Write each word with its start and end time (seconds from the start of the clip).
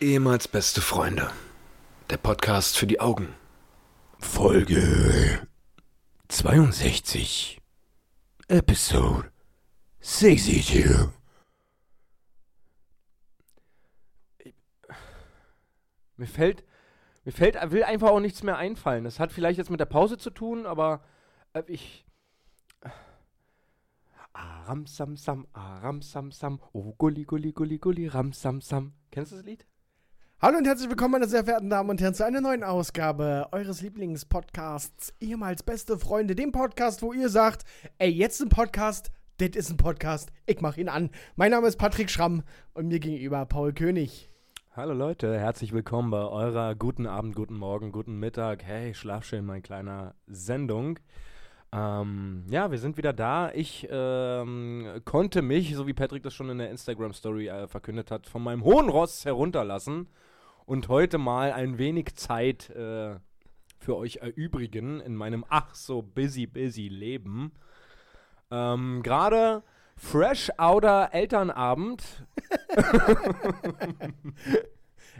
Ehemals 0.00 0.46
beste 0.46 0.80
Freunde. 0.80 1.28
Der 2.08 2.18
Podcast 2.18 2.78
für 2.78 2.86
die 2.86 3.00
Augen. 3.00 3.34
Folge 4.20 5.44
62. 6.28 7.60
Episode 8.46 9.32
62. 10.00 11.08
Mir 16.16 16.26
fällt, 16.28 16.62
mir 17.24 17.32
fällt, 17.32 17.56
will 17.72 17.82
einfach 17.82 18.10
auch 18.10 18.20
nichts 18.20 18.44
mehr 18.44 18.56
einfallen. 18.56 19.02
Das 19.02 19.18
hat 19.18 19.32
vielleicht 19.32 19.58
jetzt 19.58 19.70
mit 19.70 19.80
der 19.80 19.86
Pause 19.86 20.16
zu 20.16 20.30
tun, 20.30 20.64
aber 20.64 21.02
äh, 21.54 21.64
ich. 21.66 22.06
Aram 24.32 24.86
sam 24.86 25.16
sam, 25.16 25.48
aram 25.52 26.02
sam 26.02 26.30
sam, 26.30 26.60
oh 26.72 26.94
gulli 26.96 27.24
gulli 27.24 27.50
gulli 27.50 27.78
gulli, 27.78 28.06
ram 28.06 28.32
sam 28.32 28.60
sam. 28.60 28.92
Kennst 29.10 29.32
du 29.32 29.36
das 29.36 29.44
Lied? 29.44 29.66
Hallo 30.40 30.56
und 30.58 30.68
herzlich 30.68 30.88
willkommen, 30.88 31.14
meine 31.14 31.26
sehr 31.26 31.42
verehrten 31.42 31.68
Damen 31.68 31.90
und 31.90 32.00
Herren, 32.00 32.14
zu 32.14 32.24
einer 32.24 32.40
neuen 32.40 32.62
Ausgabe 32.62 33.48
eures 33.50 33.82
Lieblingspodcasts, 33.82 35.12
ehemals 35.18 35.64
beste 35.64 35.98
Freunde, 35.98 36.36
dem 36.36 36.52
Podcast, 36.52 37.02
wo 37.02 37.12
ihr 37.12 37.28
sagt, 37.28 37.64
ey, 37.98 38.08
jetzt 38.08 38.40
ein 38.40 38.48
Podcast, 38.48 39.10
das 39.38 39.56
ist 39.56 39.70
ein 39.70 39.78
Podcast, 39.78 40.30
ich 40.46 40.60
mach 40.60 40.76
ihn 40.76 40.88
an. 40.88 41.10
Mein 41.34 41.50
Name 41.50 41.66
ist 41.66 41.76
Patrick 41.76 42.08
Schramm 42.08 42.44
und 42.72 42.86
mir 42.86 43.00
gegenüber 43.00 43.44
Paul 43.46 43.72
König. 43.72 44.30
Hallo 44.76 44.94
Leute, 44.94 45.36
herzlich 45.36 45.72
willkommen 45.72 46.12
bei 46.12 46.22
eurer 46.22 46.76
guten 46.76 47.08
Abend, 47.08 47.34
guten 47.34 47.56
Morgen, 47.56 47.90
guten 47.90 48.20
Mittag, 48.20 48.62
hey, 48.62 48.94
schlaf 48.94 49.24
schön, 49.24 49.44
mein 49.44 49.64
kleiner 49.64 50.14
Sendung. 50.28 51.00
Ähm, 51.72 52.44
ja, 52.48 52.70
wir 52.70 52.78
sind 52.78 52.96
wieder 52.96 53.12
da. 53.12 53.50
Ich 53.50 53.88
ähm, 53.90 55.00
konnte 55.04 55.42
mich, 55.42 55.74
so 55.74 55.88
wie 55.88 55.94
Patrick 55.94 56.22
das 56.22 56.32
schon 56.32 56.48
in 56.48 56.58
der 56.58 56.70
Instagram-Story 56.70 57.48
äh, 57.48 57.66
verkündet 57.66 58.12
hat, 58.12 58.28
von 58.28 58.44
meinem 58.44 58.62
hohen 58.62 58.88
Ross 58.88 59.24
herunterlassen 59.24 60.06
und 60.68 60.88
heute 60.88 61.16
mal 61.16 61.52
ein 61.52 61.78
wenig 61.78 62.14
Zeit 62.16 62.68
äh, 62.70 63.16
für 63.78 63.96
euch 63.96 64.16
erübrigen 64.16 65.00
in 65.00 65.16
meinem 65.16 65.42
ach 65.48 65.74
so 65.74 66.02
busy, 66.02 66.46
busy 66.46 66.88
Leben. 66.88 67.52
Ähm, 68.50 69.00
Gerade 69.02 69.62
fresh 69.96 70.50
outer 70.58 71.08
Elternabend. 71.12 72.04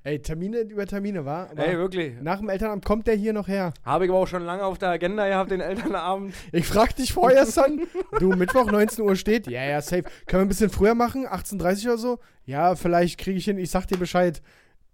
Ey, 0.05 0.21
Termine 0.21 0.61
über 0.61 0.87
Termine, 0.87 1.25
war? 1.25 1.49
Ey, 1.57 1.79
wirklich. 1.79 2.21
Nach 2.21 2.39
dem 2.41 2.51
Elternamt 2.51 2.85
kommt 2.85 3.07
der 3.07 3.15
hier 3.15 3.33
noch 3.33 3.49
her. 3.49 3.73
Habe 3.85 4.05
ich 4.05 4.11
aber 4.11 4.21
auch 4.21 4.29
schon 4.29 4.45
lange 4.45 4.65
auf 4.65 4.77
der 4.77 4.91
Agenda 4.91 5.27
gehabt, 5.27 5.51
den 5.51 5.61
Elternabend. 5.61 6.35
Ich 6.53 6.67
frag 6.67 6.95
dich 6.95 7.15
vorher, 7.15 7.47
Son. 7.47 7.87
du, 8.21 8.29
Mittwoch 8.29 8.67
19 8.71 9.03
Uhr 9.03 9.17
steht? 9.17 9.47
Ja, 9.49 9.65
ja, 9.65 9.81
safe. 9.81 10.05
Können 10.27 10.43
wir 10.43 10.47
ein 10.47 10.49
bisschen 10.49 10.71
früher 10.71 10.95
machen? 10.95 11.27
18.30 11.27 11.87
Uhr 11.87 11.93
oder 11.93 11.99
so? 11.99 12.19
Ja, 12.45 12.77
vielleicht 12.77 13.19
kriege 13.19 13.39
ich 13.39 13.47
hin. 13.47 13.57
Ich 13.59 13.71
sag 13.71 13.87
dir 13.87 13.99
Bescheid. 13.99 14.43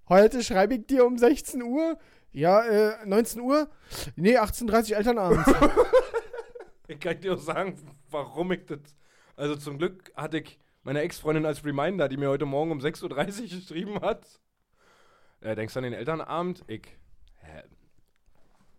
Heute 0.08 0.42
schreibe 0.42 0.74
ich 0.74 0.86
dir 0.86 1.06
um 1.06 1.16
16 1.16 1.62
Uhr. 1.62 1.98
Ja, 2.32 2.64
äh, 2.64 3.06
19 3.06 3.40
Uhr? 3.40 3.68
Nee, 4.16 4.38
18.30 4.38 4.90
Uhr 4.90 4.96
Elternabend. 4.98 5.46
ich 6.88 7.00
kann 7.00 7.20
dir 7.20 7.34
auch 7.34 7.38
sagen, 7.38 7.76
warum 8.10 8.52
ich 8.52 8.66
das. 8.66 8.80
Also 9.36 9.56
zum 9.56 9.78
Glück 9.78 10.12
hatte 10.14 10.38
ich 10.38 10.58
meine 10.82 11.00
Ex-Freundin 11.00 11.46
als 11.46 11.64
Reminder, 11.64 12.08
die 12.08 12.16
mir 12.16 12.28
heute 12.28 12.44
Morgen 12.44 12.70
um 12.70 12.80
6.30 12.80 13.04
Uhr 13.04 13.48
geschrieben 13.60 14.00
hat. 14.00 14.26
Äh, 15.40 15.54
denkst 15.54 15.74
du 15.74 15.78
an 15.78 15.84
den 15.84 15.94
Elternabend? 15.94 16.64
Ich. 16.66 16.82
Hä? 17.38 17.62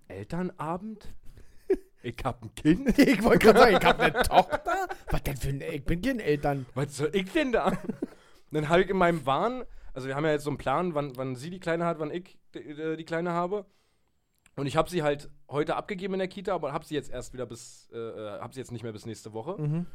Elternabend? 0.07 1.13
Ich 2.03 2.17
hab 2.23 2.43
ein 2.43 2.53
Kind? 2.53 2.99
ich 2.99 3.23
wollte 3.23 3.47
gerade 3.47 3.59
sagen, 3.59 3.77
ich 3.79 3.85
hab 3.85 3.99
eine 3.99 4.13
Tochter? 4.21 4.87
Was 5.09 5.23
denn 5.23 5.37
für 5.37 5.49
ein. 5.49 5.61
Ich 5.61 5.83
bin 5.83 6.03
kein 6.03 6.19
Eltern. 6.19 6.67
Was 6.75 6.97
soll 6.97 7.09
ich 7.13 7.31
denn 7.31 7.51
da? 7.51 7.75
Dann 8.51 8.69
habe 8.69 8.83
ich 8.83 8.89
in 8.89 8.97
meinem 8.97 9.25
Wahn, 9.25 9.63
also 9.95 10.07
wir 10.07 10.15
haben 10.15 10.25
ja 10.25 10.31
jetzt 10.31 10.43
so 10.43 10.49
einen 10.49 10.57
Plan, 10.57 10.93
wann, 10.93 11.15
wann 11.15 11.35
sie 11.35 11.49
die 11.49 11.59
Kleine 11.59 11.85
hat, 11.85 11.99
wann 11.99 12.11
ich 12.11 12.37
die, 12.53 12.97
die 12.97 13.05
Kleine 13.05 13.31
habe. 13.31 13.65
Und 14.57 14.67
ich 14.67 14.75
habe 14.77 14.89
sie 14.89 15.03
halt 15.03 15.29
heute 15.49 15.75
abgegeben 15.77 16.13
in 16.15 16.19
der 16.19 16.27
Kita, 16.27 16.53
aber 16.53 16.73
habe 16.73 16.85
sie 16.85 16.95
jetzt 16.95 17.09
erst 17.09 17.33
wieder 17.33 17.45
bis, 17.45 17.89
äh, 17.91 18.39
habe 18.39 18.53
sie 18.53 18.59
jetzt 18.59 18.71
nicht 18.71 18.83
mehr 18.83 18.91
bis 18.91 19.05
nächste 19.05 19.33
Woche. 19.33 19.55
Mhm. 19.59 19.85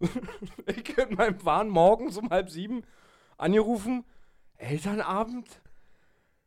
ich 0.66 0.98
in 0.98 1.14
meinem 1.14 1.44
Wahn 1.44 1.68
morgens 1.68 2.16
um 2.16 2.30
halb 2.30 2.50
sieben 2.50 2.82
angerufen, 3.38 4.04
Elternabend? 4.56 5.60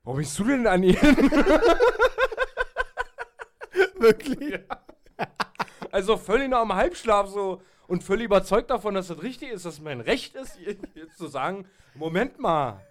Warum 0.04 0.20
bist 0.20 0.38
du 0.40 0.44
denn 0.44 0.68
an 0.68 0.84
ihr? 0.84 1.02
Wirklich? 3.98 4.60
Ja. 4.60 4.60
Also 5.92 6.18
völlig 6.18 6.50
noch 6.50 6.60
am 6.60 6.74
Halbschlaf 6.74 7.28
so 7.28 7.62
und 7.88 8.04
völlig 8.04 8.26
überzeugt 8.26 8.70
davon, 8.70 8.94
dass 8.94 9.08
das 9.08 9.22
richtig 9.24 9.52
ist, 9.52 9.66
dass 9.66 9.80
mein 9.80 10.02
Recht 10.02 10.36
ist, 10.36 10.60
jetzt 10.60 11.18
zu 11.18 11.28
sagen, 11.28 11.66
Moment 11.96 12.40
mal. 12.40 12.86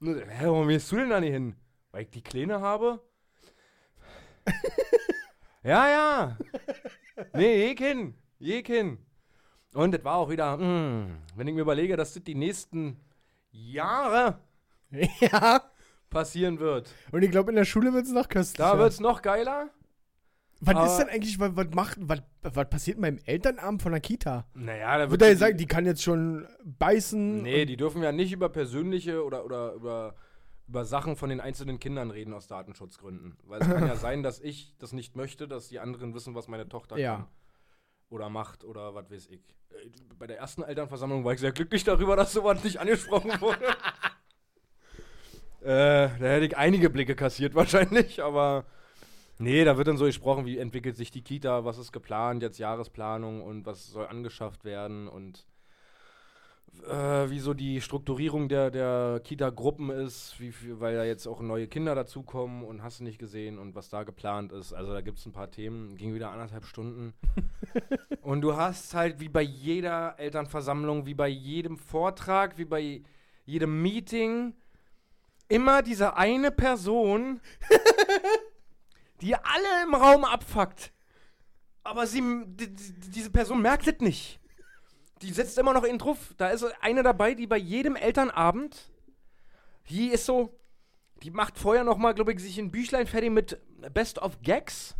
Hä, 0.00 0.44
warum 0.46 0.68
gehst 0.68 0.90
du 0.92 0.96
denn 0.96 1.10
da 1.10 1.20
nicht 1.20 1.32
hin? 1.32 1.56
Weil 1.90 2.02
ich 2.02 2.10
die 2.10 2.22
Kleine 2.22 2.60
habe? 2.60 3.00
ja, 5.62 5.88
ja. 5.88 6.38
Nee, 7.32 7.66
je 7.68 7.76
hin. 7.76 8.14
Je 8.38 8.62
hin. 8.62 8.98
Und 9.74 9.92
das 9.92 10.04
war 10.04 10.16
auch 10.16 10.30
wieder, 10.30 10.56
mh, 10.56 11.08
wenn 11.34 11.46
ich 11.48 11.54
mir 11.54 11.60
überlege, 11.62 11.96
dass 11.96 12.14
das 12.14 12.22
die 12.24 12.34
nächsten 12.34 13.00
Jahre 13.50 14.38
Ja. 15.20 15.62
passieren 16.10 16.58
wird. 16.58 16.90
Und 17.12 17.22
ich 17.22 17.30
glaube, 17.30 17.50
in 17.50 17.56
der 17.56 17.64
Schule 17.64 17.92
wird 17.92 18.06
es 18.06 18.12
noch 18.12 18.28
köstlicher. 18.28 18.72
Da 18.72 18.78
wird 18.78 18.92
es 18.92 19.00
noch 19.00 19.20
geiler. 19.20 19.68
Was 20.60 20.74
aber- 20.74 20.86
ist 20.86 20.96
denn 20.98 21.08
eigentlich, 21.08 21.38
was, 21.38 21.54
was 21.54 21.68
macht, 21.72 21.98
was, 22.00 22.20
was 22.42 22.68
passiert 22.68 22.98
mit 22.98 23.14
meinem 23.14 23.24
Elternabend 23.26 23.80
von 23.82 23.92
der 23.92 24.00
Kita? 24.00 24.44
Naja, 24.54 24.98
da 24.98 25.10
Wird 25.10 25.22
er 25.22 25.36
sagen, 25.36 25.56
die 25.56 25.66
kann 25.66 25.86
jetzt 25.86 26.02
schon 26.02 26.48
beißen? 26.64 27.42
Nee, 27.42 27.64
die 27.64 27.76
dürfen 27.76 28.02
ja 28.02 28.10
nicht 28.12 28.32
über 28.32 28.48
persönliche 28.48 29.24
oder, 29.24 29.44
oder 29.44 29.72
über, 29.74 30.14
über 30.66 30.84
Sachen 30.84 31.14
von 31.16 31.30
den 31.30 31.40
einzelnen 31.40 31.78
Kindern 31.78 32.10
reden 32.10 32.32
aus 32.34 32.48
Datenschutzgründen. 32.48 33.36
Weil 33.44 33.60
es 33.62 33.68
kann 33.68 33.86
ja 33.86 33.94
sein, 33.96 34.22
dass 34.24 34.40
ich 34.40 34.74
das 34.78 34.92
nicht 34.92 35.14
möchte, 35.14 35.46
dass 35.46 35.68
die 35.68 35.78
anderen 35.78 36.12
wissen, 36.14 36.34
was 36.34 36.48
meine 36.48 36.68
Tochter 36.68 36.98
Ja. 36.98 37.16
kann. 37.16 37.26
Oder 38.10 38.28
macht 38.30 38.64
oder 38.64 38.94
was 38.94 39.10
weiß 39.10 39.26
ich. 39.28 39.40
Äh, 39.70 39.90
Bei 40.18 40.26
der 40.26 40.38
ersten 40.38 40.62
Elternversammlung 40.62 41.24
war 41.24 41.34
ich 41.34 41.40
sehr 41.40 41.52
glücklich 41.52 41.84
darüber, 41.84 42.16
dass 42.16 42.32
sowas 42.32 42.64
nicht 42.64 42.80
angesprochen 42.80 43.30
wurde. 43.40 43.64
äh, 45.60 46.08
da 46.18 46.26
hätte 46.26 46.46
ich 46.46 46.56
einige 46.56 46.90
Blicke 46.90 47.14
kassiert 47.14 47.54
wahrscheinlich, 47.54 48.22
aber 48.22 48.64
nee, 49.38 49.64
da 49.64 49.76
wird 49.76 49.88
dann 49.88 49.96
so 49.96 50.04
gesprochen, 50.04 50.46
wie 50.46 50.58
entwickelt 50.58 50.96
sich 50.96 51.10
die 51.10 51.22
Kita, 51.22 51.64
was 51.64 51.78
ist 51.78 51.92
geplant, 51.92 52.42
jetzt 52.42 52.58
Jahresplanung 52.58 53.42
und 53.42 53.66
was 53.66 53.88
soll 53.88 54.06
angeschafft 54.06 54.64
werden 54.64 55.08
und 55.08 55.46
äh, 56.86 57.30
wie 57.30 57.40
so 57.40 57.54
die 57.54 57.80
Strukturierung 57.80 58.48
der, 58.48 58.70
der 58.70 59.20
Kita-Gruppen 59.24 59.90
ist, 59.90 60.38
wie 60.38 60.52
weil 60.80 60.96
da 60.96 61.04
jetzt 61.04 61.26
auch 61.26 61.40
neue 61.40 61.66
Kinder 61.66 61.94
dazukommen 61.94 62.64
und 62.64 62.82
hast 62.82 63.00
du 63.00 63.04
nicht 63.04 63.18
gesehen 63.18 63.58
und 63.58 63.74
was 63.74 63.88
da 63.88 64.04
geplant 64.04 64.52
ist. 64.52 64.72
Also 64.72 64.92
da 64.92 65.00
gibt 65.00 65.18
es 65.18 65.26
ein 65.26 65.32
paar 65.32 65.50
Themen, 65.50 65.96
ging 65.96 66.14
wieder 66.14 66.30
anderthalb 66.30 66.64
Stunden. 66.64 67.14
und 68.22 68.42
du 68.42 68.56
hast 68.56 68.94
halt 68.94 69.20
wie 69.20 69.28
bei 69.28 69.42
jeder 69.42 70.18
Elternversammlung, 70.18 71.06
wie 71.06 71.14
bei 71.14 71.28
jedem 71.28 71.76
Vortrag, 71.76 72.58
wie 72.58 72.64
bei 72.64 73.02
jedem 73.44 73.82
Meeting 73.82 74.54
immer 75.48 75.82
diese 75.82 76.16
eine 76.16 76.50
Person, 76.50 77.40
die 79.20 79.34
alle 79.34 79.82
im 79.84 79.94
Raum 79.94 80.24
abfuckt. 80.24 80.92
Aber 81.84 82.06
sie, 82.06 82.20
die, 82.46 82.74
die, 82.74 83.10
diese 83.10 83.30
Person 83.30 83.62
merkt 83.62 83.86
es 83.86 84.00
nicht. 84.00 84.40
Die 85.22 85.32
sitzt 85.32 85.58
immer 85.58 85.72
noch 85.72 85.84
in 85.84 85.98
Truff. 85.98 86.34
Da 86.36 86.48
ist 86.48 86.64
eine 86.80 87.02
dabei, 87.02 87.34
die 87.34 87.46
bei 87.46 87.56
jedem 87.56 87.96
Elternabend, 87.96 88.90
die 89.88 90.08
ist 90.08 90.26
so, 90.26 90.54
die 91.22 91.30
macht 91.30 91.58
vorher 91.58 91.84
noch 91.84 91.96
mal, 91.96 92.14
glaube 92.14 92.32
ich, 92.32 92.40
sich 92.40 92.58
ein 92.58 92.70
Büchlein 92.70 93.06
fertig 93.06 93.30
mit 93.30 93.58
Best 93.92 94.18
of 94.18 94.40
Gags 94.42 94.94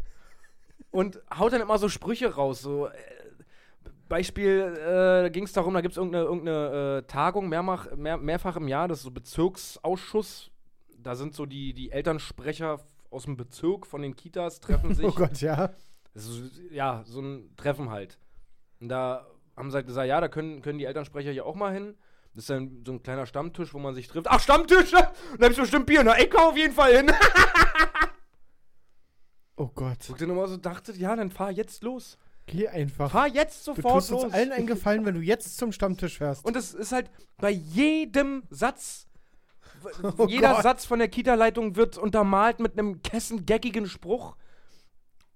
und 0.91 1.21
haut 1.37 1.53
dann 1.53 1.61
immer 1.61 1.79
so 1.79 1.89
Sprüche 1.89 2.35
raus. 2.35 2.61
So, 2.63 2.87
äh, 2.87 2.93
Beispiel, 4.09 5.27
äh, 5.27 5.31
ging 5.31 5.45
es 5.45 5.53
darum, 5.53 5.75
da 5.75 5.83
gibt 5.83 5.93
es 5.93 5.99
irgendeine, 5.99 6.25
irgendeine 6.25 6.99
äh, 6.99 7.03
Tagung 7.07 7.49
mehrmach, 7.49 7.95
mehr, 7.95 8.17
mehrfach 8.17 8.57
im 8.57 8.67
Jahr, 8.67 8.89
das 8.89 8.99
ist 8.99 9.05
so 9.05 9.11
Bezirksausschuss. 9.11 10.51
Da 10.97 11.15
sind 11.15 11.35
so 11.35 11.47
die, 11.47 11.75
die 11.75 11.93
Elternsprecher 11.93 12.81
aus 13.11 13.25
dem 13.25 13.37
Bezirk 13.37 13.87
von 13.87 14.03
den 14.03 14.17
Kitas, 14.17 14.61
treffen 14.61 14.95
sich. 14.95 15.05
Oh 15.07 15.13
Gott, 15.13 15.41
ja. 15.41 15.71
Ist, 16.15 16.31
ja, 16.71 17.03
so 17.07 17.21
ein 17.21 17.55
Treffen 17.57 17.91
halt. 17.91 18.19
Und 18.81 18.89
da 18.89 19.27
haben 19.57 19.71
sie 19.71 19.77
halt 19.77 19.87
gesagt, 19.87 20.09
ja, 20.09 20.21
da 20.21 20.29
können, 20.29 20.63
können 20.63 20.79
die 20.79 20.85
Elternsprecher 20.85 21.31
hier 21.33 21.47
auch 21.47 21.55
mal 21.55 21.73
hin. 21.73 21.97
Das 22.35 22.45
ist 22.45 22.51
dann 22.51 22.85
so 22.87 22.93
ein 22.93 23.03
kleiner 23.03 23.27
Stammtisch, 23.27 23.75
wo 23.75 23.79
man 23.79 23.95
sich 23.95 24.07
trifft. 24.07 24.29
Ach, 24.29 24.41
Stammtisch! 24.41 24.91
Da 24.93 25.11
hab 25.41 25.51
ich 25.51 25.57
bestimmt 25.59 25.87
Bier. 25.87 26.05
Na, 26.05 26.19
ich 26.19 26.31
komm 26.31 26.43
auf 26.51 26.57
jeden 26.57 26.75
Fall 26.75 26.97
hin. 26.97 27.11
Oh 29.57 29.69
Gott. 29.75 29.99
Wo 30.09 30.13
ich 30.13 30.21
dann 30.21 30.31
immer 30.31 30.47
so 30.47 30.57
dachte, 30.57 30.93
ja, 30.93 31.17
dann 31.17 31.31
fahr 31.33 31.51
jetzt 31.51 31.83
los. 31.83 32.17
Geh 32.47 32.69
einfach. 32.69 33.11
Fahr 33.11 33.27
jetzt 33.27 33.67
Du 33.67 33.75
sofort 33.75 33.95
tust 33.95 34.11
los. 34.11 34.25
uns 34.25 34.33
allen 34.35 34.53
einen 34.53 34.69
Gefallen, 34.69 35.05
wenn 35.05 35.17
du 35.17 35.21
jetzt 35.21 35.57
zum 35.59 35.73
Stammtisch 35.73 36.19
fährst. 36.19 36.45
Und 36.45 36.55
es 36.57 36.75
ist 36.75 36.93
halt 36.93 37.11
bei 37.39 37.51
jedem 37.51 38.45
Satz. 38.51 39.08
Oh 40.17 40.27
jeder 40.27 40.55
Gott. 40.55 40.63
Satz 40.63 40.85
von 40.85 40.99
der 40.99 41.09
Kita-Leitung 41.09 41.77
wird 41.77 41.99
untermalt 41.99 42.61
mit 42.61 42.79
einem 42.79 43.03
kessengeckigen 43.03 43.87
Spruch. 43.89 44.37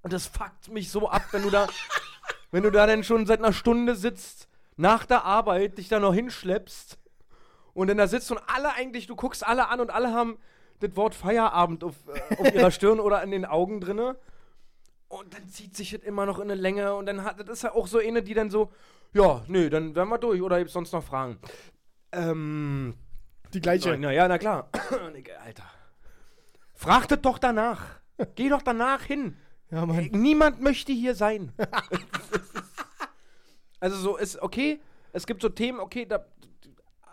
Und 0.03 0.12
das 0.12 0.27
fuckt 0.27 0.69
mich 0.71 0.91
so 0.91 1.09
ab, 1.09 1.23
wenn 1.33 1.43
du 1.43 1.50
da, 1.50 1.67
wenn 2.50 2.62
du 2.62 2.71
da 2.71 2.87
denn 2.87 3.05
schon 3.05 3.27
seit 3.27 3.39
einer 3.39 3.53
Stunde 3.53 3.94
sitzt, 3.94 4.49
nach 4.77 5.06
der 5.06 5.25
Arbeit 5.25 5.79
dich 5.79 5.89
da 5.89 6.00
noch 6.00 6.15
hinschleppst 6.15 6.99
Und 7.75 7.89
dann 7.89 7.99
da 7.99 8.06
sitzt 8.06 8.31
und 8.31 8.41
alle 8.47 8.75
eigentlich, 8.75 9.06
du 9.06 9.17
guckst 9.17 9.47
alle 9.47 9.69
an 9.69 9.81
und 9.81 9.91
alle 9.91 10.12
haben 10.12 10.39
das 10.81 10.97
Wort 10.97 11.15
Feierabend 11.15 11.85
auf, 11.85 11.95
äh, 12.09 12.37
auf 12.37 12.55
ihrer 12.55 12.71
Stirn 12.73 13.00
oder 13.00 13.23
in 13.23 13.31
den 13.31 13.45
Augen 13.45 13.81
drinne. 13.81 14.17
Und 15.09 15.35
dann 15.35 15.47
zieht 15.49 15.77
sich 15.77 15.91
das 15.91 16.00
immer 16.03 16.27
noch 16.27 16.38
in 16.38 16.50
eine 16.50 16.61
Länge 16.61 16.95
und 16.95 17.06
dann 17.06 17.23
hat 17.23 17.38
das 17.38 17.49
ist 17.49 17.62
ja 17.62 17.75
auch 17.75 17.87
so 17.87 17.99
eine, 17.99 18.23
die 18.23 18.35
dann 18.35 18.50
so, 18.50 18.73
ja, 19.12 19.43
nö, 19.47 19.69
dann 19.69 19.95
wären 19.95 20.09
wir 20.09 20.19
durch 20.19 20.41
oder 20.41 20.59
gibt's 20.59 20.73
sonst 20.73 20.93
noch 20.93 21.05
Fragen? 21.05 21.38
Ähm, 22.12 22.95
Die 23.54 23.60
gleiche. 23.60 23.96
na 23.99 24.12
ja, 24.12 24.28
na 24.28 24.38
klar. 24.38 24.69
Alter. 25.44 25.64
Fragtet 26.75 27.25
doch 27.25 27.38
danach. 27.38 28.02
Geh 28.34 28.49
doch 28.49 28.62
danach 28.62 29.02
hin. 29.02 29.37
Ja, 29.70 29.87
Mann. 29.87 30.08
Niemand 30.12 30.60
möchte 30.60 30.93
hier 30.93 31.14
sein. 31.14 31.52
also 33.81 33.96
so 33.96 34.16
ist 34.16 34.40
okay, 34.43 34.81
es 35.12 35.26
gibt 35.26 35.43
so 35.43 35.49
Themen, 35.49 35.81
okay, 35.81 36.04
da, 36.04 36.25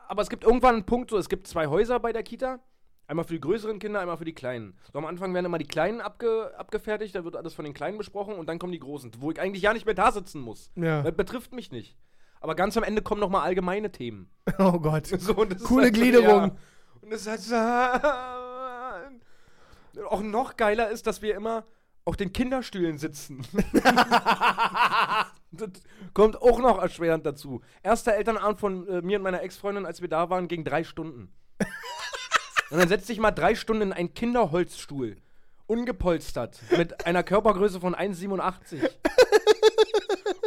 aber 0.08 0.22
es 0.22 0.30
gibt 0.30 0.44
irgendwann 0.44 0.76
einen 0.76 0.86
Punkt, 0.86 1.10
so 1.10 1.18
es 1.18 1.30
gibt 1.30 1.48
zwei 1.48 1.68
Häuser 1.68 2.00
bei 2.00 2.12
der 2.12 2.24
Kita. 2.24 2.60
Einmal 3.08 3.26
für 3.26 3.34
die 3.34 3.42
größeren 3.42 3.80
Kinder, 3.80 4.02
einmal 4.02 4.18
für 4.18 4.26
die 4.26 4.34
Kleinen. 4.34 4.78
So 4.92 5.00
am 5.00 5.06
Anfang 5.06 5.34
werden 5.34 5.46
immer 5.46 5.58
die 5.58 5.66
Kleinen 5.66 6.00
abge, 6.00 6.54
abgefertigt, 6.58 7.16
da 7.16 7.24
wird 7.24 7.36
alles 7.36 7.54
von 7.54 7.66
den 7.66 7.74
Kleinen 7.74 7.98
besprochen 7.98 8.36
und 8.36 8.48
dann 8.48 8.60
kommen 8.60 8.72
die 8.72 8.80
Großen, 8.80 9.12
wo 9.20 9.32
ich 9.32 9.40
eigentlich 9.40 9.64
ja 9.64 9.74
nicht 9.74 9.86
mehr 9.86 9.96
da 9.96 10.12
sitzen 10.12 10.42
muss. 10.42 10.70
Ja. 10.76 11.02
Das 11.02 11.16
betrifft 11.16 11.54
mich 11.54 11.72
nicht. 11.72 11.98
Aber 12.42 12.56
ganz 12.56 12.78
am 12.78 12.84
Ende 12.84 13.02
kommen 13.02 13.20
nochmal 13.20 13.42
allgemeine 13.44 13.92
Themen. 13.92 14.30
Oh 14.58 14.80
Gott. 14.80 15.08
So, 15.20 15.34
Coole 15.36 15.50
halt 15.50 15.60
so, 15.96 16.02
Gliederung. 16.02 16.28
Ja. 16.28 16.56
Und 17.02 17.12
es 17.12 17.22
ist 17.22 17.28
halt 17.28 17.42
so. 17.42 17.56
Auch 20.10 20.22
noch 20.22 20.56
geiler 20.56 20.90
ist, 20.90 21.08
dass 21.08 21.22
wir 21.22 21.36
immer 21.36 21.66
auf 22.06 22.16
den 22.16 22.32
Kinderstühlen 22.32 22.98
sitzen. 22.98 23.46
das 25.52 25.70
kommt 26.14 26.42
auch 26.42 26.60
noch 26.60 26.82
erschwerend 26.82 27.26
dazu. 27.26 27.62
Erster 27.84 28.14
Elternabend 28.14 28.60
von 28.60 28.88
äh, 28.88 29.02
mir 29.02 29.18
und 29.18 29.24
meiner 29.24 29.42
Ex-Freundin, 29.42 29.86
als 29.86 30.02
wir 30.02 30.08
da 30.08 30.30
waren, 30.30 30.48
ging 30.48 30.64
drei 30.64 30.84
Stunden. 30.84 31.34
und 32.70 32.80
dann 32.80 32.88
setzt 32.88 33.10
dich 33.10 33.20
mal 33.20 33.32
drei 33.32 33.56
Stunden 33.56 33.84
in 33.84 33.94
einen 33.94 34.14
Kinderholzstuhl. 34.14 35.18
Ungepolstert. 35.68 36.60
Mit 36.76 37.06
einer 37.06 37.24
Körpergröße 37.24 37.80
von 37.80 37.94
1,87. 37.94 38.90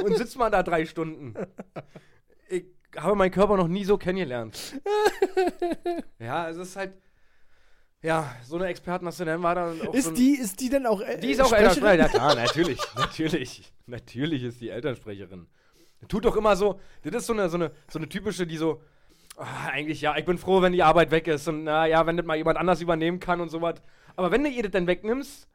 Und 0.02 0.16
sitzt 0.16 0.36
man 0.36 0.52
da 0.52 0.62
drei 0.62 0.86
Stunden. 0.86 1.34
Ich 2.48 2.64
habe 2.96 3.14
meinen 3.16 3.30
Körper 3.30 3.56
noch 3.56 3.68
nie 3.68 3.84
so 3.84 3.96
kennengelernt. 3.96 4.80
ja, 6.18 6.48
es 6.48 6.56
ist 6.56 6.76
halt. 6.76 6.92
Ja, 8.02 8.34
so 8.42 8.56
eine 8.56 8.66
Experten 8.66 9.06
hast 9.06 9.20
du 9.20 9.24
dann 9.24 9.42
war 9.44 9.54
dann 9.54 9.80
auch 9.80 9.84
so 9.84 9.92
Ist 9.92 10.08
ein, 10.08 10.14
die, 10.16 10.32
ist 10.32 10.58
die 10.60 10.68
denn 10.68 10.86
auch. 10.86 11.00
Äh, 11.00 11.18
die 11.18 11.30
ist 11.30 11.40
auch 11.40 11.46
Sprecherin? 11.46 11.84
Elternsprecherin. 11.84 12.00
Ja, 12.00 12.08
klar, 12.08 12.34
natürlich. 12.34 12.80
natürlich. 12.96 13.72
Natürlich 13.86 14.42
ist 14.42 14.60
die 14.60 14.70
Elternsprecherin. 14.70 15.46
Tut 16.08 16.24
doch 16.24 16.36
immer 16.36 16.56
so. 16.56 16.80
Das 17.04 17.14
ist 17.14 17.26
so 17.26 17.32
eine, 17.32 17.48
so 17.48 17.56
eine, 17.56 17.70
so 17.88 18.00
eine 18.00 18.08
typische, 18.08 18.44
die 18.44 18.56
so. 18.56 18.82
ah, 19.36 19.68
eigentlich 19.68 20.00
ja, 20.00 20.16
ich 20.16 20.24
bin 20.24 20.36
froh, 20.36 20.60
wenn 20.62 20.72
die 20.72 20.82
Arbeit 20.82 21.12
weg 21.12 21.28
ist. 21.28 21.46
Und 21.46 21.62
naja, 21.62 22.04
wenn 22.04 22.16
das 22.16 22.26
mal 22.26 22.36
jemand 22.36 22.58
anders 22.58 22.80
übernehmen 22.80 23.20
kann 23.20 23.40
und 23.40 23.50
sowas. 23.50 23.80
Aber 24.16 24.32
wenn 24.32 24.42
du 24.42 24.50
ihr 24.50 24.64
das 24.64 24.72
dann 24.72 24.86
wegnimmst. 24.88 25.48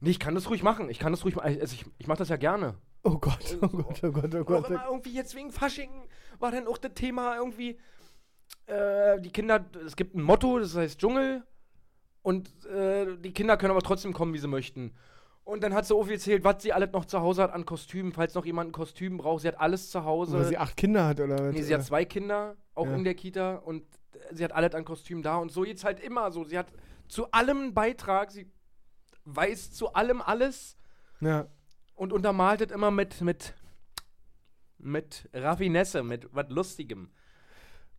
Nee, 0.00 0.10
ich 0.10 0.18
kann 0.18 0.34
das 0.34 0.50
ruhig 0.50 0.64
machen. 0.64 0.90
Ich 0.90 0.98
kann 0.98 1.12
das 1.12 1.24
ruhig 1.24 1.36
machen. 1.36 1.56
Also 1.60 1.74
ich, 1.74 1.86
ich 1.98 2.08
mache 2.08 2.18
das 2.18 2.28
ja 2.28 2.36
gerne. 2.36 2.74
Oh 3.04 3.18
Gott, 3.18 3.58
oh 3.60 3.66
Gott, 3.68 4.04
oh 4.04 4.12
Gott, 4.12 4.34
oh 4.34 4.44
Gott. 4.44 4.68
immer 4.70 4.84
irgendwie 4.86 5.12
jetzt 5.12 5.34
wegen 5.34 5.50
Fasching 5.50 5.90
war 6.38 6.52
dann 6.52 6.66
auch 6.68 6.78
das 6.78 6.94
Thema 6.94 7.36
irgendwie, 7.36 7.78
äh, 8.66 9.20
die 9.20 9.30
Kinder, 9.30 9.64
es 9.84 9.96
gibt 9.96 10.14
ein 10.14 10.22
Motto, 10.22 10.58
das 10.58 10.76
heißt 10.76 11.00
Dschungel 11.00 11.42
und 12.22 12.48
äh, 12.66 13.16
die 13.18 13.32
Kinder 13.32 13.56
können 13.56 13.72
aber 13.72 13.82
trotzdem 13.82 14.12
kommen, 14.12 14.32
wie 14.34 14.38
sie 14.38 14.46
möchten. 14.48 14.92
Und 15.44 15.64
dann 15.64 15.74
hat 15.74 15.86
sie 15.86 15.96
offiziell, 15.96 16.44
was 16.44 16.62
sie 16.62 16.72
alles 16.72 16.92
noch 16.92 17.04
zu 17.04 17.20
Hause 17.20 17.42
hat 17.42 17.52
an 17.52 17.66
Kostümen, 17.66 18.12
falls 18.12 18.34
noch 18.34 18.46
jemand 18.46 18.68
ein 18.70 18.72
Kostüm 18.72 19.16
braucht. 19.18 19.42
Sie 19.42 19.48
hat 19.48 19.58
alles 19.58 19.90
zu 19.90 20.04
Hause. 20.04 20.38
Weil 20.38 20.44
sie 20.44 20.56
acht 20.58 20.76
Kinder 20.76 21.04
hat, 21.08 21.18
oder 21.18 21.36
was? 21.36 21.52
nee, 21.52 21.62
sie 21.62 21.74
hat 21.74 21.84
zwei 21.84 22.04
Kinder, 22.04 22.54
auch 22.76 22.86
Ja. 22.86 22.94
in 22.94 23.02
der 23.02 23.14
Kita 23.14 23.56
und 23.56 23.82
äh, 24.14 24.34
sie 24.34 24.44
hat 24.44 24.52
alles 24.52 24.74
an 24.74 24.84
Kostümen 24.84 25.24
da 25.24 25.38
und 25.38 25.50
so 25.50 25.62
geht's 25.62 25.82
halt 25.82 25.98
immer 25.98 26.30
so. 26.30 26.44
Sie 26.44 26.56
hat 26.56 26.68
zu 27.08 27.30
allem 27.32 27.58
einen 27.58 27.74
Beitrag, 27.74 28.30
sie 28.30 28.48
weiß 29.24 29.72
zu 29.72 29.92
allem 29.94 30.22
alles 30.22 30.76
Ja. 31.20 31.46
Und 31.94 32.12
untermalt 32.12 32.60
es 32.60 32.70
immer 32.72 32.90
mit, 32.90 33.20
mit, 33.20 33.54
mit 34.78 35.28
Raffinesse, 35.32 36.02
mit 36.02 36.28
was 36.32 36.48
Lustigem. 36.48 37.08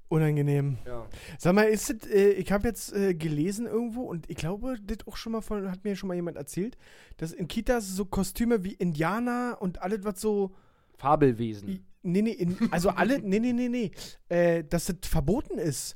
Unangenehm. 0.09 0.77
Ja. 0.85 1.07
Sag 1.39 1.55
mal, 1.55 1.63
ist 1.63 1.89
das, 1.89 2.07
äh, 2.09 2.31
ich 2.33 2.51
habe 2.51 2.67
jetzt 2.67 2.93
äh, 2.93 3.15
gelesen 3.15 3.65
irgendwo 3.65 4.03
und 4.03 4.29
ich 4.29 4.35
glaube, 4.37 4.75
das 4.83 5.07
auch 5.07 5.17
schon 5.17 5.31
mal 5.31 5.41
von, 5.41 5.71
hat 5.71 5.83
mir 5.83 5.95
schon 5.95 6.07
mal 6.07 6.13
jemand 6.13 6.37
erzählt, 6.37 6.77
dass 7.17 7.31
in 7.31 7.47
Kitas 7.47 7.87
so 7.87 8.05
Kostüme 8.05 8.63
wie 8.63 8.73
Indianer 8.73 9.57
und 9.59 9.81
alles, 9.81 10.03
was 10.03 10.21
so. 10.21 10.53
Fabelwesen. 10.97 11.69
i- 11.69 11.81
Nee, 12.05 12.21
nee, 12.21 12.31
in, 12.31 12.57
also 12.71 12.89
alle, 12.89 13.19
nee, 13.23 13.39
nee, 13.39 13.53
nee, 13.53 13.69
nee, 13.69 13.91
äh, 14.27 14.63
dass 14.65 14.85
das 14.87 14.97
verboten 15.09 15.57
ist. 15.57 15.95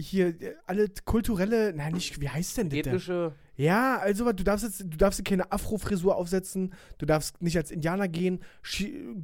Hier, 0.00 0.28
äh, 0.40 0.54
alle 0.66 0.88
kulturelle, 1.04 1.72
nein, 1.74 1.92
nicht, 1.92 2.20
wie 2.20 2.28
heißt 2.28 2.56
denn 2.56 2.70
das? 2.70 2.78
Ethnische. 2.78 3.34
Ja, 3.56 3.98
also 3.98 4.32
du 4.32 4.42
darfst 4.42 4.64
jetzt, 4.64 4.80
du 4.80 4.96
darfst 4.96 5.22
keine 5.24 5.52
Afro-Frisur 5.52 6.16
aufsetzen, 6.16 6.72
du 6.96 7.04
darfst 7.04 7.42
nicht 7.42 7.56
als 7.58 7.70
Indianer 7.70 8.08
gehen, 8.08 8.40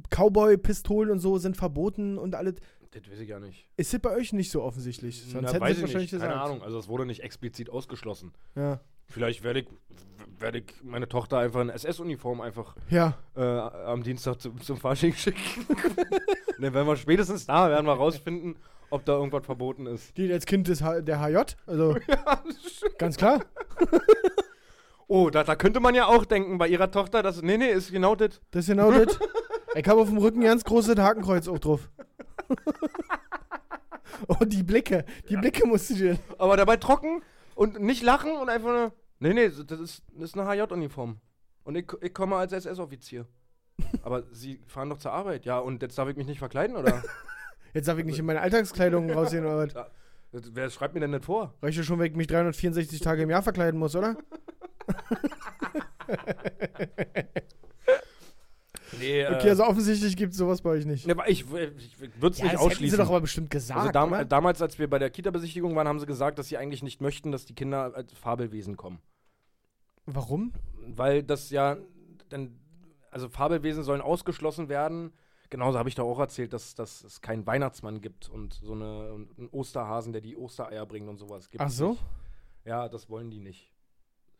Cowboy-Pistolen 0.09 1.09
und 1.11 1.19
so 1.19 1.37
sind 1.37 1.57
verboten 1.57 2.17
und 2.17 2.35
alles. 2.35 2.55
Das 2.91 3.01
weiß 3.11 3.19
ich 3.19 3.29
gar 3.29 3.39
nicht. 3.39 3.67
Ist 3.75 3.93
das 3.93 3.99
bei 3.99 4.11
euch 4.15 4.33
nicht 4.33 4.51
so 4.51 4.63
offensichtlich? 4.63 5.21
Sonst 5.23 5.33
Na, 5.45 5.49
hätten 5.53 5.61
weiß 5.61 5.71
ich 5.71 5.77
es 5.77 5.81
wahrscheinlich 5.81 6.11
nicht. 6.11 6.21
gesagt. 6.21 6.31
Keine 6.31 6.41
Ahnung. 6.43 6.61
Also 6.63 6.79
es 6.79 6.87
wurde 6.87 7.05
nicht 7.05 7.21
explizit 7.23 7.69
ausgeschlossen. 7.69 8.31
Ja. 8.55 8.79
Vielleicht 9.09 9.43
werde 9.43 9.61
ich, 9.61 9.67
werde 10.39 10.59
ich 10.59 10.65
meine 10.83 11.07
Tochter 11.07 11.39
einfach 11.39 11.61
in 11.61 11.69
SS-Uniform 11.69 12.41
einfach 12.41 12.75
Ja. 12.89 13.17
äh, 13.35 13.41
am 13.41 14.03
Dienstag 14.03 14.39
zum, 14.41 14.59
zum 14.61 14.77
Fasching 14.77 15.13
schicken. 15.13 15.65
Und 15.67 16.61
dann 16.63 16.73
werden 16.73 16.87
wir 16.87 16.95
spätestens 16.95 17.45
da, 17.45 17.69
werden 17.69 17.85
wir 17.85 17.93
rausfinden, 17.93 18.55
ob 18.89 19.05
da 19.05 19.13
irgendwas 19.13 19.45
verboten 19.45 19.85
ist. 19.85 20.15
Die 20.17 20.31
als 20.31 20.45
Kind 20.45 20.67
des 20.67 20.81
H 20.81 21.01
der 21.01 21.19
HJ, 21.21 21.55
also 21.65 21.97
ganz 22.97 23.17
klar. 23.17 23.41
Oh, 25.09 25.29
da, 25.29 25.45
da 25.45 25.55
könnte 25.55 25.79
man 25.79 25.95
ja 25.95 26.05
auch 26.07 26.25
denken 26.25 26.57
bei 26.57 26.67
ihrer 26.67 26.91
Tochter, 26.91 27.23
dass, 27.23 27.41
nee, 27.41 27.57
nee, 27.57 27.71
ist 27.71 27.91
genau 27.91 28.13
das. 28.13 28.41
Das 28.51 28.65
ist 28.65 28.69
genau 28.69 28.91
das. 28.91 29.17
Ich 29.75 29.87
habe 29.87 30.01
auf 30.01 30.07
dem 30.09 30.17
Rücken 30.17 30.41
ganz 30.41 30.63
großes 30.63 30.97
Hakenkreuz 30.97 31.47
auch 31.47 31.59
drauf. 31.59 31.89
oh, 34.27 34.43
die 34.43 34.63
Blicke. 34.63 35.05
Die 35.29 35.37
Blicke 35.37 35.67
musst 35.67 35.91
du 35.91 35.93
dir. 35.93 36.19
Aber 36.39 36.57
dabei 36.57 36.77
trocken 36.77 37.21
und 37.53 37.79
nicht 37.79 38.01
lachen 38.01 38.31
und 38.37 38.49
einfach 38.49 38.69
nur, 38.69 38.93
nee, 39.19 39.33
nee, 39.33 39.49
das 39.49 39.79
ist, 39.79 40.03
das 40.13 40.29
ist 40.29 40.37
eine 40.37 40.49
HJ-Uniform. 40.49 41.17
Und 41.63 41.75
ich, 41.75 41.85
ich 42.01 42.13
komme 42.13 42.37
als 42.37 42.53
SS-Offizier. 42.53 43.27
Aber 44.01 44.23
Sie 44.31 44.63
fahren 44.65 44.89
doch 44.89 44.97
zur 44.97 45.11
Arbeit. 45.11 45.45
Ja, 45.45 45.59
und 45.59 45.81
jetzt 45.83 45.97
darf 45.97 46.09
ich 46.09 46.15
mich 46.15 46.25
nicht 46.25 46.39
verkleiden, 46.39 46.75
oder? 46.75 47.03
Jetzt 47.77 47.87
darf 47.87 47.99
ich 47.99 48.05
nicht 48.05 48.17
in 48.17 48.25
meine 48.25 48.41
Alltagskleidung 48.41 49.11
rausgehen 49.11 49.45
oder 49.45 49.57
was? 49.67 49.73
Ja, 49.73 49.87
Wer 50.31 50.69
schreibt 50.71 50.95
mir 50.95 50.99
denn 50.99 51.11
nicht 51.11 51.25
vor? 51.25 51.53
Reicht 51.61 51.77
ja 51.77 51.83
schon, 51.83 51.99
wenn 51.99 52.07
ich 52.11 52.17
mich 52.17 52.25
364 52.25 52.99
Tage 53.01 53.21
im 53.21 53.29
Jahr 53.29 53.43
verkleiden 53.43 53.79
muss, 53.79 53.95
oder? 53.95 54.17
Nee, 58.99 59.27
Okay, 59.27 59.49
also 59.49 59.63
offensichtlich 59.65 60.15
gibt 60.17 60.31
es 60.31 60.37
sowas 60.39 60.61
bei 60.61 60.71
euch 60.71 60.85
nicht. 60.85 61.05
Ne, 61.05 61.13
aber 61.13 61.29
ich, 61.29 61.41
ich, 61.41 61.47
würde 61.49 61.59
es 61.59 61.59
Ja, 61.59 61.75
nicht 61.75 62.31
das 62.31 62.41
hätten 62.41 62.49
sie 62.51 62.57
ausschließen. 62.57 62.97
doch 62.97 63.09
aber 63.09 63.21
bestimmt 63.21 63.51
gesagt, 63.51 63.79
also 63.79 63.91
dam 63.91 64.11
oder? 64.11 64.25
damals, 64.25 64.61
als 64.61 64.79
wir 64.79 64.89
bei 64.89 64.97
der 64.97 65.09
Kita-Besichtigung 65.11 65.75
waren, 65.75 65.87
haben 65.87 65.99
sie 65.99 66.05
gesagt, 66.07 66.39
dass 66.39 66.47
sie 66.47 66.57
eigentlich 66.57 66.81
nicht 66.83 66.99
möchten, 67.01 67.31
dass 67.31 67.45
die 67.45 67.53
Kinder 67.53 67.91
als 67.93 68.11
Fabelwesen 68.13 68.75
kommen. 68.75 68.99
Warum? 70.07 70.53
Weil 70.87 71.21
das 71.21 71.49
ja 71.51 71.77
dann, 72.29 72.57
also 73.11 73.29
Fabelwesen 73.29 73.83
sollen 73.83 74.01
ausgeschlossen 74.01 74.69
werden. 74.69 75.11
Genauso 75.49 75.77
habe 75.79 75.87
ich 75.89 75.95
da 75.95 76.03
auch 76.03 76.19
erzählt, 76.19 76.51
dass, 76.53 76.75
dass 76.75 77.03
es 77.03 77.21
keinen 77.21 77.45
Weihnachtsmann 77.47 78.01
gibt 78.01 78.29
und 78.29 78.53
so 78.53 78.73
eine, 78.73 79.27
einen 79.37 79.49
Osterhasen, 79.51 80.11
der 80.13 80.21
die 80.21 80.35
Ostereier 80.35 80.85
bringt 80.85 81.07
und 81.09 81.17
sowas. 81.17 81.49
Gibt's 81.49 81.65
Ach 81.65 81.69
so? 81.69 81.89
Nicht. 81.91 82.03
Ja, 82.65 82.89
das 82.89 83.09
wollen 83.09 83.31
die 83.31 83.39
nicht. 83.39 83.71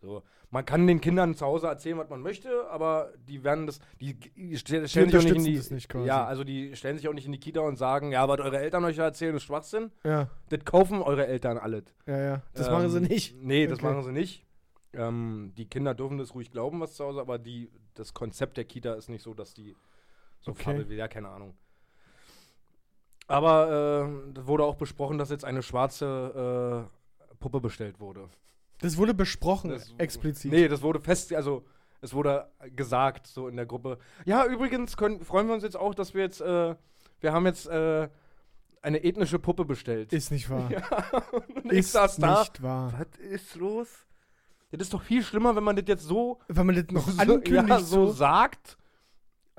So. 0.02 0.22
Man 0.52 0.64
kann 0.64 0.86
den 0.86 1.02
Kindern 1.02 1.34
zu 1.34 1.46
Hause 1.46 1.68
erzählen, 1.68 1.98
was 1.98 2.08
man 2.10 2.22
möchte, 2.22 2.70
aber 2.70 3.14
die 3.28 3.44
werden 3.44 3.66
das, 3.66 3.80
die, 4.00 4.14
die 4.14 4.56
stell- 4.58 4.88
stellen 4.88 5.10
sich 5.10 5.18
auch 5.20 5.24
nicht 5.24 5.36
in 5.38 5.44
die, 5.44 5.74
nicht 5.74 5.94
ja, 6.06 6.24
also 6.26 6.44
die 6.44 6.76
stellen 6.76 6.98
sich 6.98 7.08
auch 7.08 7.14
nicht 7.14 7.26
in 7.26 7.32
die 7.32 7.40
Kita 7.40 7.62
und 7.62 7.78
sagen, 7.78 8.12
ja, 8.12 8.28
was 8.28 8.40
eure 8.40 8.60
Eltern 8.60 8.86
euch 8.86 8.98
erzählen, 9.00 9.36
ist 9.36 9.44
Schwachsinn. 9.44 9.92
Ja, 10.04 10.30
Das 10.50 10.64
kaufen 10.66 11.02
eure 11.02 11.26
Eltern 11.26 11.58
alles. 11.58 11.86
ja, 12.06 12.18
ja. 12.20 12.42
Das 12.54 12.68
Ähm, 12.68 12.74
machen 12.74 12.90
sie 12.92 13.02
nicht. 13.02 13.42
Nee, 13.42 13.66
das 13.66 13.80
Okay. 13.80 13.88
machen 13.88 14.04
sie 14.04 14.12
nicht. 14.12 14.46
Ähm, 14.94 15.54
die 15.58 15.66
Kinder 15.66 15.96
dürfen 15.96 16.18
das 16.20 16.36
ruhig 16.36 16.52
glauben, 16.52 16.80
was 16.80 16.94
zu 16.94 17.04
Hause, 17.06 17.20
aber 17.20 17.40
die, 17.40 17.72
das 17.96 18.14
Konzept 18.14 18.58
der 18.58 18.66
Kita 18.66 18.94
ist 18.94 19.10
nicht 19.10 19.24
so, 19.24 19.34
dass 19.34 19.54
die 19.56 19.76
so 20.42 20.52
Okay. 20.52 20.64
Farbe 20.78 20.94
ja, 20.96 21.08
keine 21.08 21.30
Ahnung. 21.30 21.56
Aber 23.28 24.08
äh, 24.30 24.34
das 24.34 24.48
wurde 24.48 24.64
auch 24.64 24.76
besprochen, 24.76 25.18
dass 25.18 25.30
jetzt 25.30 25.44
eine 25.46 25.62
schwarze 25.62 26.88
äh, 27.32 27.36
Puppe 27.40 27.60
bestellt 27.60 28.00
wurde. 28.00 28.30
Das 28.80 28.98
wurde 28.98 29.14
besprochen, 29.14 29.72
Das- 29.72 29.94
explizit. 29.98 30.52
Nee, 30.52 30.68
das 30.68 30.82
wurde 30.82 31.00
fest, 31.00 31.34
also 31.34 31.66
es 32.02 32.14
wurde 32.14 32.48
gesagt 32.76 33.28
so 33.28 33.48
in 33.48 33.56
der 33.58 33.66
Gruppe. 33.66 33.98
Ja, 34.26 34.46
übrigens 34.46 34.96
können, 34.98 35.20
freuen 35.26 35.48
wir 35.48 35.56
uns 35.56 35.64
jetzt 35.64 35.76
auch, 35.76 35.94
dass 35.96 36.14
wir 36.14 36.22
jetzt, 36.22 36.42
äh, 36.42 36.76
wir 37.20 37.34
haben 37.34 37.46
jetzt 37.46 37.68
äh, 37.68 38.08
eine 38.82 39.04
ethnische 39.04 39.40
Puppe 39.40 39.66
bestellt. 39.66 40.14
Ist 40.14 40.32
nicht 40.32 40.50
wahr. 40.50 40.70
Ich 41.66 41.72
Ist 41.80 41.92
saß 41.92 42.18
da. 42.18 42.40
nicht 42.42 42.62
wahr. 42.64 42.94
Was 42.98 43.20
ist 43.20 43.56
los? 43.56 43.88
Das 44.72 44.82
ist 44.82 44.94
doch 44.94 45.02
viel 45.02 45.22
schlimmer, 45.24 45.56
wenn 45.56 45.64
man 45.64 45.76
das 45.76 45.86
jetzt 45.88 46.04
so, 46.04 46.40
Wenn 46.48 46.66
man 46.68 46.76
das 46.76 46.86
noch 46.92 47.08
so, 47.10 47.20
ankündigt, 47.22 47.68
ja, 47.70 47.80
so 47.80 48.06
so. 48.06 48.12
sagt, 48.14 48.78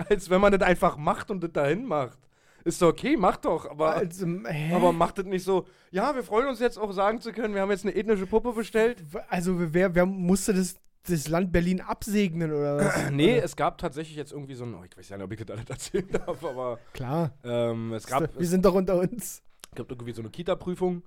als 0.09 0.31
wenn 0.31 0.41
man 0.41 0.53
das 0.53 0.63
einfach 0.63 0.97
macht 0.97 1.31
und 1.31 1.43
das 1.43 1.53
dahin 1.53 1.85
macht. 1.85 2.19
ist 2.65 2.81
doch 2.83 2.89
okay, 2.89 3.17
macht 3.17 3.45
doch, 3.45 3.71
aber, 3.71 3.95
Also, 3.97 4.27
aber 4.75 4.93
macht 4.93 5.19
es 5.19 5.25
nicht 5.27 5.45
so, 5.45 5.67
ja, 5.91 6.15
wir 6.15 6.23
freuen 6.23 6.49
uns 6.49 6.61
jetzt 6.61 6.79
auch 6.79 6.93
sagen 6.93 7.21
zu 7.21 7.33
können, 7.33 7.55
wir 7.55 7.63
haben 7.63 7.71
jetzt 7.71 7.85
eine 7.85 7.95
ethnische 7.95 8.27
Puppe 8.27 8.53
bestellt. 8.53 9.05
also 9.29 9.55
wer, 9.73 9.95
wer 9.95 10.07
musste 10.07 10.55
das, 10.55 10.77
das 11.09 11.29
Land 11.29 11.53
Berlin 11.53 11.81
absegnen 11.81 12.53
oder 12.53 12.79
was? 12.79 13.11
Nee, 13.11 13.39
es 13.39 13.57
gab 13.57 13.79
tatsächlich 13.79 14.17
jetzt 14.17 14.33
irgendwie 14.33 14.55
so 14.55 14.65
ein, 14.65 14.75
oh, 14.75 14.85
ich 14.85 14.97
weiß 14.97 15.09
ja 15.09 15.17
nicht, 15.17 15.25
ob 15.25 15.33
ich 15.33 15.45
das 15.45 15.57
alles 15.57 15.71
erzählen 15.71 16.09
darf, 16.11 16.45
aber 16.45 16.79
Klar. 16.93 17.33
ähm, 17.45 17.93
es 17.93 18.07
gab, 18.07 18.23
wir 18.23 18.41
es 18.41 18.51
sind 18.51 18.65
doch 18.65 18.75
unter 18.75 18.99
uns. 18.99 19.43
gibt 19.75 19.91
irgendwie 19.91 20.13
so 20.13 20.23
eine 20.23 20.31
Kita-Prüfung 20.31 21.03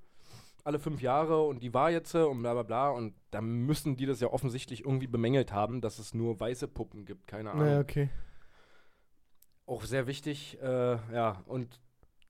alle 0.63 0.79
fünf 0.79 1.01
Jahre 1.01 1.41
und 1.41 1.63
die 1.63 1.73
war 1.73 1.89
jetzt 1.91 2.13
äh, 2.13 2.19
und 2.19 2.39
bla 2.41 2.53
bla 2.53 2.63
bla 2.63 2.89
und 2.89 3.13
da 3.31 3.41
müssen 3.41 3.97
die 3.97 4.05
das 4.05 4.19
ja 4.19 4.27
offensichtlich 4.27 4.85
irgendwie 4.85 5.07
bemängelt 5.07 5.51
haben, 5.51 5.81
dass 5.81 5.99
es 5.99 6.13
nur 6.13 6.39
weiße 6.39 6.67
Puppen 6.67 7.05
gibt, 7.05 7.27
keine 7.27 7.51
Ahnung. 7.51 7.65
Naja, 7.65 7.79
okay. 7.79 8.09
Auch 9.71 9.85
sehr 9.85 10.05
wichtig, 10.05 10.57
äh, 10.61 10.67
ja, 10.67 11.41
und 11.45 11.79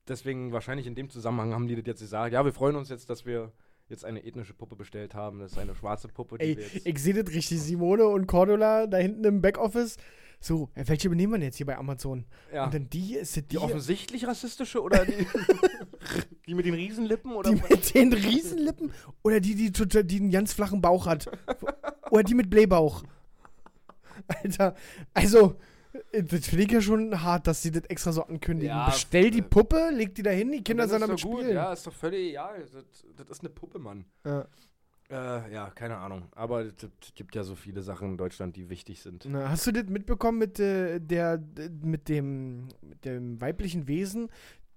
deswegen 0.06 0.52
wahrscheinlich 0.52 0.86
in 0.86 0.94
dem 0.94 1.10
Zusammenhang 1.10 1.52
haben 1.52 1.66
die 1.66 1.74
das 1.74 1.84
jetzt 1.86 2.00
gesagt, 2.00 2.32
ja, 2.32 2.44
wir 2.44 2.52
freuen 2.52 2.76
uns 2.76 2.88
jetzt, 2.88 3.10
dass 3.10 3.26
wir 3.26 3.50
jetzt 3.88 4.04
eine 4.04 4.24
ethnische 4.24 4.54
Puppe 4.54 4.76
bestellt 4.76 5.14
haben, 5.16 5.40
das 5.40 5.50
ist 5.50 5.58
eine 5.58 5.74
schwarze 5.74 6.06
Puppe, 6.06 6.38
die 6.38 6.44
Ey, 6.44 6.56
wir 6.56 6.64
jetzt... 6.68 6.86
ich 6.86 6.98
sehe 7.02 7.14
das 7.14 7.34
richtig. 7.34 7.60
Simone 7.60 8.06
und 8.06 8.28
Cordula 8.28 8.86
da 8.86 8.96
hinten 8.98 9.24
im 9.24 9.40
Backoffice. 9.42 9.96
So, 10.38 10.70
welche 10.76 11.10
benehmen 11.10 11.32
wir 11.32 11.38
denn 11.38 11.46
jetzt 11.46 11.56
hier 11.56 11.66
bei 11.66 11.76
Amazon? 11.76 12.26
ja. 12.54 12.64
Und 12.66 12.74
dann 12.74 12.88
die, 12.88 13.16
ist 13.16 13.34
die, 13.34 13.42
Die 13.42 13.58
offensichtlich 13.58 14.24
rassistische 14.24 14.80
oder 14.80 15.04
die, 15.04 15.26
die 16.46 16.54
mit 16.54 16.64
den 16.64 16.74
Riesenlippen 16.74 17.32
oder 17.32 17.50
die 17.50 17.60
mit 17.60 17.92
den 17.92 18.12
Riesenlippen 18.12 18.92
oder 19.24 19.40
die, 19.40 19.56
die, 19.56 19.72
total- 19.72 20.04
die 20.04 20.20
einen 20.20 20.30
ganz 20.30 20.52
flachen 20.52 20.80
Bauch 20.80 21.06
hat? 21.06 21.28
oder 22.12 22.22
die 22.22 22.34
mit 22.34 22.50
Blähbauch? 22.50 23.02
Alter, 24.28 24.76
also, 25.12 25.56
das 26.12 26.46
finde 26.46 26.64
ich 26.64 26.70
ja 26.70 26.80
schon 26.80 27.22
hart, 27.22 27.46
dass 27.46 27.62
sie 27.62 27.70
das 27.70 27.84
extra 27.84 28.12
so 28.12 28.24
ankündigen. 28.24 28.74
Ja, 28.74 28.86
Bestell 28.86 29.30
die 29.30 29.40
äh, 29.40 29.42
Puppe, 29.42 29.90
leg 29.92 30.14
die 30.14 30.22
da 30.22 30.30
hin, 30.30 30.50
die 30.52 30.62
Kinder 30.62 30.88
sollen 30.88 31.02
damit 31.02 31.20
spielen. 31.20 31.54
Ja, 31.54 31.72
ist 31.72 31.86
doch 31.86 31.92
völlig 31.92 32.30
egal. 32.30 32.66
Das, 32.72 33.04
das 33.16 33.28
ist 33.28 33.40
eine 33.40 33.50
Puppe, 33.50 33.78
Mann. 33.78 34.04
Ja. 34.24 34.46
Äh, 35.10 35.52
ja, 35.52 35.70
keine 35.70 35.98
Ahnung. 35.98 36.24
Aber 36.34 36.62
es 36.62 36.74
gibt 37.14 37.34
ja 37.34 37.44
so 37.44 37.54
viele 37.54 37.82
Sachen 37.82 38.12
in 38.12 38.16
Deutschland, 38.16 38.56
die 38.56 38.70
wichtig 38.70 39.02
sind. 39.02 39.26
Na, 39.28 39.50
hast 39.50 39.66
du 39.66 39.72
das 39.72 39.84
mitbekommen 39.84 40.38
mit, 40.38 40.58
äh, 40.58 41.00
der, 41.00 41.42
mit, 41.82 42.08
dem, 42.08 42.68
mit 42.80 43.04
dem 43.04 43.38
weiblichen 43.40 43.86
Wesen, 43.86 44.30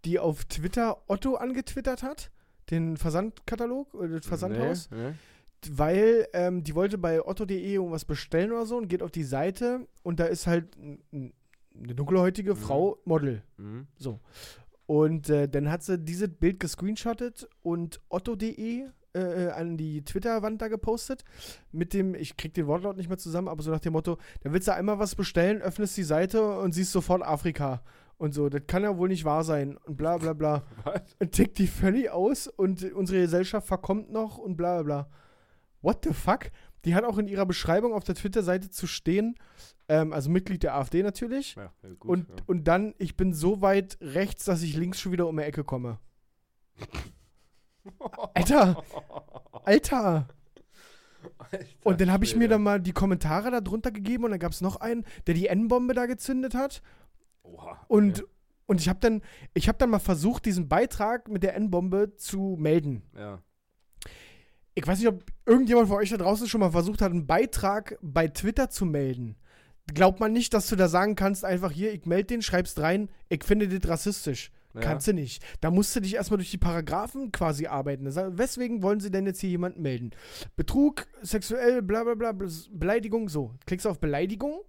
die 0.04 0.20
auf 0.20 0.44
Twitter 0.46 1.02
Otto 1.08 1.36
angetwittert 1.36 2.04
hat? 2.04 2.32
Den 2.70 2.98
Versandkatalog 2.98 3.94
oder 3.94 4.10
das 4.10 4.26
Versandhaus? 4.26 4.90
Nee, 4.92 5.10
nee. 5.10 5.14
Weil 5.70 6.28
ähm, 6.34 6.64
die 6.64 6.76
wollte 6.76 6.98
bei 6.98 7.26
otto.de 7.26 7.58
irgendwas 7.58 8.06
bestellen 8.06 8.52
oder 8.52 8.66
so 8.66 8.78
und 8.78 8.88
geht 8.88 9.02
auf 9.02 9.12
die 9.12 9.24
Seite 9.24 9.88
und 10.04 10.20
da 10.20 10.26
ist 10.26 10.48
halt 10.48 10.78
eine 10.78 11.96
dunkelhäutige 11.96 12.54
Mhm. 12.54 12.58
Frau 12.58 12.98
Model. 13.06 13.44
Mhm. 13.58 13.88
Und 14.86 15.30
äh, 15.30 15.50
dann 15.50 15.72
hat 15.72 15.84
sie 15.84 15.98
dieses 15.98 16.30
Bild 16.30 16.60
gescreenshottet 16.60 17.50
und 17.64 18.00
otto.de 18.10 18.86
äh, 19.14 19.48
an 19.50 19.78
die 19.78 20.04
Twitter-Wand 20.04 20.62
da 20.62 20.68
gepostet. 20.68 21.24
Mit 21.72 21.94
dem, 21.94 22.14
ich 22.14 22.38
krieg 22.38 22.54
den 22.54 22.68
Wortlaut 22.68 22.98
nicht 22.98 23.10
mehr 23.10 23.18
zusammen, 23.18 23.48
aber 23.48 23.64
so 23.64 23.72
nach 23.72 23.80
dem 23.80 23.94
Motto, 23.94 24.18
da 24.44 24.52
willst 24.54 24.68
du 24.68 24.74
einmal 24.74 25.00
was 25.00 25.16
bestellen, 25.16 25.62
öffnest 25.62 25.98
die 25.98 26.04
Seite 26.04 26.60
und 26.60 26.74
siehst 26.74 26.92
sofort 26.92 27.24
Afrika. 27.24 27.82
Und 28.18 28.34
so, 28.34 28.48
das 28.48 28.62
kann 28.68 28.84
ja 28.84 28.98
wohl 28.98 29.10
nicht 29.10 29.26
wahr 29.26 29.44
sein. 29.44 29.78
Und 29.86 29.98
bla 29.98 30.18
bla 30.18 30.34
bla. 30.34 30.64
Was? 30.86 31.02
Und 31.20 31.32
tickt 31.34 31.58
die 31.58 31.68
völlig 31.68 32.12
aus 32.12 32.48
und 32.48 32.84
unsere 32.94 33.20
Gesellschaft 33.22 33.68
verkommt 33.68 34.10
noch 34.12 34.38
und 34.38 34.56
bla 34.56 34.82
bla 34.82 35.04
bla. 35.04 35.10
What 35.82 36.04
the 36.04 36.14
fuck? 36.14 36.52
Die 36.86 36.94
hat 36.96 37.04
auch 37.04 37.18
in 37.18 37.28
ihrer 37.28 37.46
Beschreibung 37.46 37.94
auf 37.94 38.04
der 38.04 38.16
Twitter-Seite 38.16 38.70
zu 38.70 38.86
stehen, 38.86 39.36
ähm, 39.88 40.14
also 40.14 40.30
Mitglied 40.30 40.64
der 40.64 40.76
AfD 40.76 41.04
natürlich. 41.04 41.56
Ja, 41.56 41.72
gut, 42.00 42.10
Und, 42.10 42.30
ja. 42.30 42.36
und 42.46 42.64
dann, 42.68 42.94
ich 42.98 43.18
bin 43.18 43.34
so 43.34 43.62
weit 43.62 43.98
rechts, 44.02 44.46
dass 44.46 44.62
ich 44.62 44.76
links 44.76 45.00
schon 45.00 45.12
wieder 45.12 45.28
um 45.28 45.38
die 45.38 45.44
Ecke 45.44 45.64
komme. 45.64 46.00
Alter! 48.34 48.84
Alter! 49.64 50.28
Und 51.84 52.02
dann 52.02 52.12
habe 52.12 52.24
ich 52.24 52.36
mir 52.36 52.48
dann 52.48 52.64
mal 52.64 52.80
die 52.80 52.92
Kommentare 52.92 53.52
da 53.52 53.62
drunter 53.62 53.92
gegeben 53.92 54.26
und 54.26 54.32
dann 54.32 54.40
gab 54.40 54.52
es 54.52 54.62
noch 54.62 54.78
einen, 54.78 55.06
der 55.28 55.34
die 55.34 55.48
N-Bombe 55.48 55.94
da 55.94 56.06
gezündet 56.06 56.54
hat. 56.54 56.82
Oha. 57.44 57.84
Und, 57.88 58.26
und 58.68 58.82
ich 58.82 58.90
habe 58.90 59.00
dann, 59.00 59.22
ich 59.54 59.70
hab 59.70 59.80
dann 59.80 59.90
mal 59.90 60.00
versucht, 60.00 60.46
diesen 60.46 60.68
Beitrag 60.68 61.28
mit 61.30 61.44
der 61.44 61.56
N-Bombe 61.56 62.16
zu 62.16 62.56
melden. 62.60 63.04
Ja. 63.16 63.42
Ich 64.76 64.86
weiß 64.86 65.00
nicht, 65.00 65.08
ob 65.08 65.24
irgendjemand 65.46 65.88
von 65.88 65.98
euch 65.98 66.10
da 66.10 66.18
draußen 66.18 66.48
schon 66.48 66.60
mal 66.60 66.72
versucht 66.72 67.02
hat, 67.02 67.12
einen 67.12 67.26
Beitrag 67.26 67.98
bei 68.02 68.28
Twitter 68.28 68.70
zu 68.70 68.86
melden. 68.86 69.38
Glaubt 69.94 70.20
man 70.20 70.34
nicht, 70.34 70.54
dass 70.54 70.68
du 70.68 70.76
da 70.76 70.90
sagen 70.90 71.16
kannst, 71.16 71.46
einfach 71.46 71.72
hier, 71.72 71.94
ich 71.94 72.06
melde 72.06 72.26
den, 72.26 72.42
schreibst 72.42 72.80
rein, 72.80 73.10
ich 73.30 73.44
finde 73.44 73.68
das 73.68 73.90
rassistisch. 73.90 74.52
Ja. 74.74 74.82
Kannst 74.82 75.08
du 75.08 75.14
nicht. 75.14 75.42
Da 75.62 75.72
musst 75.72 75.96
du 75.96 76.02
dich 76.02 76.16
erstmal 76.16 76.38
durch 76.38 76.52
die 76.52 76.58
Paragraphen 76.58 77.32
quasi 77.32 77.68
arbeiten. 77.68 78.06
Weswegen 78.06 78.82
wollen 78.82 79.00
sie 79.00 79.12
denn 79.12 79.26
jetzt 79.26 79.40
hier 79.40 79.50
jemanden 79.50 79.82
melden? 79.82 80.12
Betrug, 80.58 81.08
sexuell, 81.22 81.82
bla 81.82 82.04
bla 82.04 82.16
bla, 82.16 82.34
Beleidigung, 82.72 83.30
so. 83.30 83.54
Klickst 83.66 83.86
du 83.86 83.90
auf 83.90 84.02
Beleidigung, 84.02 84.60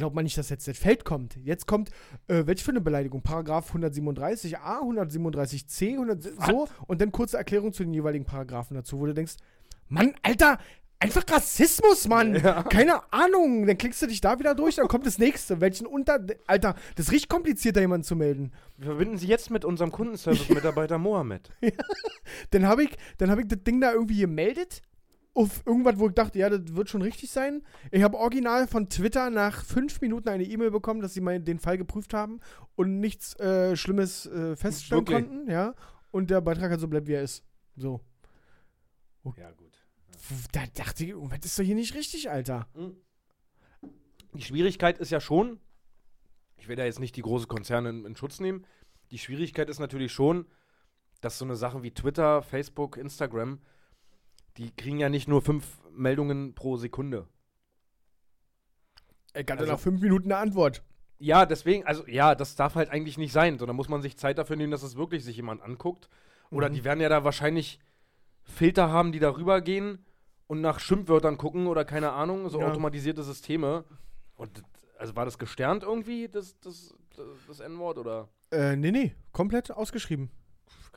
glaubt 0.00 0.14
man 0.14 0.24
nicht, 0.24 0.36
dass 0.38 0.48
jetzt 0.48 0.66
das 0.66 0.78
Feld 0.78 1.04
kommt. 1.04 1.36
Jetzt 1.44 1.66
kommt, 1.66 1.90
äh, 2.26 2.46
welche 2.46 2.64
für 2.64 2.70
eine 2.70 2.80
Beleidigung? 2.80 3.22
Paragraph 3.22 3.74
137a, 3.74 4.80
137c, 4.82 5.92
100, 5.92 6.22
so. 6.22 6.68
Und 6.86 7.00
dann 7.00 7.12
kurze 7.12 7.36
Erklärung 7.36 7.72
zu 7.72 7.84
den 7.84 7.92
jeweiligen 7.92 8.24
Paragraphen 8.24 8.74
dazu, 8.74 8.98
wo 8.98 9.06
du 9.06 9.14
denkst, 9.14 9.34
Mann, 9.88 10.14
Alter, 10.22 10.58
einfach 11.00 11.24
Rassismus, 11.28 12.08
Mann. 12.08 12.34
Ja. 12.42 12.62
Keine 12.62 13.12
Ahnung. 13.12 13.66
Dann 13.66 13.76
klickst 13.76 14.00
du 14.00 14.06
dich 14.06 14.22
da 14.22 14.38
wieder 14.38 14.54
durch, 14.54 14.76
dann 14.76 14.88
kommt 14.88 15.06
das 15.06 15.18
nächste. 15.18 15.60
Welchen 15.60 15.86
unter. 15.86 16.24
Alter, 16.46 16.74
das 16.94 17.06
ist 17.06 17.12
richtig 17.12 17.28
kompliziert, 17.28 17.76
da 17.76 17.80
jemanden 17.80 18.04
zu 18.04 18.16
melden. 18.16 18.52
Wir 18.78 18.86
verbinden 18.86 19.18
Sie 19.18 19.26
jetzt 19.26 19.50
mit 19.50 19.64
unserem 19.64 19.92
Kundenservice-Mitarbeiter 19.92 20.96
Mohammed. 20.98 21.50
Dann 22.52 22.66
habe 22.66 22.84
ich, 22.84 22.90
dann 23.18 23.30
hab 23.30 23.38
ich 23.38 23.48
das 23.48 23.62
Ding 23.64 23.80
da 23.80 23.92
irgendwie 23.92 24.20
gemeldet. 24.20 24.80
Auf 25.32 25.64
irgendwas, 25.64 25.98
wo 25.98 26.08
ich 26.08 26.14
dachte, 26.14 26.38
ja, 26.38 26.50
das 26.50 26.74
wird 26.74 26.88
schon 26.88 27.02
richtig 27.02 27.30
sein. 27.30 27.62
Ich 27.92 28.02
habe 28.02 28.18
original 28.18 28.66
von 28.66 28.88
Twitter 28.88 29.30
nach 29.30 29.64
fünf 29.64 30.00
Minuten 30.00 30.28
eine 30.28 30.42
E-Mail 30.44 30.72
bekommen, 30.72 31.00
dass 31.00 31.14
sie 31.14 31.20
mal 31.20 31.38
den 31.38 31.60
Fall 31.60 31.78
geprüft 31.78 32.14
haben 32.14 32.40
und 32.74 32.98
nichts 32.98 33.38
äh, 33.38 33.76
Schlimmes 33.76 34.26
äh, 34.26 34.56
feststellen 34.56 35.06
Wirklich? 35.06 35.28
konnten, 35.28 35.50
ja. 35.50 35.74
Und 36.10 36.30
der 36.30 36.40
Beitrag 36.40 36.70
halt 36.70 36.80
so 36.80 36.88
bleibt, 36.88 37.06
wie 37.06 37.12
er 37.12 37.22
ist. 37.22 37.44
So. 37.76 38.00
Ja, 39.36 39.52
gut. 39.52 39.78
Da 40.52 40.62
dachte 40.74 41.04
ich, 41.04 41.14
was 41.16 41.38
ist 41.44 41.58
doch 41.58 41.64
hier 41.64 41.74
nicht 41.74 41.94
richtig, 41.94 42.30
Alter? 42.30 42.66
Die 44.34 44.42
Schwierigkeit 44.42 44.98
ist 44.98 45.10
ja 45.10 45.20
schon, 45.20 45.60
ich 46.56 46.68
will 46.68 46.76
da 46.76 46.84
jetzt 46.84 47.00
nicht 47.00 47.16
die 47.16 47.22
großen 47.22 47.48
Konzerne 47.48 47.90
in, 47.90 48.04
in 48.04 48.16
Schutz 48.16 48.40
nehmen, 48.40 48.64
die 49.10 49.18
Schwierigkeit 49.18 49.68
ist 49.68 49.78
natürlich 49.78 50.12
schon, 50.12 50.46
dass 51.20 51.38
so 51.38 51.44
eine 51.44 51.56
Sache 51.56 51.82
wie 51.82 51.90
Twitter, 51.90 52.42
Facebook, 52.42 52.96
Instagram, 52.96 53.60
die 54.56 54.74
kriegen 54.74 54.98
ja 54.98 55.08
nicht 55.08 55.28
nur 55.28 55.42
fünf 55.42 55.78
Meldungen 55.92 56.54
pro 56.54 56.76
Sekunde. 56.76 57.26
Ich 59.34 59.40
hatte 59.40 59.58
Also- 59.60 59.72
nach 59.72 59.78
fünf 59.80 60.00
Minuten 60.00 60.30
eine 60.32 60.40
Antwort. 60.40 60.82
Ja, 61.18 61.44
deswegen, 61.46 61.84
also 61.86 62.06
ja, 62.06 62.34
das 62.34 62.56
darf 62.56 62.74
halt 62.74 62.90
eigentlich 62.90 63.18
nicht 63.18 63.32
sein, 63.32 63.58
sondern 63.58 63.76
muss 63.76 63.88
man 63.88 64.00
sich 64.02 64.16
Zeit 64.16 64.38
dafür 64.38 64.56
nehmen, 64.56 64.70
dass 64.72 64.82
es 64.82 64.96
wirklich 64.96 65.24
sich 65.24 65.36
jemand 65.36 65.62
anguckt. 65.62 66.08
Oder 66.50 66.68
Mhm. 66.68 66.74
die 66.74 66.84
werden 66.84 67.00
ja 67.00 67.08
da 67.08 67.24
wahrscheinlich 67.24 67.78
Filter 68.42 68.88
haben, 68.90 69.12
die 69.12 69.18
darüber 69.18 69.60
gehen 69.60 70.04
und 70.46 70.60
nach 70.62 70.80
Schimpfwörtern 70.80 71.36
gucken 71.36 71.66
oder 71.66 71.84
keine 71.84 72.12
Ahnung, 72.12 72.48
so 72.48 72.60
Ja. 72.60 72.66
automatisierte 72.68 73.22
Systeme. 73.22 73.84
Und 74.34 74.62
also 74.98 75.14
war 75.14 75.26
das 75.26 75.38
gesternt 75.38 75.82
irgendwie, 75.82 76.28
das, 76.28 76.58
das, 76.60 76.94
das, 77.14 77.26
das 77.46 77.60
N-Wort 77.60 77.98
oder? 77.98 78.28
Äh, 78.50 78.74
nee, 78.76 78.90
nee, 78.90 79.14
komplett 79.32 79.70
ausgeschrieben. 79.70 80.30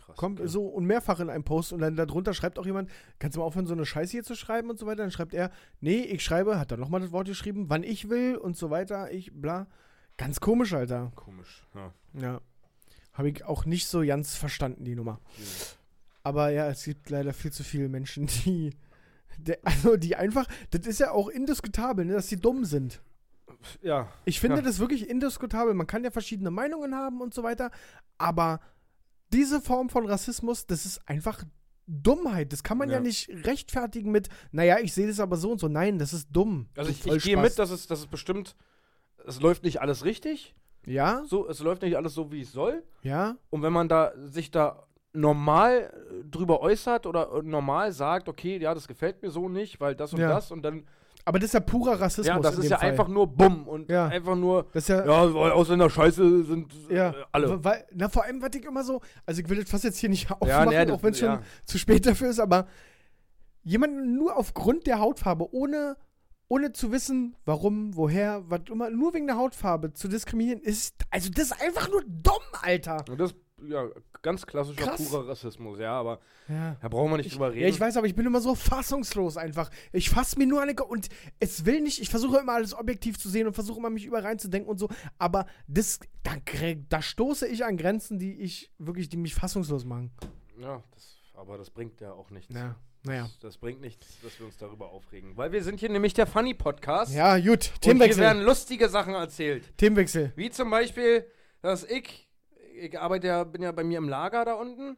Krass. 0.06 0.16
Kommt 0.18 0.40
okay. 0.40 0.50
so 0.50 0.66
und 0.68 0.86
mehrfach 0.86 1.20
in 1.20 1.30
einem 1.30 1.44
Post 1.44 1.72
und 1.74 1.80
dann 1.80 1.96
darunter 1.96 2.34
schreibt 2.34 2.60
auch 2.60 2.66
jemand, 2.66 2.90
kannst 3.20 3.36
du 3.36 3.40
mal 3.40 3.46
aufhören, 3.46 3.66
so 3.66 3.74
eine 3.74 3.86
Scheiße 3.86 4.12
hier 4.12 4.24
zu 4.24 4.36
schreiben 4.36 4.70
und 4.70 4.78
so 4.80 4.86
weiter. 4.86 5.04
Dann 5.04 5.12
schreibt 5.12 5.34
er, 5.34 5.52
nee, 5.80 6.02
ich 6.02 6.24
schreibe, 6.24 6.60
hat 6.60 6.72
dann 6.72 6.80
nochmal 6.80 7.02
das 7.02 7.12
Wort 7.12 7.28
geschrieben, 7.28 7.70
wann 7.70 7.84
ich 7.84 8.10
will 8.10 8.36
und 8.36 8.58
so 8.58 8.70
weiter, 8.70 9.12
ich 9.12 9.32
bla. 9.34 9.68
Ganz 10.18 10.40
komisch, 10.40 10.74
Alter. 10.74 11.12
Komisch. 11.16 11.66
Ja. 11.74 11.94
Ja. 12.20 12.42
Habe 13.14 13.30
ich 13.30 13.46
auch 13.46 13.66
nicht 13.66 13.88
so 13.88 14.02
ganz 14.02 14.36
verstanden, 14.36 14.84
die 14.86 14.96
Nummer. 14.96 15.20
Aber 16.24 16.50
ja, 16.50 16.68
es 16.70 16.84
gibt 16.84 17.10
leider 17.10 17.34
viel 17.34 17.52
zu 17.52 17.64
viele 17.64 17.90
Menschen, 17.90 18.28
die. 18.28 18.72
Der, 19.38 19.58
also 19.64 19.98
die 19.98 20.16
einfach, 20.16 20.46
das 20.70 20.86
ist 20.86 21.00
ja 21.00 21.10
auch 21.12 21.28
indiskutabel, 21.28 22.06
ne, 22.06 22.14
dass 22.14 22.28
sie 22.30 22.38
dumm 22.38 22.66
sind. 22.66 23.02
ja. 23.82 24.08
Ich 24.26 24.40
finde 24.40 24.58
Ja. 24.58 24.62
das 24.62 24.78
wirklich 24.80 25.10
indiskutabel. 25.10 25.74
Man 25.74 25.88
kann 25.88 26.04
ja 26.04 26.12
verschiedene 26.12 26.52
Meinungen 26.52 26.94
haben 26.94 27.20
und 27.20 27.34
so 27.34 27.42
weiter, 27.42 27.72
aber 28.20 28.60
diese 29.34 29.60
Form 29.62 29.90
von 29.90 30.06
Rassismus, 30.06 30.66
das 30.68 30.86
ist 30.86 31.02
einfach 31.10 31.44
Dummheit. 31.88 32.54
Das 32.54 32.64
kann 32.64 32.78
man 32.78 32.90
ja, 32.90 32.96
Ja. 32.98 33.02
nicht 33.02 33.30
rechtfertigen 33.46 34.12
mit, 34.12 34.30
naja, 34.52 34.78
ich 34.80 34.94
sehe 34.94 35.08
das 35.08 35.20
aber 35.20 35.36
so 35.36 35.52
und 35.52 35.60
so. 35.60 35.68
Nein, 35.68 35.98
das 36.00 36.14
ist 36.14 36.30
dumm. 36.32 36.70
Also 36.78 36.90
ich, 36.92 37.06
ich 37.06 37.24
gehe 37.24 37.36
mit, 37.38 37.58
dass 37.60 37.72
es, 37.72 37.88
dass 37.88 38.00
es 38.00 38.08
bestimmt, 38.08 38.56
es 39.26 39.42
läuft 39.42 39.64
nicht 39.64 39.82
alles 39.82 40.06
richtig, 40.06 40.56
Ja, 40.86 41.24
so, 41.26 41.48
es 41.50 41.60
läuft 41.60 41.82
nicht 41.82 41.98
alles 41.98 42.14
so, 42.14 42.32
wie 42.32 42.42
es 42.42 42.52
soll. 42.54 42.84
ja, 43.02 43.36
Und 43.50 43.62
wenn 43.64 43.74
man 43.74 43.90
da 43.90 44.14
sich 44.18 44.52
da 44.52 44.86
normal 45.14 45.92
äh, 46.10 46.24
drüber 46.30 46.62
äußert 46.62 47.06
oder 47.06 47.32
äh, 47.34 47.42
normal 47.44 47.92
sagt, 47.92 48.28
okay, 48.30 48.58
ja, 48.60 48.74
das 48.74 48.88
gefällt 48.88 49.22
mir 49.22 49.30
so 49.32 49.48
nicht, 49.50 49.80
weil 49.80 49.96
das 49.96 50.14
und 50.14 50.20
Ja. 50.22 50.30
das 50.30 50.52
und 50.52 50.62
dann 50.64 50.88
Aber 51.26 51.40
das 51.40 51.48
ist 51.48 51.54
ja 51.54 51.60
purer 51.62 52.00
Rassismus. 52.02 52.28
Ja, 52.28 52.40
das 52.40 52.58
ist 52.58 52.70
ja 52.70 52.78
Fall. 52.78 52.90
einfach 52.90 53.08
nur 53.08 53.28
Bumm 53.28 53.68
und 53.68 53.90
Ja. 53.90 54.08
einfach 54.08 54.36
nur, 54.36 54.64
Das 54.74 54.84
ist 54.84 54.90
ja. 54.90 55.06
ja, 55.06 55.34
weil 55.34 55.52
Ausländer 55.52 55.90
scheiße 55.90 56.44
sind 56.44 56.74
Ja, 56.90 57.12
äh, 57.12 57.14
alle. 57.32 57.64
Weil, 57.64 57.86
na, 57.94 58.10
vor 58.10 58.24
allem, 58.26 58.42
was 58.42 58.50
ich 58.56 58.66
immer 58.66 58.84
so, 58.84 59.02
also 59.26 59.42
ich 59.42 59.48
will 59.50 59.62
das 59.62 59.70
fast 59.70 59.86
jetzt 59.86 59.98
hier 60.00 60.10
nicht 60.10 60.30
aufmachen, 60.42 60.70
nee, 60.70 60.86
das- 60.86 60.92
auch 60.98 61.02
wenn 61.04 61.12
es 61.14 61.20
schon 61.20 61.30
ja. 61.30 61.42
zu 61.66 61.78
spät 61.78 62.06
dafür 62.06 62.30
ist, 62.30 62.40
aber 62.40 62.68
jemanden 63.64 64.16
nur 64.18 64.36
aufgrund 64.38 64.88
der 64.88 65.00
Hautfarbe, 65.00 65.54
ohne, 65.54 65.96
ohne 66.50 66.74
zu 66.74 66.92
wissen, 66.92 67.36
warum, 67.46 67.96
woher, 67.96 68.44
was 68.50 68.62
immer, 68.70 68.90
nur 68.90 69.14
wegen 69.14 69.28
der 69.28 69.38
Hautfarbe 69.38 69.94
zu 69.94 70.08
diskriminieren, 70.08 70.60
ist, 70.60 70.96
also 71.10 71.30
das 71.34 71.46
ist 71.46 71.62
einfach 71.62 71.90
nur 71.90 72.02
dumm, 72.06 72.34
Alter. 72.62 73.06
Und 73.10 73.20
das 73.20 73.32
ist 73.32 73.38
ja 73.62 73.88
ganz 74.22 74.46
klassischer 74.46 74.82
Krass. 74.86 74.98
purer 75.10 75.28
Rassismus, 75.28 75.80
ja, 75.80 75.92
aber 76.00 76.20
Ja. 76.48 76.76
da 76.82 76.88
brauchen 76.90 77.12
wir 77.12 77.18
nicht 77.18 77.34
drüber 77.34 77.52
reden. 77.52 77.62
Ja, 77.62 77.68
ich 77.68 77.80
weiß, 77.80 77.98
aber 77.98 78.08
ich 78.08 78.16
bin 78.16 78.26
immer 78.26 78.42
so 78.42 78.56
fassungslos 78.56 79.38
einfach. 79.38 79.70
Ich 79.92 80.10
fasse 80.10 80.38
mir 80.38 80.48
nur 80.48 80.62
eine 80.62 80.76
Ge- 80.76 80.86
und 80.86 81.10
es 81.40 81.66
will 81.66 81.82
nicht, 81.82 82.02
ich 82.02 82.10
versuche 82.10 82.38
immer 82.40 82.54
alles 82.54 82.74
objektiv 82.74 83.18
zu 83.20 83.30
sehen 83.30 83.48
und 83.48 83.54
versuche 83.54 83.80
immer 83.80 83.90
mich 83.90 84.06
über 84.06 84.24
reinzudenken 84.24 84.70
und 84.70 84.78
so, 84.80 84.90
aber 85.18 85.46
das, 85.68 86.00
da, 86.24 86.32
da 86.90 87.02
stoße 87.02 87.48
ich 87.48 87.64
an 87.66 87.78
Grenzen, 87.78 88.20
die 88.20 88.34
ich 88.42 88.72
wirklich, 88.80 89.10
die 89.10 89.18
mich 89.18 89.36
fassungslos 89.36 89.86
machen. 89.86 90.12
Ja, 90.60 90.84
das, 90.94 91.18
aber 91.34 91.58
das 91.58 91.70
bringt 91.70 92.00
ja 92.02 92.12
auch 92.14 92.30
nichts. 92.30 92.54
Ja, 92.54 92.76
naja. 93.04 93.24
Das, 93.24 93.40
das 93.40 93.58
bringt 93.58 93.82
nichts, 93.82 94.20
dass 94.22 94.38
wir 94.40 94.46
uns 94.46 94.58
darüber 94.58 94.90
aufregen. 94.92 95.36
Weil 95.36 95.52
wir 95.52 95.64
sind 95.64 95.80
hier 95.80 95.90
nämlich 95.90 96.14
der 96.14 96.28
Funny 96.28 96.54
Podcast. 96.54 97.14
Ja, 97.14 97.36
gut, 97.38 97.46
Und 97.46 97.62
hier 97.62 97.80
Themenwechsel. 97.82 98.22
werden 98.24 98.44
lustige 98.44 98.88
Sachen 98.90 99.14
erzählt. 99.14 99.78
Themenwechsel. 99.78 100.32
Wie 100.36 100.50
zum 100.50 100.70
Beispiel, 100.70 101.26
dass 101.62 101.84
ich, 101.84 102.30
ich 102.76 103.00
arbeite 103.00 103.28
ja, 103.28 103.44
bin 103.44 103.62
ja 103.62 103.72
bei 103.72 103.84
mir 103.84 103.98
im 103.98 104.10
Lager 104.10 104.46
da 104.46 104.54
unten 104.54 104.98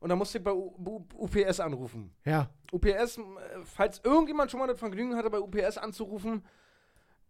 und 0.00 0.08
da 0.08 0.16
musste 0.16 0.38
ich 0.38 0.44
bei 0.44 0.52
U 0.52 0.74
U 0.84 1.04
UPS 1.16 1.60
anrufen. 1.60 2.14
Ja. 2.24 2.50
UPS, 2.72 3.18
äh, 3.18 3.22
falls 3.64 4.00
irgendjemand 4.04 4.50
schon 4.50 4.60
mal 4.60 4.66
das 4.66 4.78
Vergnügen 4.78 5.16
hatte, 5.16 5.30
bei 5.30 5.40
UPS 5.40 5.78
anzurufen, 5.78 6.44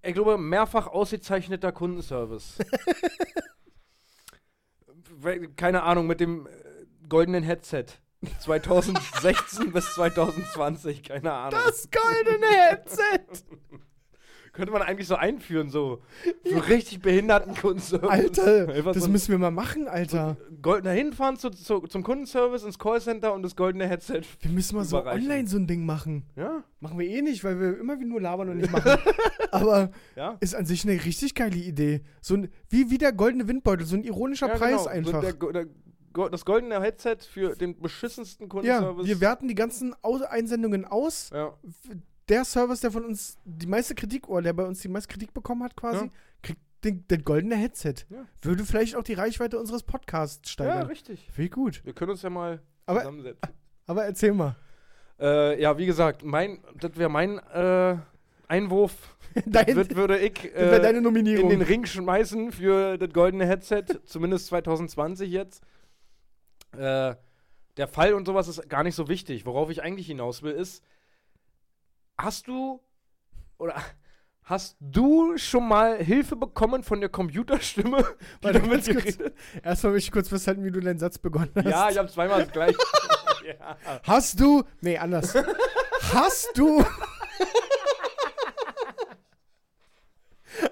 ich 0.03 0.15
glaube, 0.15 0.39
mehrfach 0.39 0.87
ausgezeichneter 0.87 1.73
Kundenservice. 1.73 2.59
Keine 5.57 5.83
Ahnung, 5.83 6.07
mit 6.07 6.21
dem 6.21 6.47
äh, 6.47 6.51
goldenen 7.09 7.43
Headset. 7.43 7.87
2016 8.41 9.73
bis 9.73 9.95
2020, 9.95 11.03
keine 11.03 11.33
Ahnung. 11.33 11.61
Das 11.67 11.89
goldene 11.91 12.47
Headset. 12.47 13.21
Könnte 14.57 14.73
man 14.73 14.81
eigentlich 14.83 15.07
so 15.07 15.17
einführen, 15.17 15.69
so. 15.69 16.01
So 16.45 16.59
richtig 16.59 17.03
behinderten 17.03 17.55
Kundenservice. 17.55 18.09
Alter, 18.09 18.69
Einfach 18.73 18.93
das 18.93 19.05
so 19.05 19.11
müssen 19.11 19.31
wir 19.33 19.39
mal 19.39 19.51
machen, 19.51 19.87
Alter. 19.87 20.39
Goldener 20.63 20.93
hinfahren 20.93 21.37
zu, 21.37 21.51
zu, 21.51 21.81
zum 21.81 22.03
Kundenservice, 22.03 22.65
ins 22.65 22.79
Callcenter 22.79 23.35
und 23.35 23.43
das 23.43 23.55
goldene 23.55 23.87
Headset. 23.87 24.23
Wir 24.41 24.51
müssen 24.51 24.77
mal 24.77 24.85
so 24.85 25.05
online 25.05 25.47
so 25.47 25.59
ein 25.59 25.67
Ding 25.67 25.85
machen. 25.85 26.25
Ja, 26.37 26.65
Machen 26.81 26.99
wir 26.99 27.07
eh 27.09 27.21
nicht, 27.21 27.45
weil 27.45 27.61
wir 27.61 27.79
immer 27.79 27.99
wie 28.01 28.05
nur 28.05 28.21
labern 28.21 28.49
und 28.49 28.59
nicht 28.59 28.71
machen. 28.71 28.99
Aber 29.51 29.91
ja. 30.15 30.37
ist 30.41 30.55
an 30.55 30.67
sich 30.67 30.85
eine 30.85 31.05
richtig 31.05 31.35
geile 31.35 31.57
Idee. 31.57 32.03
So 32.21 32.35
ein, 32.35 32.49
wie, 32.69 32.91
wie 32.91 32.99
der 32.99 33.13
goldene 33.13 33.49
Windbeutel, 33.49 33.87
so 33.87 33.97
ein 33.97 34.05
ironischer 34.05 34.49
ja, 34.49 34.55
Preis 34.57 34.85
genau. 34.85 34.91
einfach. 34.91 35.23
So 35.23 35.51
der, 35.53 35.65
der, 35.65 36.29
das 36.31 36.45
goldene 36.45 36.81
Headset 36.81 37.19
für 37.29 37.57
den 37.57 37.79
beschissensten 37.79 38.45
ja, 38.45 38.49
Kundenservice. 38.49 39.07
wir 39.07 39.21
werten 39.21 39.49
die 39.49 39.55
ganzen 39.55 39.95
Einsendungen 40.03 40.85
aus. 40.85 41.31
ja. 41.31 41.53
Der 42.29 42.45
Service, 42.45 42.81
der 42.81 42.91
von 42.91 43.05
uns 43.05 43.39
die 43.45 43.67
meiste 43.67 43.95
Kritik, 43.95 44.29
oder 44.29 44.43
der 44.43 44.53
bei 44.53 44.65
uns 44.65 44.81
die 44.81 44.89
meiste 44.89 45.09
Kritik 45.13 45.33
bekommen 45.33 45.63
hat, 45.63 45.77
quasi, 45.77 46.07
Ja. 46.07 46.11
kriegt 46.43 46.61
den, 46.85 47.07
den 47.09 47.23
goldene 47.25 47.55
Headset. 47.57 47.95
Ja. 48.11 48.27
Würde 48.43 48.65
vielleicht 48.65 48.97
auch 48.97 49.03
die 49.05 49.15
Reichweite 49.15 49.59
unseres 49.59 49.83
Podcasts 49.85 50.49
ja, 50.49 50.53
steigern. 50.53 50.87
richtig. 50.87 51.27
Finde 51.33 51.43
ich 51.47 51.51
gut. 51.53 51.85
Wir 51.85 51.93
können 51.95 52.11
uns 52.13 52.23
ja 52.23 52.31
mal 52.31 52.61
Aber- 52.87 53.01
zusammensetzen. 53.01 53.41
Aber 53.87 54.05
erzähl 54.05 54.33
mal. 54.33 54.57
Äh, 55.21 55.61
ja, 55.63 55.79
wie 55.79 55.87
gesagt, 55.87 56.25
mein, 56.25 56.59
das 56.81 56.97
wäre 56.97 57.09
mein 57.09 57.39
äh, 57.39 57.97
Einwurf. 58.49 59.17
Dein, 59.47 59.77
Wird, 59.77 59.95
würde 59.97 60.19
ich 60.19 60.33
das 60.55 60.79
äh, 60.79 60.81
deine 60.81 60.99
in 60.99 61.49
den 61.49 61.63
Ring 61.63 61.87
schmeißen 61.87 62.53
für 62.53 62.99
das 62.99 63.13
goldene 63.13 63.47
Headset, 63.47 63.85
zumindest 64.05 64.47
2020 64.49 65.31
jetzt. 65.31 65.63
Äh, 66.77 67.15
der 67.77 67.89
Fall 67.89 68.15
und 68.15 68.27
sowas 68.27 68.49
ist 68.49 68.69
gar 68.69 68.83
nicht 68.83 68.95
so 68.95 69.09
wichtig. 69.09 69.47
Worauf 69.47 69.71
ich 69.71 69.83
eigentlich 69.83 70.07
hinaus 70.07 70.43
will, 70.43 70.53
ist, 70.53 70.83
hast 72.19 72.49
du 72.49 72.81
oder 73.59 73.77
hast 74.43 74.77
du 74.81 75.37
schon 75.37 75.67
mal 75.69 75.97
Hilfe 76.03 76.37
bekommen 76.37 76.83
von 76.83 77.01
der 77.01 77.09
Computerstimme? 77.09 77.99
die 78.43 78.45
Warte, 78.45 78.61
da 78.61 78.67
ganz 78.67 78.87
mit 78.87 78.87
dir 78.87 78.95
kurz. 78.95 79.19
redet? 79.19 79.35
Erstmal 79.63 79.93
möchte 79.93 80.07
ich 80.09 80.13
kurz 80.13 80.29
festhalten, 80.29 80.65
wie 80.65 80.71
du 80.71 80.81
deinen 80.81 80.99
Satz 80.99 81.19
begonnen 81.19 81.53
hast. 81.55 81.67
Ja, 81.67 81.91
ich 81.91 81.99
habe 81.99 82.09
zweimal 82.09 82.47
gleich. 82.47 82.77
ja. 83.47 83.77
Hast 84.03 84.41
du. 84.41 84.65
Nee, 84.81 84.99
anders. 84.99 85.35
Hast 86.13 86.51
du. 86.55 86.85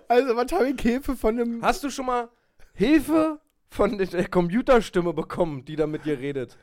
also, 0.09 0.37
was 0.37 0.53
habe 0.53 0.71
ich 0.71 0.81
Hilfe 0.81 1.17
von 1.17 1.39
einem. 1.41 1.63
Hast 1.63 1.83
du 1.85 1.91
schon 1.91 2.07
mal 2.07 2.29
Hilfe 2.75 3.41
von 3.69 3.99
der 3.99 4.29
Computerstimme 4.29 5.13
bekommen, 5.13 5.65
die 5.65 5.77
da 5.77 5.87
mit 5.87 6.05
dir 6.05 6.19
redet? 6.19 6.57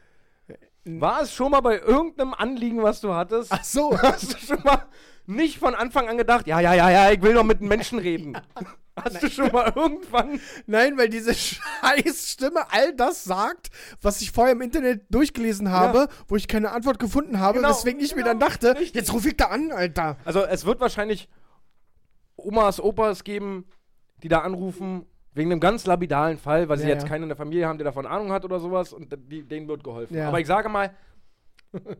War 0.84 1.22
es 1.22 1.34
schon 1.34 1.52
mal 1.52 1.62
bei 1.62 1.80
irgendeinem 1.80 2.34
Anliegen, 2.34 2.82
was 2.82 3.02
du 3.02 3.14
hattest? 3.14 3.52
Ach 3.52 3.64
so. 3.64 3.98
Hast 4.02 4.34
du 4.34 4.38
schon 4.38 4.64
mal 4.64 4.86
nicht 5.28 5.60
von 5.60 5.76
Anfang 5.76 6.10
an 6.10 6.18
gedacht, 6.18 6.48
ja, 6.48 6.60
ja, 6.60 6.74
ja, 6.74 6.90
ja, 6.90 7.12
ich 7.12 7.22
will 7.22 7.34
doch 7.34 7.44
mit 7.44 7.60
einem 7.60 7.70
Menschen 7.70 8.00
reden? 8.00 8.38
Hast 8.96 9.24
du 9.24 9.30
schon 9.30 9.52
mal 9.52 9.72
irgendwann. 9.76 10.40
Nein, 10.66 10.98
weil 10.98 11.08
diese 11.08 11.34
scheiß 11.36 12.32
Stimme 12.32 12.70
all 12.72 12.94
das 12.94 13.24
sagt, 13.24 13.70
was 14.02 14.22
ich 14.22 14.32
vorher 14.32 14.54
im 14.54 14.62
Internet 14.62 15.06
durchgelesen 15.10 15.70
habe, 15.72 16.10
wo 16.28 16.36
ich 16.36 16.48
keine 16.48 16.72
Antwort 16.72 17.00
gefunden 17.00 17.40
habe, 17.40 17.60
Genau, 17.60 17.70
weswegen 17.70 18.02
ich 18.02 18.16
mir 18.16 18.24
genau, 18.24 18.32
dann 18.32 18.40
dachte, 18.40 18.76
richtig. 18.76 18.96
jetzt 18.96 19.14
rufe 19.14 19.30
ich 19.30 19.38
da 19.38 19.46
an, 19.46 19.72
Alter. 19.72 20.18
Also, 20.26 20.44
es 20.44 20.66
wird 20.66 20.80
wahrscheinlich 20.82 21.30
Omas, 22.36 22.82
Opas 22.82 23.24
geben, 23.24 23.66
die 24.24 24.28
da 24.28 24.40
anrufen, 24.40 25.06
wegen 25.34 25.52
einem 25.52 25.60
ganz 25.60 25.86
labidalen 25.86 26.38
Fall, 26.38 26.68
weil 26.70 26.78
sie 26.78 26.84
Ja, 26.84 26.90
jetzt 26.90 27.04
ja. 27.04 27.10
keinen 27.10 27.24
in 27.24 27.30
der 27.30 27.38
Familie 27.38 27.68
haben, 27.68 27.78
der 27.78 27.86
davon 27.86 28.06
Ahnung 28.06 28.32
hat 28.32 28.44
oder 28.46 28.60
sowas, 28.60 28.94
und 28.94 29.16
die, 29.30 29.44
denen 29.44 29.68
wird 29.68 29.84
geholfen. 29.84 30.16
Ja. 30.18 30.28
Aber 30.28 30.40
ich 30.40 30.48
sage 30.48 30.70
mal, 30.70 30.92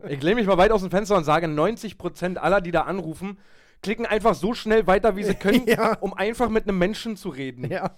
ich 0.08 0.22
lehne 0.22 0.36
mich 0.36 0.46
mal 0.46 0.58
weit 0.58 0.70
aus 0.70 0.82
dem 0.82 0.90
Fenster 0.90 1.16
und 1.16 1.24
sage, 1.24 1.46
90% 1.46 2.36
aller, 2.36 2.60
die 2.60 2.72
da 2.72 2.82
anrufen, 2.82 3.38
klicken 3.82 4.04
einfach 4.06 4.34
so 4.34 4.54
schnell 4.54 4.86
weiter, 4.86 5.16
wie 5.16 5.24
sie 5.24 5.34
können, 5.36 5.66
um 6.00 6.12
einfach 6.14 6.50
mit 6.50 6.68
einem 6.68 6.78
Menschen 6.78 7.16
zu 7.16 7.30
reden. 7.30 7.70
Ja, 7.70 7.96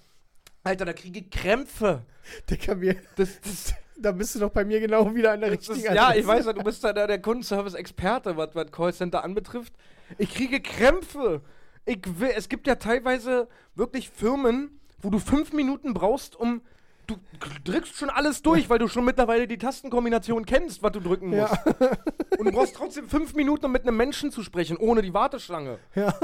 Alter, 0.63 0.85
da 0.85 0.93
kriege 0.93 1.21
ich 1.21 1.31
Krämpfe. 1.31 2.03
Dicker, 2.49 2.75
mir, 2.77 2.97
Das, 3.17 3.41
das, 3.41 3.75
da 3.99 4.13
bist 4.13 4.35
du 4.35 4.39
doch 4.39 4.51
bei 4.51 4.65
mir 4.65 4.81
genau 4.81 5.15
wieder 5.15 5.33
an 5.33 5.41
der 5.41 5.51
richtigen 5.51 5.79
ist, 5.79 5.85
ja, 5.85 6.15
ich 6.15 6.27
weiß 6.27 6.47
ja, 6.47 6.53
du 6.53 6.63
bist 6.63 6.83
da 6.83 6.93
der, 6.93 7.07
der 7.07 7.21
Kundenservice-Experte, 7.21 8.37
was, 8.37 8.55
was 8.55 8.73
Callcenter 8.73 9.23
anbetrifft. 9.23 9.75
Ich 10.17 10.33
kriege 10.35 10.61
Krämpfe. 10.61 11.43
Ich 11.85 12.01
will, 12.19 12.31
es 12.35 12.49
gibt 12.49 12.67
ja 12.67 12.77
teilweise 12.77 13.47
wirklich 13.75 14.09
Firmen, 14.09 14.81
wo 15.05 15.11
du 15.11 15.19
fünf 15.19 15.53
Minuten 15.53 15.95
brauchst, 15.95 16.35
um. 16.37 16.63
Du 17.07 17.17
drückst 17.65 17.97
schon 17.97 18.09
alles 18.09 18.41
durch, 18.41 18.71
weil 18.71 18.79
du 18.79 18.89
schon 18.89 19.05
mittlerweile 19.05 19.47
die 19.47 19.59
Tastenkombination 19.59 20.47
kennst, 20.47 20.83
was 20.83 20.93
du 20.93 21.01
drücken 21.01 21.29
musst. 21.29 21.53
Ja. 21.53 21.91
Und 22.39 22.47
du 22.47 22.51
brauchst 22.53 22.75
trotzdem 22.77 23.11
fünf 23.11 23.35
Minuten, 23.35 23.67
um 23.67 23.73
mit 23.73 23.83
einem 23.87 23.99
Menschen 23.99 24.31
zu 24.33 24.43
sprechen, 24.43 24.79
ohne 24.79 25.03
die 25.03 25.13
Warteschlange. 25.13 25.79
Ja. 25.95 26.15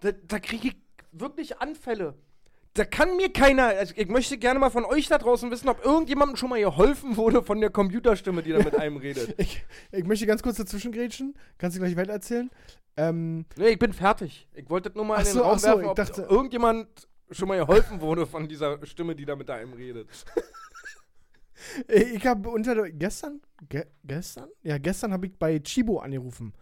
Da, 0.00 0.10
da 0.26 0.38
kriege 0.38 0.68
ich 0.68 0.76
wirklich 1.12 1.60
Anfälle. 1.60 2.14
Da 2.72 2.86
kann 2.86 3.14
mir 3.18 3.30
keiner. 3.30 3.66
Also 3.66 3.92
ich 3.94 4.08
möchte 4.08 4.38
gerne 4.38 4.58
mal 4.58 4.70
von 4.70 4.86
euch 4.86 5.06
da 5.06 5.18
draußen 5.18 5.50
wissen, 5.50 5.68
ob 5.68 5.84
irgendjemandem 5.84 6.36
schon 6.36 6.48
mal 6.48 6.58
geholfen 6.58 7.18
wurde 7.18 7.42
von 7.42 7.60
der 7.60 7.68
Computerstimme, 7.68 8.42
die 8.42 8.52
da 8.52 8.58
mit 8.60 8.74
einem 8.74 8.96
redet. 8.96 9.34
Ich, 9.38 9.62
ich 9.92 10.04
möchte 10.04 10.24
ganz 10.26 10.42
kurz 10.42 10.56
dazwischen 10.56 10.92
grätschen. 10.92 11.34
Kannst 11.58 11.76
du 11.76 11.80
gleich 11.82 11.94
weiter 11.94 12.12
erzählen? 12.12 12.50
Ähm, 12.96 13.44
Nee, 13.56 13.68
ich 13.68 13.78
bin 13.78 13.92
fertig. 13.92 14.48
Ich 14.54 14.70
wollte 14.70 14.90
nur 14.94 15.04
mal 15.04 15.16
Ach 15.16 15.20
in 15.20 15.26
den 15.26 15.32
so, 15.34 15.42
Raum 15.42 15.58
so, 15.58 15.66
werfen, 15.66 15.84
ob 15.84 15.96
dachte- 15.96 16.22
irgendjemand 16.22 16.88
schon 17.32 17.48
mal 17.48 17.58
geholfen 17.58 18.00
wurde 18.00 18.26
von 18.26 18.48
dieser 18.48 18.84
Stimme, 18.86 19.14
die 19.14 19.24
da 19.24 19.36
mit 19.36 19.50
einem 19.50 19.72
redet. 19.72 20.08
ich 21.88 22.26
habe 22.26 22.48
unter 22.48 22.90
gestern, 22.90 23.40
ge, 23.68 23.86
gestern? 24.04 24.48
Ja, 24.62 24.78
gestern 24.78 25.12
habe 25.12 25.26
ich 25.26 25.38
bei 25.38 25.58
Chibo 25.58 25.98
angerufen. 25.98 26.52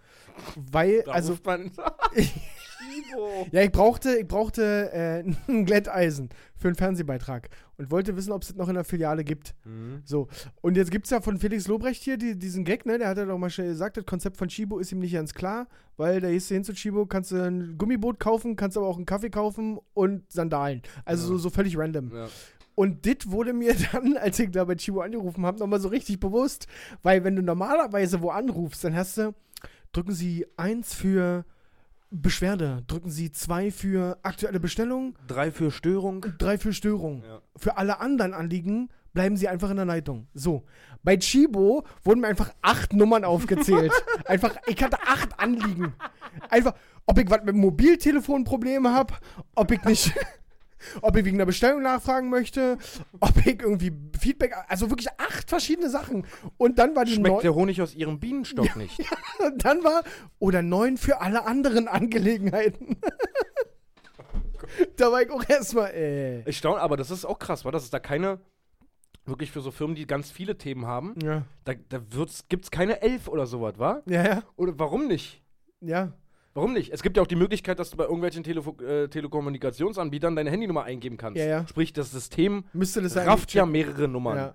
Weil, 0.56 1.02
Da 1.02 1.12
also, 1.12 1.32
ruft 1.32 1.46
Chibo. 2.80 3.46
ja, 3.52 3.62
ich 3.62 3.72
brauchte, 3.72 4.16
ich 4.16 4.26
brauchte 4.26 4.92
äh, 4.92 5.24
ein 5.48 5.64
Glätteisen 5.66 6.30
für 6.56 6.68
einen 6.68 6.76
Fernsehbeitrag 6.76 7.48
und 7.78 7.90
wollte 7.90 8.16
wissen, 8.16 8.32
ob 8.32 8.42
es 8.42 8.48
das 8.48 8.56
noch 8.56 8.68
in 8.68 8.74
der 8.74 8.84
Filiale 8.84 9.24
gibt. 9.24 9.54
Mhm. 9.64 10.02
So, 10.04 10.28
und 10.60 10.76
jetzt 10.76 10.90
gibt 10.90 11.06
es 11.06 11.10
ja 11.10 11.20
von 11.20 11.38
Felix 11.38 11.66
Lobrecht 11.68 12.02
hier 12.02 12.16
die, 12.16 12.38
diesen 12.38 12.64
Gag, 12.64 12.86
ne? 12.86 12.98
Der 12.98 13.08
hat 13.08 13.18
ja 13.18 13.24
doch 13.24 13.38
mal 13.38 13.50
schnell 13.50 13.68
gesagt, 13.68 13.96
das 13.96 14.04
Konzept 14.06 14.36
von 14.36 14.48
Chibo 14.48 14.78
ist 14.78 14.92
ihm 14.92 14.98
nicht 14.98 15.14
ganz 15.14 15.34
klar, 15.34 15.66
weil 15.96 16.20
da 16.20 16.30
gehst 16.30 16.50
du 16.50 16.54
hin 16.54 16.64
zu 16.64 16.72
Chibo, 16.74 17.06
kannst 17.06 17.30
du 17.32 17.36
ein 17.36 17.76
Gummiboot 17.78 18.18
kaufen, 18.20 18.56
kannst 18.56 18.76
aber 18.76 18.86
auch 18.86 18.96
einen 18.96 19.06
Kaffee 19.06 19.30
kaufen 19.30 19.78
und 19.94 20.30
Sandalen. 20.30 20.82
Also 21.04 21.24
Ja. 21.24 21.28
so, 21.28 21.38
so 21.38 21.50
völlig 21.50 21.76
random. 21.78 22.14
Ja. 22.14 22.28
Und 22.74 23.04
dit 23.04 23.30
wurde 23.30 23.52
mir 23.52 23.74
dann, 23.92 24.16
als 24.16 24.38
ich 24.38 24.50
da 24.50 24.64
bei 24.64 24.74
Chibo 24.74 25.00
angerufen 25.00 25.44
habe, 25.44 25.58
nochmal 25.58 25.80
so 25.80 25.88
richtig 25.88 26.20
bewusst, 26.20 26.66
weil 27.02 27.24
wenn 27.24 27.36
du 27.36 27.42
normalerweise 27.42 28.22
wo 28.22 28.30
anrufst, 28.30 28.84
dann 28.84 28.94
hast 28.94 29.18
du, 29.18 29.34
drücken 29.92 30.12
Sie 30.12 30.46
eins 30.56 30.94
für 30.94 31.44
Beschwerde, 32.10 32.82
drücken 32.88 33.10
Sie 33.10 33.30
zwei 33.30 33.70
für 33.70 34.18
aktuelle 34.22 34.58
Bestellung, 34.58 35.16
Drei 35.28 35.50
für 35.52 35.70
Störung. 35.70 36.26
drei 36.38 36.58
für 36.58 36.72
Störung. 36.72 37.22
Ja. 37.22 37.40
Für 37.56 37.76
alle 37.76 38.00
anderen 38.00 38.34
Anliegen 38.34 38.88
bleiben 39.12 39.36
Sie 39.36 39.46
einfach 39.48 39.70
in 39.70 39.76
der 39.76 39.84
Leitung. 39.84 40.26
So. 40.34 40.64
Bei 41.02 41.16
Chibo 41.16 41.84
wurden 42.02 42.20
mir 42.20 42.26
einfach 42.28 42.52
acht 42.62 42.92
Nummern 42.92 43.24
aufgezählt. 43.24 43.92
einfach, 44.26 44.56
ich 44.66 44.82
hatte 44.82 44.98
acht 45.06 45.38
Anliegen. 45.38 45.94
Einfach, 46.48 46.74
ob 47.06 47.18
ich 47.18 47.30
was 47.30 47.38
mit 47.40 47.50
dem 47.54 47.60
Mobiltelefon 47.60 48.44
Probleme 48.44 48.92
habe, 48.92 49.14
ob 49.54 49.70
ich 49.70 49.82
nicht, 49.84 50.12
ob 51.02 51.16
ich 51.16 51.24
wegen 51.24 51.38
der 51.38 51.46
Bestellung 51.46 51.82
nachfragen 51.82 52.30
möchte, 52.30 52.78
ob 53.20 53.36
ich 53.46 53.60
irgendwie 53.60 53.92
Feedback, 54.18 54.54
also 54.68 54.90
wirklich 54.90 55.08
acht 55.18 55.48
verschiedene 55.48 55.90
Sachen. 55.90 56.26
Und 56.56 56.78
dann 56.78 56.94
war 56.96 57.04
die 57.04 57.14
Schmeckt 57.14 57.42
der 57.42 57.54
Honig 57.54 57.80
aus 57.82 57.94
ihrem 57.94 58.20
Bienenstock 58.20 58.76
nicht? 58.76 58.98
und 59.44 59.64
dann 59.64 59.82
war, 59.84 60.02
oder 60.38 60.62
neun 60.62 60.96
für 60.96 61.20
alle 61.20 61.46
anderen 61.46 61.88
Angelegenheiten. 61.88 62.96
da 64.96 65.10
war 65.12 65.22
ich 65.22 65.30
auch 65.30 65.44
erstmal, 65.48 65.90
äh. 65.92 66.48
Ich 66.48 66.58
staune, 66.58 66.80
aber 66.80 66.96
das 66.96 67.10
ist 67.10 67.24
auch 67.24 67.38
krass, 67.38 67.64
war, 67.64 67.72
dass 67.72 67.84
es 67.84 67.90
da 67.90 67.98
keine, 67.98 68.40
wirklich 69.26 69.50
für 69.50 69.60
so 69.60 69.70
Firmen, 69.70 69.94
die 69.96 70.06
ganz 70.06 70.30
viele 70.30 70.56
Themen 70.58 70.86
haben, 70.86 71.14
Ja, 71.22 71.44
da, 71.64 71.74
da 71.88 72.00
gibt 72.48 72.64
es 72.64 72.70
keine 72.70 73.02
elf 73.02 73.28
oder 73.28 73.46
sowas, 73.46 73.74
wa? 73.78 74.02
ja, 74.06 74.24
ja, 74.24 74.42
Oder 74.56 74.78
warum 74.78 75.06
nicht? 75.06 75.42
ja. 75.80 76.12
Warum 76.54 76.72
nicht? 76.72 76.92
Es 76.92 77.02
gibt 77.02 77.16
ja 77.16 77.22
auch 77.22 77.28
die 77.28 77.36
Möglichkeit, 77.36 77.78
dass 77.78 77.90
du 77.90 77.96
bei 77.96 78.04
irgendwelchen 78.04 78.42
Telefo 78.42 78.76
äh, 78.82 79.08
Telekommunikationsanbietern 79.08 80.34
deine 80.34 80.50
Handynummer 80.50 80.82
eingeben 80.82 81.16
kannst. 81.16 81.38
Ja, 81.38 81.46
ja. 81.46 81.66
Sprich, 81.68 81.92
das 81.92 82.10
System 82.10 82.64
Müsste 82.72 83.00
das 83.02 83.16
rafft 83.16 83.54
ja 83.54 83.64
mehrere 83.66 84.08
Nummern. 84.08 84.36
Ja. 84.36 84.54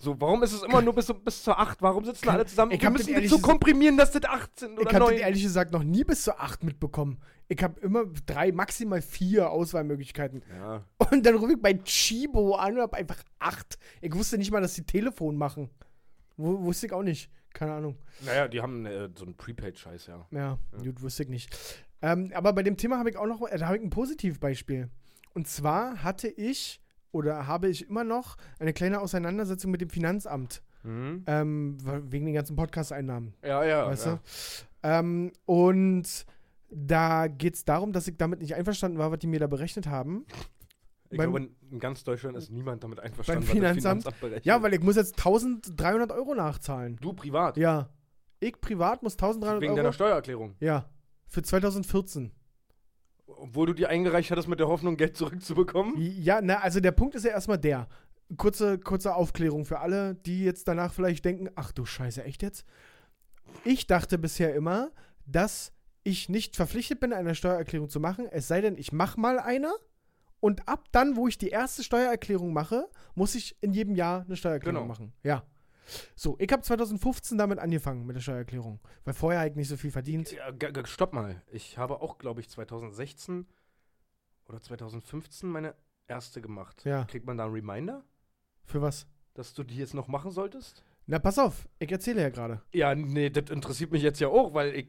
So, 0.00 0.18
warum 0.20 0.42
ist 0.44 0.52
es 0.52 0.62
immer 0.62 0.80
nur 0.80 0.94
bis, 0.94 1.12
bis 1.24 1.42
zur 1.42 1.58
8? 1.58 1.82
Warum 1.82 2.04
sitzen 2.04 2.28
alle 2.28 2.46
zusammen? 2.46 2.70
Ich 2.70 2.80
Wir 2.80 2.90
müssen 2.90 3.12
das 3.12 3.28
so 3.28 3.40
komprimieren, 3.40 3.96
dass 3.96 4.12
das 4.12 4.22
8 4.24 4.60
sind 4.60 4.72
Ich 4.74 4.78
oder 4.78 4.90
habe 4.90 5.04
9. 5.06 5.14
das 5.14 5.20
ehrlich 5.22 5.42
gesagt 5.42 5.72
noch 5.72 5.82
nie 5.82 6.04
bis 6.04 6.22
zu 6.22 6.38
acht 6.38 6.62
mitbekommen. 6.62 7.18
Ich 7.48 7.60
habe 7.62 7.80
immer 7.80 8.04
drei, 8.24 8.52
maximal 8.52 9.02
vier 9.02 9.50
Auswahlmöglichkeiten. 9.50 10.44
Ja. 10.56 10.84
Und 11.10 11.26
dann 11.26 11.34
rufe 11.34 11.54
ich 11.54 11.60
bei 11.60 11.74
Chibo 11.74 12.54
an 12.54 12.74
und 12.74 12.82
habe 12.82 12.96
einfach 12.96 13.18
acht. 13.40 13.76
Ich 14.00 14.14
wusste 14.14 14.38
nicht 14.38 14.52
mal, 14.52 14.60
dass 14.60 14.74
die 14.74 14.86
Telefon 14.86 15.36
machen. 15.36 15.68
W 16.36 16.44
wusste 16.44 16.86
ich 16.86 16.92
auch 16.92 17.02
nicht. 17.02 17.28
Keine 17.58 17.72
Ahnung. 17.72 17.96
Naja, 18.24 18.46
die 18.46 18.60
haben 18.60 18.86
äh, 18.86 19.08
so 19.16 19.24
einen 19.24 19.36
Prepaid-Scheiß, 19.36 20.06
ja. 20.06 20.24
Ja, 20.30 20.58
gut, 20.80 21.02
wusste 21.02 21.24
ich 21.24 21.28
nicht. 21.28 21.82
Ähm, 22.00 22.30
aber 22.32 22.52
bei 22.52 22.62
dem 22.62 22.76
Thema 22.76 23.00
habe 23.00 23.10
ich 23.10 23.16
auch 23.16 23.26
noch, 23.26 23.42
äh, 23.50 23.58
da 23.58 23.66
habe 23.66 23.78
ich 23.78 23.82
ein 23.82 23.90
Positivbeispiel. 23.90 24.88
Und 25.34 25.48
zwar 25.48 26.04
hatte 26.04 26.28
ich 26.28 26.80
oder 27.10 27.48
habe 27.48 27.68
ich 27.68 27.88
immer 27.88 28.04
noch 28.04 28.36
eine 28.60 28.72
kleine 28.72 29.00
Auseinandersetzung 29.00 29.72
mit 29.72 29.80
dem 29.80 29.90
Finanzamt. 29.90 30.62
Mhm. 30.84 31.24
Ähm, 31.26 31.78
wegen 32.12 32.26
den 32.26 32.34
ganzen 32.36 32.54
Podcast-Einnahmen. 32.54 33.34
Ja, 33.42 33.64
ja. 33.64 33.88
weißt 33.88 34.06
ja. 34.06 34.12
du? 34.12 34.20
Ähm, 34.84 35.32
und 35.44 36.26
da 36.70 37.26
geht 37.26 37.54
es 37.54 37.64
darum, 37.64 37.92
dass 37.92 38.06
ich 38.06 38.16
damit 38.18 38.40
nicht 38.40 38.54
einverstanden 38.54 38.98
war, 38.98 39.10
was 39.10 39.18
die 39.18 39.26
mir 39.26 39.40
da 39.40 39.48
berechnet 39.48 39.88
haben. 39.88 40.26
Ich 41.10 41.16
Beim- 41.18 41.32
glaube, 41.32 41.50
in 41.70 41.78
ganz 41.78 42.04
Deutschland 42.04 42.36
ist 42.36 42.50
niemand 42.50 42.84
damit 42.84 43.00
einverstanden, 43.00 43.46
Beim 43.46 43.56
Finanzamt? 43.56 44.04
berechnet. 44.20 44.44
Ja, 44.44 44.62
weil 44.62 44.74
ich 44.74 44.82
muss 44.82 44.96
jetzt 44.96 45.16
1300 45.18 46.12
Euro 46.12 46.34
nachzahlen. 46.34 46.96
Du 47.00 47.12
privat. 47.14 47.56
Ja. 47.56 47.88
Ich 48.40 48.60
privat 48.60 49.02
muss 49.02 49.14
1300 49.16 49.60
Wegen 49.62 49.70
Euro. 49.72 49.76
deiner 49.78 49.92
Steuererklärung. 49.92 50.54
ja. 50.60 50.88
Für 51.30 51.42
2014. 51.42 52.32
Obwohl 53.26 53.66
du 53.66 53.72
die 53.74 53.86
eingereicht 53.86 54.30
hattest 54.30 54.48
mit 54.48 54.58
der 54.60 54.68
Hoffnung, 54.68 54.96
Geld 54.96 55.16
zurückzubekommen. 55.16 55.94
Ja, 55.98 56.40
na, 56.42 56.60
also 56.60 56.80
der 56.80 56.92
Punkt 56.92 57.14
ist 57.14 57.24
ja 57.24 57.30
erstmal 57.32 57.58
der. 57.58 57.86
Kurze, 58.38 58.78
kurze 58.78 59.14
Aufklärung 59.14 59.64
für 59.66 59.80
alle, 59.80 60.14
die 60.14 60.42
jetzt 60.44 60.68
danach 60.68 60.92
vielleicht 60.94 61.24
denken, 61.24 61.48
ach 61.54 61.72
du 61.72 61.84
Scheiße, 61.84 62.24
echt 62.24 62.42
jetzt? 62.42 62.64
Ich 63.64 63.86
dachte 63.86 64.18
bisher 64.18 64.54
immer, 64.54 64.90
dass 65.26 65.72
ich 66.04 66.28
nicht 66.28 66.56
verpflichtet 66.56 67.00
bin, 67.00 67.12
eine 67.12 67.34
Steuererklärung 67.34 67.88
zu 67.90 68.00
machen, 68.00 68.26
es 68.30 68.48
sei 68.48 68.60
denn, 68.62 68.76
ich 68.78 68.92
mache 68.92 69.18
mal 69.20 69.38
eine 69.38 69.70
und 70.40 70.68
ab 70.68 70.84
dann, 70.92 71.16
wo 71.16 71.28
ich 71.28 71.38
die 71.38 71.48
erste 71.48 71.82
Steuererklärung 71.82 72.52
mache, 72.52 72.88
muss 73.14 73.34
ich 73.34 73.56
in 73.60 73.72
jedem 73.72 73.94
Jahr 73.94 74.22
eine 74.22 74.36
Steuererklärung 74.36 74.82
Genau. 74.82 74.86
machen. 74.88 75.12
Ja. 75.22 75.44
So, 76.14 76.36
ich 76.38 76.52
habe 76.52 76.62
2015 76.62 77.38
damit 77.38 77.58
angefangen 77.58 78.04
mit 78.04 78.14
der 78.14 78.20
Steuererklärung, 78.20 78.78
weil 79.04 79.14
vorher 79.14 79.46
ich 79.46 79.54
nicht 79.56 79.68
so 79.68 79.76
viel 79.78 79.90
verdient. 79.90 80.30
Ja, 80.32 80.52
stopp 80.84 81.12
mal. 81.14 81.42
Ich 81.50 81.78
habe 81.78 82.02
auch, 82.02 82.18
glaube 82.18 82.40
ich, 82.40 82.48
2016 82.50 83.46
oder 84.48 84.60
2015 84.60 85.48
meine 85.48 85.74
erste 86.06 86.40
gemacht. 86.42 86.84
Ja. 86.84 87.04
Kriegt 87.04 87.26
man 87.26 87.36
da 87.38 87.44
einen 87.46 87.54
Reminder, 87.54 88.04
Für 88.64 88.82
was? 88.82 89.06
dass 89.34 89.54
du 89.54 89.62
die 89.64 89.76
jetzt 89.76 89.94
noch 89.94 90.08
machen 90.08 90.30
solltest? 90.30 90.84
Na, 91.06 91.18
pass 91.18 91.38
auf, 91.38 91.66
ich 91.78 91.90
erzähle 91.90 92.20
ja 92.20 92.28
gerade. 92.28 92.60
Ja, 92.72 92.94
nee, 92.94 93.30
das 93.30 93.50
interessiert 93.50 93.90
mich 93.90 94.02
jetzt 94.02 94.20
ja 94.20 94.28
auch, 94.28 94.52
weil 94.52 94.74
ich 94.74 94.88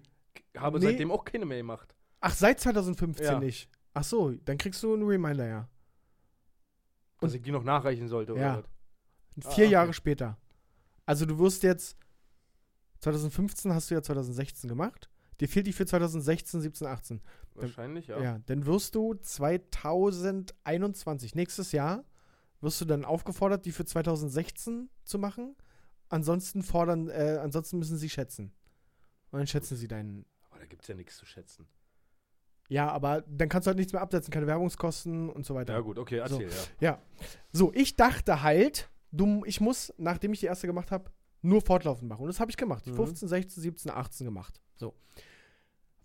habe 0.58 0.80
Nee. 0.80 0.86
seitdem 0.88 1.12
auch 1.12 1.24
keine 1.24 1.46
mehr 1.46 1.58
gemacht. 1.60 1.96
Ach, 2.20 2.34
seit 2.34 2.60
2015 2.60 3.26
Ja. 3.26 3.40
nicht. 3.40 3.70
Ach 3.94 4.04
so, 4.04 4.32
dann 4.46 4.58
kriegst 4.58 4.82
du 4.84 4.94
einen 4.94 5.04
Reminder, 5.04 5.48
ja. 5.48 5.68
Dass 7.20 7.34
ich 7.34 7.42
die 7.42 7.52
noch 7.52 7.64
nachreichen 7.64 8.08
sollte 8.08 8.34
Ja. 8.34 8.60
oder 8.60 8.64
was? 8.64 8.70
Vier 9.42 9.46
Ah, 9.46 9.52
okay. 9.54 9.66
Jahre 9.72 9.94
später. 9.94 10.38
Also 11.06 11.26
du 11.26 11.38
wirst 11.40 11.64
jetzt 11.64 11.98
2015 13.02 13.74
hast 13.74 13.90
du 13.90 13.96
ja 13.96 14.02
2016 14.02 14.68
gemacht. 14.70 15.10
Dir 15.40 15.48
fehlt 15.48 15.68
die 15.68 15.74
für 15.74 15.86
2016, 15.86 16.60
17, 16.62 16.88
18. 16.88 17.22
Wahrscheinlich, 17.56 18.08
Ja. 18.08 18.20
ja. 18.22 18.40
dann 18.46 18.66
wirst 18.66 18.96
du 18.96 19.14
2021, 19.16 21.36
nächstes 21.36 21.72
Jahr, 21.72 22.04
wirst 22.62 22.82
du 22.82 22.86
dann 22.86 23.06
aufgefordert, 23.06 23.66
die 23.66 23.72
für 23.72 23.86
2016 23.86 24.90
zu 25.06 25.18
machen. 25.20 25.56
Ansonsten 26.10 26.62
fordern, 26.64 27.08
äh, 27.10 27.40
ansonsten 27.42 27.78
müssen 27.80 27.98
sie 27.98 28.10
schätzen. 28.10 28.52
Und 29.32 29.40
dann 29.40 29.48
schätzen 29.48 29.78
sie 29.78 29.88
deinen. 29.88 30.26
Aber 30.50 30.60
da 30.60 30.66
gibt 30.66 30.82
es 30.82 30.88
ja 30.90 30.96
nichts 30.96 31.16
zu 31.18 31.26
schätzen. 31.26 31.68
Ja, 32.70 32.90
aber 32.92 33.24
dann 33.28 33.50
kannst 33.50 33.66
du 33.66 33.70
halt 33.70 33.78
nichts 33.78 33.94
mehr 33.94 34.02
absetzen, 34.02 34.32
keine 34.32 34.48
Werbungskosten 34.48 35.30
und 35.30 35.46
so 35.46 35.56
weiter. 35.56 35.74
Ja, 35.74 35.80
gut, 35.82 35.98
okay, 36.00 36.18
erzähl, 36.20 36.48
ja. 36.80 36.92
Ja. 36.92 37.02
So, 37.52 37.74
ich 37.74 37.96
dachte 37.96 38.42
halt, 38.44 38.90
du, 39.12 39.44
ich 39.46 39.60
muss, 39.60 39.92
nachdem 39.98 40.32
ich 40.34 40.40
die 40.40 40.46
erste 40.46 40.68
gemacht 40.68 40.92
habe, 40.92 41.12
nur 41.42 41.62
fortlaufend 41.62 42.08
machen. 42.08 42.22
Und 42.22 42.28
das 42.28 42.40
habe 42.40 42.52
ich 42.52 42.58
gemacht. 42.58 42.86
Die 42.86 42.92
Mhm. 42.92 42.96
15, 42.98 43.28
16, 43.28 43.64
17, 43.64 43.92
18 43.92 44.26
gemacht. 44.26 44.62
So. 44.76 44.94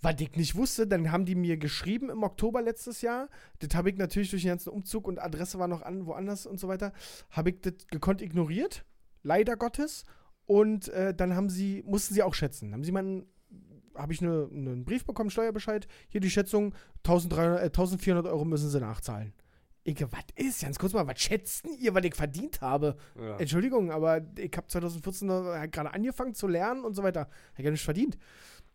Was 0.00 0.14
ich 0.20 0.37
nicht 0.37 0.55
wusste, 0.55 0.87
dann 0.87 1.11
haben 1.11 1.24
die 1.24 1.35
mir 1.35 1.57
geschrieben 1.57 2.09
im 2.11 2.22
Oktober 2.22 2.61
letztes 2.62 3.00
Jahr. 3.03 3.29
Das 3.59 3.74
habe 3.74 3.90
ich 3.90 3.96
natürlich 3.96 4.31
durch 4.31 4.42
den 4.42 4.50
ganzen 4.50 4.68
Umzug 4.70 5.07
und 5.09 5.18
Adresse 5.18 5.59
war 5.59 5.66
noch 5.68 5.83
an, 5.83 6.07
woanders 6.07 6.46
und 6.46 6.61
so 6.61 6.68
weiter, 6.68 6.92
habe 7.31 7.50
ich 7.50 7.61
das 7.61 7.74
gekonnt 7.88 8.20
ignoriert. 8.22 8.85
Leider 9.22 9.57
Gottes. 9.57 10.05
Und 10.46 10.88
äh, 10.88 11.14
dann 11.14 11.35
haben 11.35 11.48
sie, 11.48 11.83
mussten 11.87 12.12
sie 12.14 12.22
auch 12.22 12.35
schätzen. 12.35 12.72
Haben 12.74 12.85
sie 12.85 12.92
meinen, 12.92 13.27
habe 13.96 14.12
ich 14.12 14.22
eine, 14.22 14.48
einen 14.50 14.85
Brief 14.85 15.04
bekommen, 15.04 15.30
Steuerbescheid. 15.30 15.87
Hier 16.09 16.20
die 16.20 16.30
Schätzung, 16.30 16.74
1300, 17.04 17.61
äh, 17.61 17.64
1400 17.64 18.26
Euro 18.26 18.44
müssen 18.44 18.68
sie 18.68 18.80
nachzahlen. 18.80 19.33
Ich, 19.87 20.00
was 20.00 20.24
ist? 20.37 20.62
Ganz 20.62 20.78
kurz 20.78 20.94
mal, 20.94 21.07
was 21.07 21.20
schätzen 21.20 21.70
ihr, 21.78 21.94
was 21.94 22.04
ich 22.04 22.14
verdient 22.14 22.61
habe? 22.62 22.96
ja. 23.16 23.37
Entschuldigung, 23.37 23.92
aber 23.92 24.22
ich 24.38 24.50
habe 24.57 24.66
2014 24.66 25.28
noch, 25.28 25.54
äh, 25.54 25.68
gerade 25.68 25.92
angefangen 25.92 26.35
zu 26.35 26.46
lernen 26.46 26.85
und 26.85 26.94
so 26.94 27.02
weiter. 27.02 27.20
Habe 27.20 27.59
ich 27.59 27.64
ja 27.64 27.70
nicht 27.70 27.85
verdient. 27.85 28.16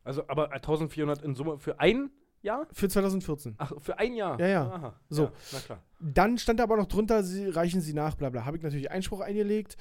Also, 0.03 0.23
aber 0.27 0.51
1400 0.51 1.23
in 1.23 1.35
Summe 1.35 1.57
für 1.57 1.79
ein 1.79 2.11
Jahr? 2.41 2.67
Für 2.71 2.87
2014. 2.87 3.55
Ach, 3.57 3.73
für 3.79 3.97
ein 3.97 4.13
Jahr? 4.13 4.39
Ja, 4.39 4.47
ja. 4.47 4.71
Aha. 4.71 4.99
So. 5.09 5.23
Ja, 5.23 5.31
na 5.53 5.59
klar. 5.59 5.83
Dann 5.99 6.37
stand 6.37 6.61
aber 6.61 6.77
noch 6.77 6.87
drunter, 6.87 7.23
sie 7.23 7.49
reichen 7.49 7.81
sie 7.81 7.93
nach, 7.93 8.15
bla 8.15 8.29
bla. 8.29 8.45
Habe 8.45 8.57
ich 8.57 8.63
natürlich 8.63 8.91
Einspruch 8.91 9.21
eingelegt, 9.21 9.77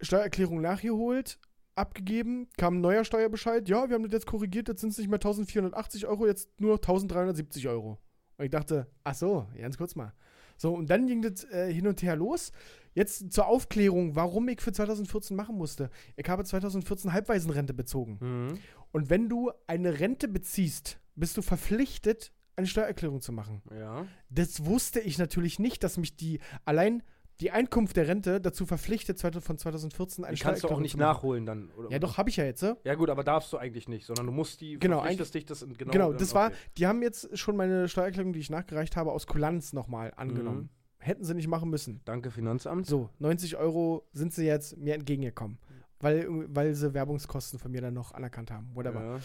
Steuererklärung 0.00 0.60
nachgeholt, 0.60 1.38
abgegeben, 1.76 2.48
kam 2.56 2.78
ein 2.78 2.80
neuer 2.80 3.04
Steuerbescheid. 3.04 3.68
Ja, 3.68 3.88
wir 3.88 3.94
haben 3.94 4.02
das 4.02 4.12
jetzt 4.12 4.26
korrigiert, 4.26 4.68
jetzt 4.68 4.80
sind 4.80 4.90
es 4.90 4.98
nicht 4.98 5.08
mehr 5.08 5.18
1480 5.18 6.06
Euro, 6.06 6.26
jetzt 6.26 6.60
nur 6.60 6.74
1370 6.74 7.68
Euro. 7.68 7.98
Und 8.38 8.44
ich 8.44 8.50
dachte, 8.50 8.86
ach 9.04 9.14
so, 9.14 9.46
ganz 9.56 9.78
kurz 9.78 9.94
mal. 9.94 10.12
So, 10.58 10.74
und 10.74 10.88
dann 10.88 11.06
ging 11.06 11.22
das 11.22 11.44
äh, 11.44 11.72
hin 11.72 11.86
und 11.86 12.02
her 12.02 12.16
los. 12.16 12.52
Jetzt 12.94 13.30
zur 13.30 13.46
Aufklärung, 13.46 14.16
warum 14.16 14.48
ich 14.48 14.62
für 14.62 14.72
2014 14.72 15.36
machen 15.36 15.56
musste. 15.56 15.90
Ich 16.16 16.26
habe 16.28 16.44
2014 16.44 17.12
Halbwaisenrente 17.12 17.74
bezogen. 17.74 18.18
Mhm. 18.20 18.58
Und 18.90 19.10
wenn 19.10 19.28
du 19.28 19.52
eine 19.66 20.00
Rente 20.00 20.28
beziehst, 20.28 20.98
bist 21.14 21.36
du 21.36 21.42
verpflichtet, 21.42 22.32
eine 22.56 22.66
Steuererklärung 22.66 23.20
zu 23.20 23.32
machen. 23.32 23.60
Ja. 23.70 24.06
Das 24.30 24.64
wusste 24.64 25.00
ich 25.00 25.18
natürlich 25.18 25.58
nicht, 25.58 25.84
dass 25.84 25.98
mich 25.98 26.16
die 26.16 26.40
allein 26.64 27.02
die 27.40 27.50
Einkunft 27.50 27.96
der 27.96 28.08
Rente 28.08 28.40
dazu 28.40 28.64
verpflichtet, 28.64 29.20
von 29.20 29.58
2014 29.58 30.24
eine 30.24 30.34
Die 30.34 30.40
kannst 30.42 30.64
du 30.64 30.68
auch 30.68 30.80
nicht 30.80 30.96
nachholen 30.96 31.44
dann. 31.44 31.70
Oder? 31.76 31.90
Ja, 31.90 31.98
doch, 31.98 32.16
habe 32.16 32.30
ich 32.30 32.36
ja 32.36 32.44
jetzt. 32.44 32.62
äh. 32.62 32.74
Ja, 32.84 32.94
gut, 32.94 33.10
aber 33.10 33.24
darfst 33.24 33.52
du 33.52 33.58
eigentlich 33.58 33.88
nicht, 33.88 34.06
sondern 34.06 34.26
du 34.26 34.32
musst 34.32 34.60
die, 34.60 34.78
Genau, 34.78 34.96
verpflichtest 34.98 35.34
dich 35.34 35.44
das 35.44 35.66
genau. 35.76 35.90
Genau, 35.92 36.12
das 36.14 36.34
war, 36.34 36.48
okay. 36.48 36.56
die 36.78 36.86
haben 36.86 37.02
jetzt 37.02 37.36
schon 37.38 37.56
meine 37.56 37.88
Steuererklärung, 37.88 38.32
die 38.32 38.40
ich 38.40 38.48
nachgereicht 38.50 38.96
habe, 38.96 39.12
aus 39.12 39.26
Kulanz 39.26 39.72
nochmal 39.72 40.08
Mhm. 40.08 40.14
angenommen. 40.16 40.68
Hätten 40.98 41.24
sie 41.24 41.34
nicht 41.34 41.46
machen 41.48 41.68
müssen. 41.70 42.00
Danke, 42.04 42.30
Finanzamt. 42.30 42.86
So, 42.86 43.10
90 43.18 43.56
Euro 43.58 44.08
sind 44.12 44.32
sie 44.32 44.44
jetzt 44.46 44.76
mir 44.78 44.94
entgegengekommen, 44.94 45.58
weil, 46.00 46.26
weil 46.48 46.74
sie 46.74 46.94
Werbungskosten 46.94 47.58
von 47.58 47.70
mir 47.70 47.80
dann 47.82 47.94
noch 47.94 48.12
anerkannt 48.12 48.50
haben. 48.50 48.70
Whatever. 48.74 49.00
Ja. 49.16 49.20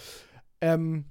Ähm, 0.60 1.06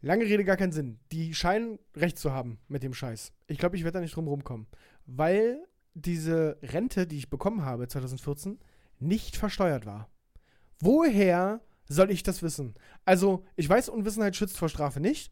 lange 0.00 0.24
Rede, 0.24 0.44
gar 0.44 0.56
keinen 0.56 0.72
Sinn. 0.72 0.98
Die 1.12 1.34
scheinen 1.34 1.78
recht 1.94 2.18
zu 2.18 2.32
haben 2.32 2.58
mit 2.66 2.82
dem 2.82 2.94
Scheiß. 2.94 3.32
Ich 3.46 3.58
glaube, 3.58 3.76
ich 3.76 3.84
werde 3.84 3.98
da 3.98 4.00
nicht 4.00 4.16
drum 4.16 4.26
rumkommen. 4.26 4.66
Weil 5.06 5.62
diese 5.94 6.58
Rente, 6.62 7.06
die 7.06 7.18
ich 7.18 7.30
bekommen 7.30 7.64
habe 7.64 7.88
2014, 7.88 8.58
nicht 8.98 9.36
versteuert 9.36 9.86
war. 9.86 10.08
Woher 10.80 11.60
soll 11.88 12.10
ich 12.10 12.22
das 12.22 12.42
wissen? 12.42 12.74
Also, 13.04 13.44
ich 13.56 13.68
weiß, 13.68 13.88
Unwissenheit 13.88 14.36
schützt 14.36 14.58
vor 14.58 14.68
Strafe 14.68 15.00
nicht, 15.00 15.30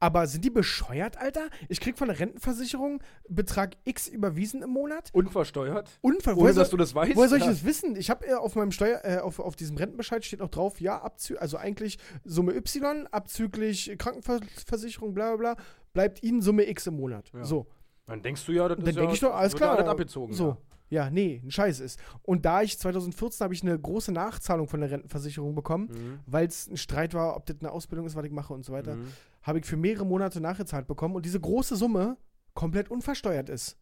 Aber 0.00 0.26
sind 0.28 0.44
die 0.44 0.50
bescheuert, 0.50 1.18
Alter? 1.18 1.48
Ich 1.68 1.80
krieg 1.80 1.98
von 1.98 2.08
der 2.08 2.20
Rentenversicherung 2.20 3.02
Betrag 3.28 3.76
X 3.84 4.06
überwiesen 4.06 4.62
im 4.62 4.70
Monat. 4.70 5.10
Unversteuert? 5.12 5.90
Unver 6.02 6.36
Ohne, 6.36 6.54
dass 6.54 6.70
du 6.70 6.76
das 6.76 6.94
weißt? 6.94 7.16
Woher 7.16 7.28
soll 7.28 7.38
ich 7.38 7.44
das 7.44 7.64
wissen? 7.64 7.96
Ich 7.96 8.08
habe 8.08 8.26
äh, 8.26 8.34
auf 8.34 8.54
meinem 8.54 8.70
Steuer, 8.70 9.00
äh, 9.02 9.18
auf, 9.18 9.40
auf 9.40 9.56
diesem 9.56 9.76
Rentenbescheid 9.76 10.24
steht 10.24 10.40
auch 10.40 10.50
drauf, 10.50 10.80
ja, 10.80 11.00
abzü 11.00 11.36
also 11.36 11.56
eigentlich 11.56 11.98
Summe 12.24 12.54
Y, 12.54 13.08
abzüglich 13.08 13.96
Krankenversicherung, 13.98 15.14
bla 15.14 15.34
bla 15.34 15.54
bla, 15.54 15.64
bleibt 15.92 16.22
Ihnen 16.22 16.42
Summe 16.42 16.68
X 16.68 16.86
im 16.86 16.94
Monat. 16.94 17.32
Ja. 17.34 17.44
So. 17.44 17.66
Dann 18.08 18.22
denkst 18.22 18.44
du 18.46 18.52
ja, 18.52 18.66
das 18.68 18.78
Dann 18.78 18.86
ist 18.86 18.96
denke 18.96 19.10
ja, 19.10 19.14
ich 19.14 19.20
doch, 19.20 19.34
alles 19.34 19.52
ja 19.52 19.58
klar. 19.58 19.76
alles 19.78 19.88
abgezogen. 19.88 20.32
So. 20.32 20.56
Ja, 20.90 21.10
nee, 21.10 21.40
ein 21.44 21.50
Scheiß 21.50 21.80
ist. 21.80 22.00
Und 22.22 22.46
da 22.46 22.62
ich 22.62 22.78
2014 22.78 23.44
habe 23.44 23.52
ich 23.52 23.62
eine 23.62 23.78
große 23.78 24.10
Nachzahlung 24.10 24.66
von 24.68 24.80
der 24.80 24.90
Rentenversicherung 24.90 25.54
bekommen, 25.54 25.88
Ja. 25.92 25.98
Mhm. 26.00 26.18
weil 26.26 26.46
es 26.46 26.66
ein 26.66 26.78
Streit 26.78 27.12
war, 27.14 27.36
ob 27.36 27.44
das 27.46 27.56
eine 27.60 27.70
Ausbildung 27.70 28.06
ist, 28.06 28.16
was 28.16 28.24
ich 28.24 28.32
mache 28.32 28.54
und 28.54 28.64
so 28.64 28.72
weiter, 28.72 28.96
Mhm. 28.96 29.12
habe 29.42 29.58
ich 29.58 29.66
für 29.66 29.76
mehrere 29.76 30.06
Monate 30.06 30.40
nachgezahlt 30.40 30.86
bekommen 30.86 31.14
und 31.14 31.26
diese 31.26 31.38
große 31.38 31.76
Summe 31.76 32.16
komplett 32.54 32.90
unversteuert 32.90 33.50
ist. 33.50 33.76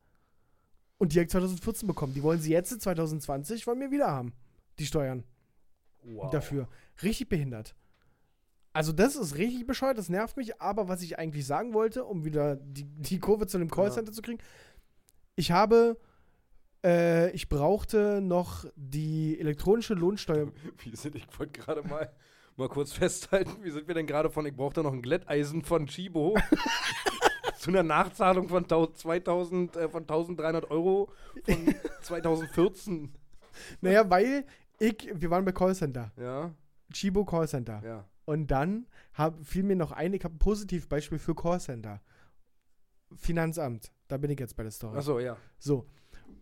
Und 0.99 1.13
die 1.13 1.19
habe 1.19 1.25
ich 1.27 1.31
2014 1.31 1.87
bekommen. 1.87 2.13
Die 2.15 2.23
wollen 2.25 2.41
sie 2.41 2.51
jetzt 2.51 2.81
2020 2.81 3.67
wollen 3.69 3.79
wir 3.81 3.91
wieder 3.93 4.09
haben. 4.11 4.33
Die 4.81 4.87
Steuern 4.87 5.23
Wow. 6.03 6.31
dafür. 6.31 6.69
Richtig 7.03 7.29
behindert. 7.29 7.77
Also 8.77 8.93
das 8.93 9.17
ist 9.17 9.37
richtig 9.39 9.67
bescheuert, 9.67 9.97
das 9.97 10.11
nervt 10.11 10.37
mich, 10.37 10.61
aber 10.61 10.87
was 10.87 11.01
ich 11.01 11.19
eigentlich 11.19 11.47
sagen 11.47 11.73
wollte, 11.73 12.05
um 12.05 12.27
wieder 12.27 12.57
die, 12.57 12.85
die 12.85 13.19
Kurve 13.19 13.47
zu 13.47 13.57
einem 13.57 13.71
Callcenter 13.71 14.13
zu 14.13 14.21
kriegen, 14.21 14.39
ich 15.35 15.51
habe, 15.51 15.99
äh, 16.85 17.31
ich 17.31 17.49
brauchte 17.49 18.21
noch 18.21 18.67
die 18.77 19.41
elektronische 19.41 19.95
Lohnsteuer. 19.95 20.53
Wie 20.85 20.95
sind, 20.95 21.15
ich 21.17 21.27
wollte 21.39 21.59
gerade 21.59 21.89
mal, 21.89 22.13
mal 22.57 22.69
kurz 22.69 22.93
festhalten, 22.93 23.65
wie 23.65 23.71
sind 23.71 23.89
wir 23.89 23.95
denn 23.95 24.07
gerade 24.07 24.29
von, 24.29 24.45
ich 24.45 24.55
brauchte 24.55 24.83
noch 24.83 24.93
ein 24.93 25.01
Glätteisen 25.01 25.63
von 25.63 25.87
Chibo 25.87 26.37
zu 27.59 27.71
einer 27.71 27.83
Nachzahlung 27.83 28.49
von 28.49 28.65
1000 28.65 28.99
2000, 28.99 29.77
äh, 29.77 29.89
von 29.89 30.03
1300 30.03 30.71
Euro 30.71 31.11
von 31.47 31.75
2014. 32.03 33.11
Naja, 33.81 34.09
weil 34.11 34.45
ich, 34.79 35.11
wir 35.15 35.31
waren 35.31 35.47
bei 35.47 35.53
Callcenter, 35.53 36.13
Ja, 36.19 36.55
Chibo 36.93 37.25
Callcenter. 37.25 37.83
ja. 37.83 38.05
Und 38.27 38.49
dann 38.49 38.87
hab, 39.15 39.43
fiel 39.47 39.63
mir 39.63 39.77
noch 39.77 39.93
ein, 39.93 40.13
ich 40.13 40.23
habe 40.25 40.35
ein 40.35 40.39
Positivbeispiel 40.39 41.19
für 41.19 41.35
Callcenter. 41.35 42.03
Finanzamt, 43.15 43.93
da 44.09 44.17
bin 44.17 44.31
ich 44.31 44.41
jetzt 44.41 44.57
bei 44.57 44.63
der 44.65 44.73
Story. 44.73 44.99
Achso, 44.99 45.21
ja. 45.21 45.37
So. 45.59 45.87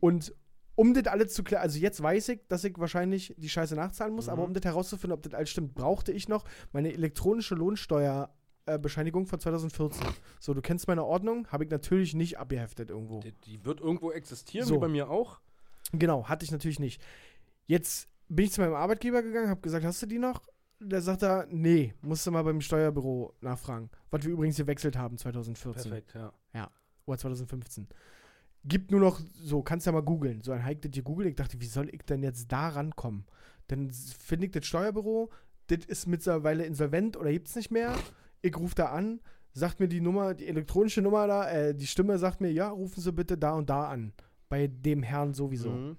Und 0.01 0.35
um 0.77 0.94
das 0.94 1.07
alles 1.07 1.35
zu 1.35 1.44
klären, 1.44 1.62
also 1.62 1.79
jetzt 1.79 2.03
weiß 2.03 2.31
ich, 2.31 2.40
dass 2.49 2.64
ich 2.64 2.77
wahrscheinlich 2.79 3.35
die 3.37 3.49
Scheiße 3.51 3.77
nachzahlen 3.77 4.14
muss, 4.14 4.27
Mhm. 4.27 4.33
aber 4.33 4.44
um 4.44 4.55
das 4.55 4.64
herauszufinden, 4.64 5.12
ob 5.16 5.23
das 5.23 5.35
alles 5.35 5.51
stimmt, 5.51 5.75
brauchte 5.75 6.11
ich 6.11 6.27
noch 6.29 6.44
meine 6.73 6.92
elektronische 6.92 7.55
Lohnsteuerbescheinigung 7.55 9.25
äh, 9.25 9.27
von 9.27 9.38
2014. 9.40 10.07
So, 10.40 10.55
du 10.55 10.62
kennst 10.62 10.88
meine 10.88 11.05
Ordnung, 11.05 11.47
habe 11.49 11.64
ich 11.64 11.70
natürlich 11.70 12.14
nicht 12.14 12.38
abgeheftet 12.38 12.90
irgendwo. 12.90 13.20
Die, 13.20 13.33
die 13.33 13.64
wird 13.64 13.81
irgendwo 13.81 14.11
existieren, 14.11 14.66
So. 14.66 14.77
wie 14.77 14.81
bei 14.81 14.88
mir 14.88 15.11
auch. 15.11 15.38
Genau, 15.92 16.29
hatte 16.29 16.44
ich 16.44 16.51
natürlich 16.51 16.81
nicht. 16.81 17.01
Jetzt 17.66 18.09
bin 18.29 18.47
ich 18.47 18.53
zu 18.53 18.62
meinem 18.62 18.75
Arbeitgeber 18.75 19.23
gegangen, 19.23 19.51
habe 19.51 19.61
gesagt, 19.61 19.85
hast 19.85 20.01
du 20.03 20.07
die 20.07 20.18
noch? 20.18 20.42
Der 20.80 21.00
sagt 21.00 21.22
er, 21.22 21.46
nee, 21.50 21.94
musst 22.02 22.26
du 22.26 22.30
mal 22.30 22.42
beim 22.42 22.60
Steuerbüro 22.60 23.34
nachfragen. 23.40 23.90
Was 24.10 24.24
wir 24.24 24.32
übrigens 24.32 24.56
gewechselt 24.56 24.96
haben 24.96 25.16
2014. 25.16 25.90
Perfekt, 25.90 26.14
ja. 26.14 26.32
Oder 27.06 27.18
2015. 27.18 27.88
Gibt 28.64 28.90
nur 28.90 29.00
noch, 29.00 29.20
so, 29.34 29.62
kannst 29.62 29.87
ja 29.87 29.92
mal 29.92 30.02
googeln. 30.02 30.42
So 30.42 30.52
ein 30.52 30.64
Hike, 30.64 30.80
das 30.80 30.90
hier 30.94 31.02
googelt. 31.02 31.28
Ich 31.28 31.37
dachte, 31.37 31.60
wie 31.60 31.66
soll 31.66 31.88
ich 31.90 32.02
denn 32.02 32.22
jetzt 32.22 32.50
da 32.50 32.68
rankommen? 32.68 33.26
Dann 33.68 33.90
finde 33.90 34.46
ich 34.46 34.52
das 34.52 34.66
Steuerbüro, 34.66 35.30
das 35.68 35.84
ist 35.87 36.06
mittlerweile 36.06 36.64
insolvent 36.64 37.16
oder 37.16 37.30
gibt's 37.30 37.56
nicht 37.56 37.70
mehr. 37.70 37.94
Ich 38.42 38.56
rufe 38.56 38.74
da 38.74 38.87
an, 38.87 39.20
sagt 39.52 39.80
mir 39.80 39.88
die 39.88 40.00
Nummer, 40.00 40.34
die 40.34 40.46
elektronische 40.46 41.00
Nummer 41.00 41.26
da, 41.26 41.50
äh, 41.50 41.74
die 41.74 41.87
Stimme 41.87 42.18
sagt 42.18 42.40
mir, 42.40 42.52
ja, 42.52 42.68
rufen 42.68 43.00
Sie 43.00 43.12
bitte 43.12 43.38
da 43.38 43.52
und 43.54 43.70
da 43.70 43.88
an. 43.88 44.12
Bei 44.48 44.66
dem 44.66 45.02
Herrn 45.02 45.32
sowieso. 45.32 45.70
Mhm. 45.70 45.96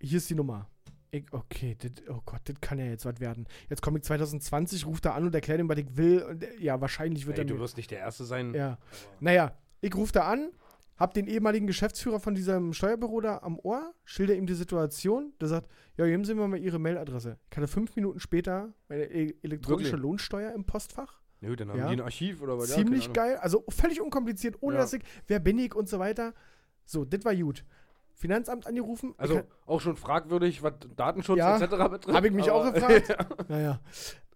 Hier 0.00 0.18
ist 0.18 0.30
die 0.30 0.36
Nummer. 0.36 0.68
Ich, 1.10 1.24
okay, 1.32 1.76
das, 1.78 1.92
oh 2.10 2.20
Gott, 2.26 2.40
das 2.44 2.56
kann 2.60 2.78
ja 2.78 2.84
jetzt 2.86 3.04
was 3.06 3.18
werden. 3.20 3.46
Jetzt 3.70 3.80
komme 3.80 3.98
ich 3.98 4.04
2020, 4.04 4.84
rufe 4.86 5.00
da 5.00 5.14
an 5.14 5.24
und 5.24 5.34
erkläre 5.34 5.60
ihm, 5.60 5.68
was 5.68 5.78
ich 5.78 5.96
will. 5.96 6.22
Und, 6.22 6.42
äh, 6.42 6.48
ja, 6.58 6.80
wahrscheinlich 6.80 7.26
wird 7.26 7.38
Ey, 7.38 7.44
er 7.44 7.46
du 7.48 7.58
wirst 7.58 7.76
nicht 7.78 7.90
der 7.90 7.98
Erste 8.00 8.24
sein. 8.24 8.52
Ja. 8.54 8.72
aber- 8.72 8.78
Naja, 9.20 9.56
ich 9.80 9.94
rufe 9.94 10.12
da 10.12 10.24
an, 10.24 10.50
hab 10.98 11.14
den 11.14 11.26
ehemaligen 11.26 11.66
Geschäftsführer 11.66 12.20
von 12.20 12.34
diesem 12.34 12.72
Steuerbüro 12.74 13.20
da 13.22 13.38
am 13.38 13.58
Ohr, 13.60 13.94
schilder 14.04 14.34
ihm 14.34 14.46
die 14.46 14.54
Situation. 14.54 15.32
Der 15.40 15.48
sagt, 15.48 15.68
ja, 15.96 16.04
geben 16.06 16.24
Sie 16.24 16.34
mir 16.34 16.46
mal 16.46 16.58
Ihre 16.58 16.78
Mailadresse. 16.78 17.38
Ich 17.50 17.56
hatte 17.56 17.68
fünf 17.68 17.94
Minuten 17.96 18.20
später 18.20 18.74
meine 18.88 19.04
e 19.04 19.34
elektronische 19.42 19.92
Wirklich? 19.92 20.02
Lohnsteuer 20.02 20.52
im 20.52 20.64
Postfach. 20.64 21.20
Ja, 21.40 21.48
gut, 21.48 21.60
dann 21.60 21.70
haben 21.70 21.78
Ja. 21.78 21.86
die 21.88 21.92
ein 21.94 22.00
Archiv 22.00 22.42
oder 22.42 22.58
was? 22.58 22.68
Ja, 22.70 22.74
Ziemlich 22.76 23.04
Ahnung. 23.04 23.12
geil, 23.14 23.36
also 23.36 23.64
völlig 23.68 24.00
unkompliziert, 24.00 24.56
ohne 24.60 24.74
Ja. 24.74 24.82
dass 24.82 24.92
ich, 24.92 25.02
wer 25.28 25.38
bin 25.38 25.58
ich 25.58 25.74
und 25.74 25.88
so 25.88 25.98
weiter. 26.00 26.34
So, 26.84 27.04
das 27.04 27.24
war 27.24 27.34
gut. 27.36 27.64
Finanzamt 28.18 28.66
angerufen. 28.66 29.14
Also 29.16 29.38
ich, 29.38 29.44
auch 29.66 29.80
schon 29.80 29.96
fragwürdig, 29.96 30.62
was 30.62 30.74
Datenschutz 30.96 31.38
Ja, 31.38 31.56
etc. 31.56 31.70
betrifft. 31.88 32.16
hab 32.16 32.24
ich 32.24 32.32
mich 32.32 32.50
auch 32.50 32.72
gefragt. 32.72 33.16
naja. 33.48 33.80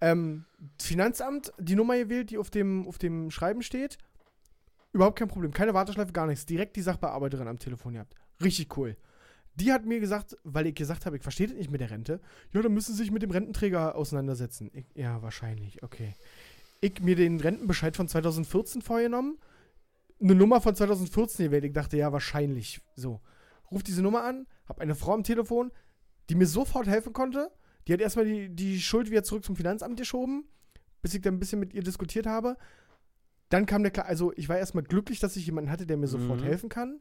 Ähm, 0.00 0.44
Finanzamt, 0.80 1.52
die 1.58 1.74
Nummer 1.74 1.96
gewählt, 1.98 2.30
die 2.30 2.38
auf 2.38 2.48
dem, 2.48 2.86
auf 2.86 2.98
dem 2.98 3.30
Schreiben 3.32 3.62
steht. 3.62 3.98
Überhaupt 4.92 5.18
kein 5.18 5.26
Problem. 5.26 5.52
Keine 5.52 5.74
Warteschleife, 5.74 6.12
gar 6.12 6.28
nichts. 6.28 6.46
Direkt 6.46 6.76
die 6.76 6.82
Sachbearbeiterin 6.82 7.48
am 7.48 7.58
Telefon 7.58 7.94
gehabt. 7.94 8.14
Richtig 8.42 8.76
cool. 8.76 8.96
Die 9.56 9.72
hat 9.72 9.84
mir 9.84 9.98
gesagt, 9.98 10.36
weil 10.44 10.66
ich 10.68 10.76
gesagt 10.76 11.04
habe, 11.04 11.16
ich 11.16 11.22
verstehe 11.22 11.48
das 11.48 11.56
nicht 11.56 11.70
mit 11.70 11.80
der 11.80 11.90
Rente. 11.90 12.20
Ja, 12.52 12.62
dann 12.62 12.72
müssen 12.72 12.92
Sie 12.94 13.02
sich 13.02 13.10
mit 13.10 13.22
dem 13.22 13.32
Rententräger 13.32 13.96
auseinandersetzen. 13.96 14.70
Ich, 14.72 14.86
ja, 14.94 15.22
wahrscheinlich, 15.22 15.82
okay. 15.82 16.14
Ich 16.80 17.00
mir 17.00 17.16
den 17.16 17.40
Rentenbescheid 17.40 17.96
von 17.96 18.06
2014 18.06 18.80
vorgenommen, 18.80 19.38
eine 20.20 20.36
Nummer 20.36 20.60
von 20.60 20.74
2014 20.74 21.46
gewählt. 21.46 21.64
Ich 21.64 21.72
dachte, 21.72 21.96
ja, 21.96 22.12
wahrscheinlich. 22.12 22.80
So. 22.94 23.20
Ruf 23.72 23.82
diese 23.82 24.02
Nummer 24.02 24.22
an, 24.24 24.46
hab 24.66 24.80
eine 24.80 24.94
Frau 24.94 25.14
am 25.14 25.24
Telefon, 25.24 25.72
die 26.30 26.34
mir 26.34 26.46
sofort 26.46 26.86
helfen 26.86 27.12
konnte. 27.12 27.50
Die 27.88 27.92
hat 27.92 28.00
erstmal 28.00 28.24
die, 28.26 28.48
die 28.48 28.80
Schuld 28.80 29.10
wieder 29.10 29.24
zurück 29.24 29.44
zum 29.44 29.56
Finanzamt 29.56 29.96
geschoben, 29.98 30.44
bis 31.02 31.14
ich 31.14 31.20
dann 31.20 31.34
ein 31.34 31.40
bisschen 31.40 31.58
mit 31.58 31.74
ihr 31.74 31.82
diskutiert 31.82 32.26
habe. 32.26 32.56
Dann 33.48 33.66
kam 33.66 33.82
der, 33.82 34.06
also 34.06 34.32
ich 34.36 34.48
war 34.48 34.56
erstmal 34.56 34.84
glücklich, 34.84 35.18
dass 35.20 35.36
ich 35.36 35.44
jemanden 35.46 35.70
hatte, 35.70 35.86
der 35.86 35.96
mir 35.96 36.06
sofort 36.06 36.40
Mhm. 36.40 36.44
helfen 36.44 36.68
kann. 36.68 37.00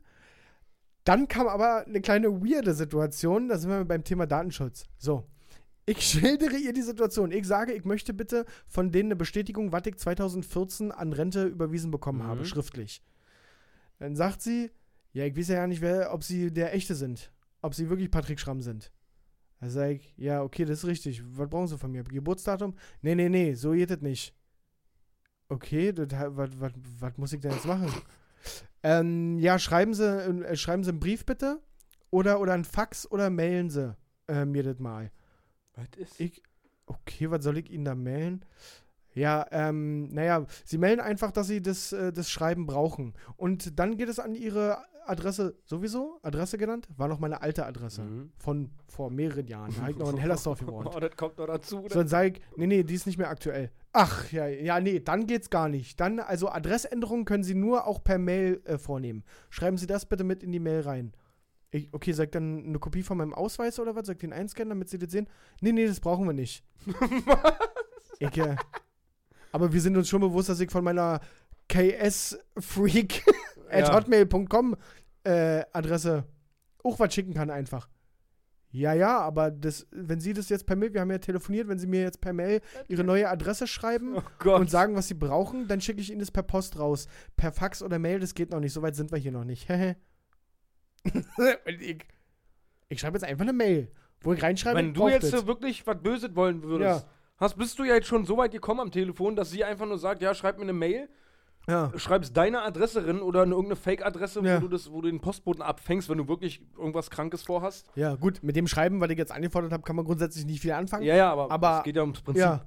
Dann 1.03 1.27
kam 1.27 1.47
aber 1.47 1.85
eine 1.87 2.01
kleine 2.01 2.41
weirde 2.41 2.73
Situation, 2.73 3.47
da 3.47 3.57
sind 3.57 3.69
wir 3.69 3.85
beim 3.85 4.03
Thema 4.03 4.27
Datenschutz. 4.27 4.85
So, 4.97 5.25
ich 5.85 5.97
schildere 6.01 6.57
ihr 6.57 6.73
die 6.73 6.81
Situation. 6.81 7.31
Ich 7.31 7.47
sage, 7.47 7.73
ich 7.73 7.85
möchte 7.85 8.13
bitte 8.13 8.45
von 8.67 8.91
denen 8.91 9.07
eine 9.07 9.15
Bestätigung, 9.15 9.71
was 9.71 9.85
ich 9.85 9.97
2014 9.97 10.91
an 10.91 11.13
Rente 11.13 11.45
überwiesen 11.45 11.89
bekommen 11.91 12.19
Mhm. 12.19 12.27
habe, 12.27 12.45
schriftlich. 12.45 13.01
Dann 13.99 14.15
sagt 14.15 14.41
sie, 14.41 14.71
ja, 15.13 15.25
ich 15.25 15.35
weiß 15.35 15.49
ja 15.49 15.55
gar 15.55 15.67
nicht, 15.67 15.81
wer, 15.81 16.13
ob 16.13 16.23
sie 16.23 16.51
der 16.51 16.73
Echte 16.73 16.95
sind. 16.95 17.31
Ob 17.61 17.75
sie 17.75 17.89
wirklich 17.89 18.09
Patrick 18.09 18.39
Schramm 18.39 18.61
sind. 18.61 18.91
Da 19.59 19.69
sage 19.69 19.93
ich, 19.93 20.13
ja, 20.17 20.41
okay, 20.41 20.65
das 20.65 20.79
ist 20.79 20.85
richtig. 20.85 21.21
Was 21.37 21.49
brauchen 21.49 21.67
sie 21.67 21.77
von 21.77 21.91
mir? 21.91 22.03
Geburtsdatum? 22.03 22.73
Nee, 23.01 23.15
nee, 23.15 23.29
nee, 23.29 23.53
so 23.53 23.71
geht 23.71 23.91
das 23.91 24.01
nicht. 24.01 24.35
Okay, 25.49 25.93
was 25.95 27.17
muss 27.17 27.33
ich 27.33 27.41
denn 27.41 27.51
jetzt 27.51 27.65
machen? 27.65 27.91
ähm, 28.83 29.37
ja, 29.37 29.59
schreiben 29.59 29.93
Sie, 29.93 30.03
äh, 30.03 30.55
schreiben 30.55 30.83
Sie 30.83 30.89
einen 30.89 30.99
Brief 30.99 31.25
bitte. 31.25 31.61
Oder, 32.09 32.39
oder 32.39 32.53
einen 32.53 32.65
Fax 32.65 33.09
oder 33.09 33.29
mailen 33.29 33.69
Sie 33.69 33.95
äh, 34.27 34.45
mir 34.45 34.63
das 34.63 34.79
mal. 34.79 35.11
Was 35.75 35.87
ist? 35.97 36.19
Ich, 36.19 36.41
okay, 36.85 37.29
was 37.29 37.43
soll 37.43 37.57
ich 37.57 37.69
Ihnen 37.69 37.85
da 37.85 37.95
mailen? 37.95 38.43
Ja, 39.13 39.45
ähm, 39.51 40.07
naja, 40.13 40.45
Sie 40.65 40.77
melden 40.77 41.01
einfach, 41.01 41.31
dass 41.31 41.47
Sie 41.47 41.61
das, 41.61 41.91
äh, 41.91 42.11
das 42.11 42.29
Schreiben 42.29 42.65
brauchen. 42.65 43.13
Und 43.35 43.77
dann 43.77 43.97
geht 43.97 44.09
es 44.09 44.19
an 44.19 44.33
Ihre 44.35 44.83
Adresse 45.05 45.55
sowieso, 45.65 46.19
Adresse 46.23 46.57
genannt, 46.57 46.87
war 46.95 47.07
noch 47.07 47.19
meine 47.19 47.41
alte 47.41 47.65
Adresse. 47.65 48.03
Mhm. 48.03 48.31
Von 48.37 48.71
vor 48.87 49.09
mehreren 49.09 49.47
Jahren. 49.47 49.73
Da 49.75 49.81
habe 49.81 49.91
ich 49.91 49.97
noch 49.97 50.11
in 50.11 50.17
Hellersdorf 50.19 50.59
gewohnt. 50.59 50.89
Oh, 50.93 50.99
das 50.99 51.15
kommt 51.15 51.37
noch 51.37 51.47
dazu. 51.47 51.83
So, 51.83 51.99
dann 51.99 52.07
sage 52.07 52.33
ich, 52.33 52.41
nee, 52.57 52.67
nee, 52.67 52.83
die 52.83 52.93
ist 52.93 53.05
nicht 53.05 53.17
mehr 53.17 53.29
aktuell. 53.29 53.71
Ach, 53.93 54.31
ja, 54.31 54.47
ja, 54.47 54.79
nee, 54.79 54.99
dann 54.99 55.27
geht's 55.27 55.49
gar 55.49 55.69
nicht. 55.69 55.99
Dann, 55.99 56.19
also 56.19 56.49
Adressänderungen 56.49 57.25
können 57.25 57.43
Sie 57.43 57.55
nur 57.55 57.87
auch 57.87 58.03
per 58.03 58.17
Mail 58.17 58.61
äh, 58.65 58.77
vornehmen. 58.77 59.23
Schreiben 59.49 59.77
Sie 59.77 59.87
das 59.87 60.05
bitte 60.05 60.23
mit 60.23 60.43
in 60.43 60.51
die 60.51 60.59
Mail 60.59 60.81
rein. 60.81 61.13
Ich, 61.71 61.89
okay, 61.93 62.11
sag 62.11 62.31
dann 62.31 62.65
eine 62.65 62.79
Kopie 62.79 63.03
von 63.03 63.17
meinem 63.17 63.33
Ausweis 63.33 63.79
oder 63.79 63.95
was? 63.95 64.09
Ich 64.09 64.17
den 64.17 64.33
einscannen, 64.33 64.69
damit 64.69 64.89
Sie 64.89 64.97
das 64.97 65.11
sehen? 65.11 65.27
Nee, 65.61 65.71
nee, 65.71 65.87
das 65.87 65.99
brauchen 65.99 66.25
wir 66.25 66.33
nicht. 66.33 66.63
Ich, 68.21 68.37
äh, 68.37 68.55
aber 69.51 69.73
wir 69.73 69.81
sind 69.81 69.97
uns 69.97 70.07
schon 70.07 70.21
bewusst, 70.21 70.47
dass 70.47 70.59
ich 70.59 70.69
von 70.69 70.83
meiner 70.83 71.21
ksfreak 71.67 73.23
Ja. 73.79 73.93
hotmail.com 73.95 74.75
äh, 75.23 75.63
Adresse 75.73 76.25
auch 76.83 76.99
was 76.99 77.13
schicken 77.13 77.33
kann 77.33 77.49
einfach. 77.49 77.87
Ja, 78.73 78.93
ja, 78.93 79.19
aber 79.19 79.51
das, 79.51 79.85
wenn 79.91 80.19
Sie 80.21 80.31
das 80.33 80.47
jetzt 80.47 80.65
per 80.65 80.77
Mail, 80.77 80.93
wir 80.93 81.01
haben 81.01 81.11
ja 81.11 81.17
telefoniert, 81.17 81.67
wenn 81.67 81.77
Sie 81.77 81.87
mir 81.87 82.01
jetzt 82.03 82.21
per 82.21 82.31
Mail 82.31 82.61
Ihre 82.87 83.03
neue 83.03 83.27
Adresse 83.29 83.67
schreiben 83.67 84.15
Oh 84.45 84.49
und 84.55 84.69
sagen, 84.69 84.95
was 84.95 85.09
Sie 85.09 85.13
brauchen, 85.13 85.67
dann 85.67 85.81
schicke 85.81 85.99
ich 85.99 86.09
Ihnen 86.09 86.19
das 86.21 86.31
per 86.31 86.43
Post 86.43 86.79
raus. 86.79 87.07
Per 87.35 87.51
Fax 87.51 87.83
oder 87.83 87.99
Mail, 87.99 88.19
das 88.21 88.33
geht 88.33 88.49
noch 88.51 88.61
nicht. 88.61 88.71
So 88.71 88.81
weit 88.81 88.95
sind 88.95 89.11
wir 89.11 89.19
hier 89.19 89.33
noch 89.33 89.43
nicht. 89.43 89.67
Ich 91.67 91.97
ich 92.89 92.99
schreibe 92.99 93.15
jetzt 93.17 93.23
einfach 93.23 93.43
eine 93.43 93.53
Mail, 93.53 93.89
wo 94.21 94.33
ich 94.33 94.43
reinschreibe, 94.43 94.77
Wenn 94.77 94.93
du 94.93 95.07
jetzt 95.07 95.31
das. 95.33 95.47
wirklich 95.47 95.85
was 95.87 95.97
Böses 96.01 96.35
wollen 96.35 96.61
würdest, 96.61 97.03
Ja. 97.05 97.09
hast, 97.37 97.57
bist 97.57 97.79
du 97.79 97.83
ja 97.85 97.95
jetzt 97.95 98.07
schon 98.07 98.25
so 98.25 98.37
weit 98.37 98.51
gekommen 98.51 98.81
am 98.81 98.91
Telefon, 98.91 99.35
dass 99.35 99.49
sie 99.49 99.63
einfach 99.63 99.85
nur 99.87 99.97
sagt, 99.97 100.21
ja, 100.21 100.33
schreib 100.33 100.57
mir 100.57 100.63
eine 100.63 100.73
Mail 100.73 101.09
Ja. 101.67 101.91
schreibst 101.95 102.35
deine 102.35 102.61
Adresse 102.63 103.05
rein 103.07 103.21
oder 103.21 103.43
eine, 103.43 103.51
irgendeine 103.51 103.75
Fake-Adresse, 103.75 104.41
Ja. 104.43 104.57
wo, 104.57 104.61
du 104.61 104.67
das, 104.67 104.91
wo 104.91 105.01
du 105.01 105.09
den 105.09 105.21
Postboten 105.21 105.61
abfängst, 105.61 106.09
wenn 106.09 106.17
du 106.17 106.27
wirklich 106.27 106.61
irgendwas 106.77 107.09
Krankes 107.09 107.43
vorhast. 107.43 107.87
Ja, 107.95 108.15
gut, 108.15 108.41
mit 108.41 108.55
dem 108.55 108.67
Schreiben, 108.67 108.99
was 108.99 109.09
ich 109.11 109.17
jetzt 109.17 109.31
angefordert 109.31 109.71
habe, 109.71 109.83
kann 109.83 109.95
man 109.95 110.05
grundsätzlich 110.05 110.45
nicht 110.45 110.61
viel 110.61 110.71
anfangen. 110.71 111.03
Ja, 111.03 111.15
ja, 111.15 111.31
aber, 111.31 111.51
Aber- 111.51 111.77
es 111.79 111.83
geht 111.83 111.95
ja 111.95 112.01
ums 112.01 112.21
Prinzip. 112.21 112.41
Ja. 112.41 112.65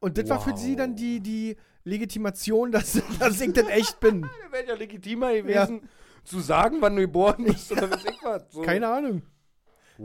Und 0.00 0.18
das 0.18 0.28
war 0.28 0.40
für 0.40 0.50
Wow. 0.50 0.58
sie 0.58 0.74
dann 0.76 0.96
die, 0.96 1.20
die 1.20 1.56
Legitimation, 1.84 2.72
dass, 2.72 3.00
dass 3.18 3.40
ich 3.40 3.52
das 3.52 3.68
echt 3.68 4.00
bin. 4.00 4.22
Wäre 4.50 4.66
ja 4.68 4.74
legitimer 4.74 5.32
gewesen, 5.32 5.88
zu 6.24 6.40
sagen, 6.40 6.78
wann 6.80 6.96
du 6.96 7.02
geboren 7.02 7.44
bist 7.44 7.70
oder 7.72 7.90
was 7.90 8.04
ich 8.04 8.18
was. 8.24 8.44
So. 8.50 8.62
Keine 8.62 8.88
Ahnung. 8.88 9.22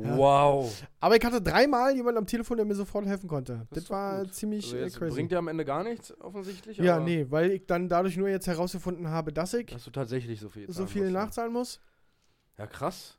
Wow. 0.03 0.83
Aber 0.99 1.15
ich 1.15 1.23
hatte 1.25 1.41
dreimal 1.41 1.95
jemanden 1.95 2.19
am 2.19 2.25
Telefon, 2.27 2.57
der 2.57 2.65
mir 2.65 2.75
sofort 2.75 3.05
helfen 3.05 3.27
konnte. 3.27 3.65
Das, 3.69 3.83
Das 3.83 3.89
war 3.89 4.23
gut. 4.23 4.33
ziemlich 4.33 4.65
Also 4.65 4.77
jetzt 4.77 4.97
crazy. 4.97 5.13
bringt 5.15 5.31
ja 5.31 5.39
am 5.39 5.47
Ende 5.47 5.65
gar 5.65 5.83
nichts, 5.83 6.13
offensichtlich. 6.21 6.77
ja, 6.77 6.99
nee, 6.99 7.25
weil 7.29 7.51
ich 7.51 7.65
dann 7.65 7.89
dadurch 7.89 8.17
nur 8.17 8.29
jetzt 8.29 8.47
herausgefunden 8.47 9.09
habe, 9.09 9.33
dass 9.33 9.53
ich 9.53 9.67
Dass 9.67 9.83
du 9.85 9.91
tatsächlich 9.91 10.39
so 10.39 10.49
viel 10.49 10.71
so 10.71 10.85
viel 10.85 11.03
musst, 11.03 11.13
ja. 11.13 11.19
nachzahlen 11.23 11.53
muss. 11.53 11.79
Ja, 12.57 12.67
krass. 12.67 13.17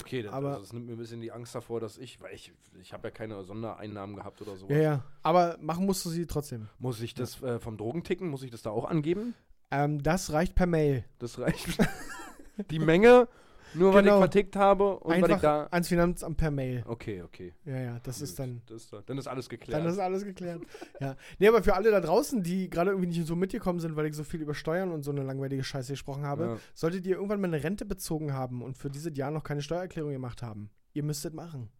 Okay, 0.00 0.22
das, 0.22 0.32
Aber- 0.32 0.50
also 0.50 0.60
das 0.60 0.72
nimmt 0.72 0.86
mir 0.86 0.92
ein 0.92 0.98
bisschen 0.98 1.20
die 1.20 1.32
Angst 1.32 1.54
davor, 1.54 1.80
dass 1.80 1.98
ich, 1.98 2.20
weil 2.20 2.32
ich, 2.34 2.52
ich 2.80 2.92
habe 2.92 3.08
ja 3.08 3.10
keine 3.10 3.42
Sondereinnahmen 3.42 4.14
gehabt 4.14 4.40
oder 4.40 4.56
so. 4.56 4.68
Ja, 4.68 4.76
ja. 4.78 5.04
Aber 5.22 5.56
machen 5.60 5.86
musst 5.86 6.04
du 6.04 6.10
sie 6.10 6.26
trotzdem. 6.26 6.68
Muss 6.78 7.00
ich 7.00 7.14
das 7.14 7.42
äh, 7.42 7.58
vom 7.58 7.76
Drogenticken, 7.76 8.28
muss 8.28 8.42
ich 8.44 8.50
das 8.52 8.62
da 8.62 8.70
auch 8.70 8.84
angeben? 8.84 9.34
Ähm, 9.72 10.02
das 10.02 10.32
reicht 10.32 10.54
per 10.54 10.66
Mail. 10.66 11.04
Das 11.18 11.38
reicht. 11.40 11.76
die 12.70 12.78
Menge, 12.78 13.26
nur 13.74 13.92
weil 13.94 14.02
Genau. 14.02 14.16
ich 14.16 14.20
vertickt 14.20 14.56
habe 14.56 14.98
und 14.98 15.10
weil 15.10 15.18
ich 15.18 15.24
Einfach 15.24 15.40
da. 15.40 15.66
ans 15.70 15.88
Finanzamt 15.88 16.36
per 16.36 16.50
Mail. 16.50 16.82
Okay, 16.86 17.22
okay. 17.22 17.54
Ja, 17.64 17.78
ja, 17.78 18.00
das 18.00 18.20
ist 18.20 18.38
dann. 18.38 18.62
Das 18.66 18.82
ist, 18.84 18.92
dann- 18.92 19.02
dann 19.06 19.18
ist 19.18 19.26
alles 19.26 19.48
geklärt. 19.48 19.80
Dann 19.82 19.88
ist 19.90 19.98
alles 19.98 20.24
geklärt. 20.24 20.62
ja. 21.00 21.16
Nee, 21.38 21.48
aber 21.48 21.62
für 21.62 21.74
alle 21.74 21.90
da 21.90 22.00
draußen, 22.00 22.42
die 22.42 22.70
gerade 22.70 22.90
irgendwie 22.90 23.08
nicht 23.08 23.26
so 23.26 23.36
mitgekommen 23.36 23.80
sind, 23.80 23.96
weil 23.96 24.06
ich 24.06 24.14
so 24.14 24.24
viel 24.24 24.40
über 24.42 24.54
Steuern 24.54 24.90
und 24.92 25.02
so 25.02 25.10
eine 25.10 25.22
langweilige 25.22 25.62
Scheiße 25.64 25.92
gesprochen 25.92 26.24
habe, 26.24 26.44
Ja. 26.44 26.56
solltet 26.74 27.06
ihr 27.06 27.16
irgendwann 27.16 27.40
mal 27.40 27.48
eine 27.48 27.62
Rente 27.62 27.84
bezogen 27.84 28.32
haben 28.32 28.62
und 28.62 28.76
für 28.78 28.90
dieses 28.90 29.16
Jahr 29.16 29.30
noch 29.30 29.44
keine 29.44 29.62
Steuererklärung 29.62 30.12
gemacht 30.12 30.42
haben, 30.42 30.70
ihr 30.92 31.02
müsstet 31.02 31.34
machen. 31.34 31.70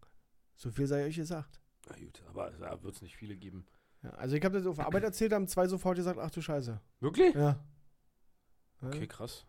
So 0.55 0.69
viel 0.71 0.87
sei 0.87 1.05
euch 1.05 1.15
gesagt. 1.15 1.59
Na 1.89 1.95
gut, 1.95 2.21
aber 2.29 2.51
da 2.59 2.83
wird 2.83 2.95
es 2.95 3.01
nicht 3.01 3.15
viele 3.15 3.35
geben. 3.37 3.65
Ja, 4.03 4.11
also 4.11 4.35
ich 4.35 4.43
habe 4.45 4.57
das 4.57 4.67
auf 4.67 4.79
Arbeit 4.79 5.03
erzählt, 5.03 5.33
haben 5.33 5.47
zwei 5.47 5.67
sofort 5.67 5.97
gesagt, 5.97 6.19
ach 6.21 6.31
du 6.31 6.41
Scheiße. 6.41 6.79
Wirklich? 6.99 7.33
Ja. 7.35 7.59
Okay, 8.81 9.07
krass. 9.07 9.45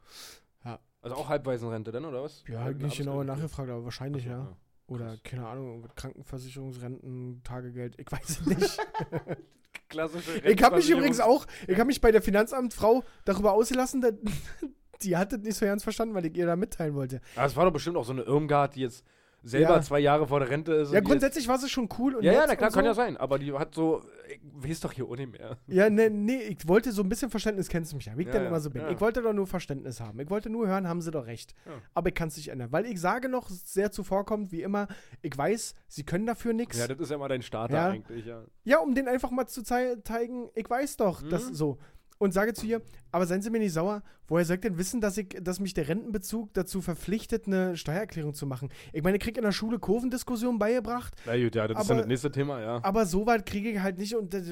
Ja. 1.03 1.05
Also 1.11 1.17
auch 1.17 1.29
Halbwaisenrente 1.29 1.93
dann, 1.93 2.05
oder 2.05 2.23
was? 2.23 2.45
Ja, 2.49 2.71
nicht 2.71 2.97
genau 2.99 3.23
nachgefragt, 3.23 3.71
aber 3.71 3.85
wahrscheinlich, 3.85 4.25
Ach 4.29 4.31
so, 4.31 4.37
ja. 4.37 4.57
Oder, 4.87 5.07
krass. 5.07 5.21
keine 5.23 5.47
Ahnung, 5.47 5.89
Krankenversicherungsrenten, 5.95 7.43
Tagegeld, 7.45 7.95
ich 7.99 8.11
weiß 8.11 8.29
es 8.29 8.47
nicht. 8.47 8.79
Klassische 9.89 10.39
ich 10.39 10.63
habe 10.63 10.77
mich 10.77 10.91
übrigens 10.91 11.21
auch, 11.21 11.47
ich 11.67 11.75
habe 11.75 11.87
mich 11.87 12.01
bei 12.01 12.13
der 12.13 12.23
Finanzamtfrau 12.23 13.03
darüber 13.25 13.53
ausgelassen, 13.53 14.01
dass, 14.01 14.15
die 15.03 15.17
hat 15.17 15.33
das 15.33 15.41
nicht 15.41 15.57
so 15.57 15.67
ganz 15.67 15.83
verstanden, 15.83 16.15
weil 16.15 16.27
ich 16.27 16.37
ihr 16.37 16.47
da 16.47 16.57
mitteilen 16.57 16.95
wollte. 16.95 17.21
Aber 17.37 17.47
es 17.47 17.57
war 17.57 17.65
doch 17.65 17.73
bestimmt 17.73 17.97
auch 17.97 18.05
so 18.05 18.13
eine 18.13 18.23
Irmgard, 18.23 18.75
die 18.75 18.81
jetzt 18.81 19.05
selber 19.43 19.77
Ja. 19.77 19.83
zwei 19.83 20.01
Jahre 20.01 20.27
vor 20.27 20.41
der 20.41 20.51
Rente 20.51 20.73
ist. 20.73 20.93
Ja, 20.93 21.01
grundsätzlich 21.01 21.49
war 21.49 21.59
sie 21.59 21.69
schon 21.69 21.89
cool. 21.99 22.19
Ja, 22.23 22.33
ja, 22.33 22.45
na 22.47 22.57
klar, 22.57 22.69
und 22.69 22.75
kann 22.75 22.85
so. 22.85 22.89
ja 22.91 22.95
sein. 22.95 23.17
Aber 23.17 23.39
die 23.39 23.53
hat 23.53 23.75
so, 23.75 24.03
ich 24.29 24.41
weiß 24.69 24.81
doch 24.81 24.93
hier 24.93 25.09
ohne 25.09 25.27
mehr. 25.27 25.57
Ja, 25.67 25.89
nee, 25.89 26.11
nee, 26.11 26.43
ich 26.43 26.67
wollte 26.69 26.93
so 26.93 27.03
ein 27.03 27.09
bisschen 27.09 27.31
Verständnis, 27.31 27.69
kennst 27.69 27.93
du 27.93 27.97
mich 27.97 28.07
ja, 28.07 28.17
wie 28.17 28.23
ich 28.23 28.27
Ja, 28.29 28.35
dann 28.35 28.43
ja, 28.43 28.49
immer 28.49 28.61
so 28.61 28.71
bin. 28.71 28.83
Ich 28.91 29.01
wollte 29.01 29.23
doch 29.23 29.33
nur 29.33 29.47
Verständnis 29.47 30.01
haben. 30.01 30.21
Ich 30.21 30.31
wollte 30.31 30.51
nur 30.51 30.67
hören, 30.69 30.87
haben 30.89 31.01
sie 31.01 31.11
doch 31.11 31.27
recht. 31.27 31.55
Aber 31.95 32.09
ich 32.09 32.15
kann 32.15 32.29
es 32.29 32.37
nicht 32.37 32.49
ändern. 32.49 32.71
Weil 32.73 32.87
ich 32.87 33.01
sage 33.01 33.29
noch 33.29 33.49
sehr 33.49 33.91
zuvorkommend, 33.93 34.53
wie 34.53 34.63
immer, 34.63 34.89
ich 35.23 35.37
weiß, 35.37 35.75
sie 35.89 36.05
können 36.05 36.27
dafür 36.27 36.53
nichts. 36.53 36.79
Ja, 36.79 36.87
das 36.89 36.99
ist 36.99 37.11
ja 37.11 37.19
mal 37.19 37.29
dein 37.29 37.43
Starter 37.43 37.75
Ja. 37.77 37.89
eigentlich, 37.89 38.27
ja. 38.27 38.43
Ja, 38.65 38.79
um 38.79 38.95
den 38.95 39.09
einfach 39.09 39.31
mal 39.31 39.47
zu 39.47 39.63
zei 39.63 39.97
zeigen, 40.05 40.51
ich 40.55 40.69
weiß 40.69 40.97
doch, 40.99 41.23
Mhm. 41.23 41.31
dass 41.31 41.47
so. 41.49 41.79
Und 42.23 42.33
sage 42.33 42.53
zu 42.53 42.67
ihr, 42.67 42.83
aber 43.13 43.25
seien 43.25 43.41
Sie 43.41 43.49
mir 43.49 43.61
nicht 43.61 43.73
sauer, 43.73 44.03
woher 44.29 44.45
soll 44.45 44.57
ich 44.57 44.61
denn 44.61 44.77
wissen, 44.77 45.01
dass, 45.01 45.17
ich, 45.17 45.29
dass 45.41 45.59
mich 45.59 45.73
der 45.73 45.89
Rentenbezug 45.89 46.53
dazu 46.53 46.83
verpflichtet, 46.83 47.47
eine 47.47 47.79
Steuererklärung 47.79 48.35
zu 48.35 48.47
machen? 48.47 48.69
Ich 48.93 49.03
meine, 49.03 49.17
ich 49.17 49.23
krieg 49.23 49.39
in 49.39 49.43
der 49.43 49.53
Schule 49.53 49.79
Kurvendiskussion 49.79 50.59
beigebracht, 50.59 51.15
Na 51.25 51.33
gut, 51.43 51.55
ja, 51.55 51.67
das 51.67 51.79
ist 51.79 51.81
Aber- 51.81 51.89
dann 51.89 51.99
das 51.99 52.07
nächste 52.09 52.31
Thema, 52.31 52.61
ja. 52.61 52.79
aber 52.85 53.07
so 53.07 53.27
weit 53.27 53.47
kriege 53.47 53.71
ich 53.71 53.81
halt 53.81 53.97
nicht 53.97 54.15
und 54.15 54.35
äh, 54.35 54.43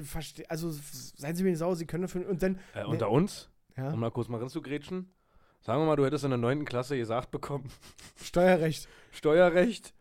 also 0.48 0.70
seien 0.70 1.36
Sie 1.36 1.42
mir 1.42 1.50
nicht 1.50 1.58
sauer, 1.58 1.76
Sie 1.76 1.84
können 1.84 2.02
dafür 2.02 2.26
und 2.26 2.42
dann 2.42 2.58
Äh, 2.74 2.84
unter 2.84 3.10
uns, 3.10 3.50
ja, 3.76 3.90
um 3.90 4.00
mal 4.00 4.10
kurz 4.10 4.28
mal 4.28 4.40
reinzugrätschen, 4.40 5.12
sagen 5.60 5.82
wir 5.82 5.86
mal, 5.86 5.96
du 5.96 6.06
hättest 6.06 6.24
in 6.24 6.30
der 6.30 6.38
9. 6.38 6.64
Klasse 6.64 6.96
gesagt 6.96 7.30
bekommen, 7.30 7.70
Steuerrecht. 8.16 8.88
Steuerrecht, 9.12 9.92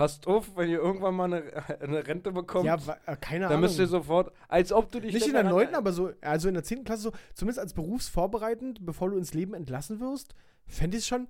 passt 0.00 0.26
auf, 0.26 0.56
wenn 0.56 0.68
ihr 0.68 0.78
irgendwann 0.78 1.14
mal 1.14 1.32
eine, 1.32 1.42
eine 1.80 2.06
Rente 2.06 2.32
bekommt, 2.32 2.66
Ja, 2.66 2.76
äh, 3.06 3.16
keine 3.16 3.40
dann 3.44 3.48
Ahnung. 3.52 3.60
müsst 3.62 3.78
ihr 3.78 3.86
sofort, 3.86 4.32
als 4.48 4.72
ob 4.72 4.90
du 4.90 5.00
dich 5.00 5.14
nicht 5.14 5.26
in 5.26 5.32
dann 5.34 5.46
der 5.46 5.52
daran- 5.52 5.66
9., 5.66 5.74
aber 5.74 5.92
so, 5.92 6.10
also 6.20 6.48
in 6.48 6.54
der 6.54 6.64
10. 6.64 6.84
Klasse 6.84 7.02
so, 7.02 7.12
zumindest 7.34 7.58
als 7.60 7.74
berufsvorbereitend, 7.74 8.84
bevor 8.84 9.10
du 9.10 9.16
ins 9.16 9.34
Leben 9.34 9.54
entlassen 9.54 10.00
wirst, 10.00 10.34
fände 10.66 10.96
ich 10.96 11.02
es 11.04 11.08
schon. 11.08 11.28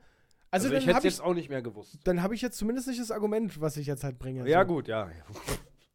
Also, 0.53 0.67
Also, 0.67 0.67
ich 0.69 0.73
dann 0.73 0.83
hätte 0.83 0.97
habe 0.97 1.09
es 1.09 1.15
jetzt 1.19 1.25
auch 1.25 1.35
nicht 1.35 1.49
mehr 1.49 1.63
gewusst. 1.63 1.99
dann 2.05 2.23
hab 2.23 2.33
ich 2.33 2.41
jetzt 2.43 2.59
zumindest 2.59 2.89
nicht 2.89 3.01
das 3.01 3.11
Argument, 3.11 3.61
was 3.61 3.77
ich 3.77 3.87
jetzt 3.87 4.03
halt 4.05 4.19
bringe. 4.19 4.49
Ja, 4.49 4.63
so. 4.63 4.67
gut, 4.75 4.89
ja. 4.89 5.09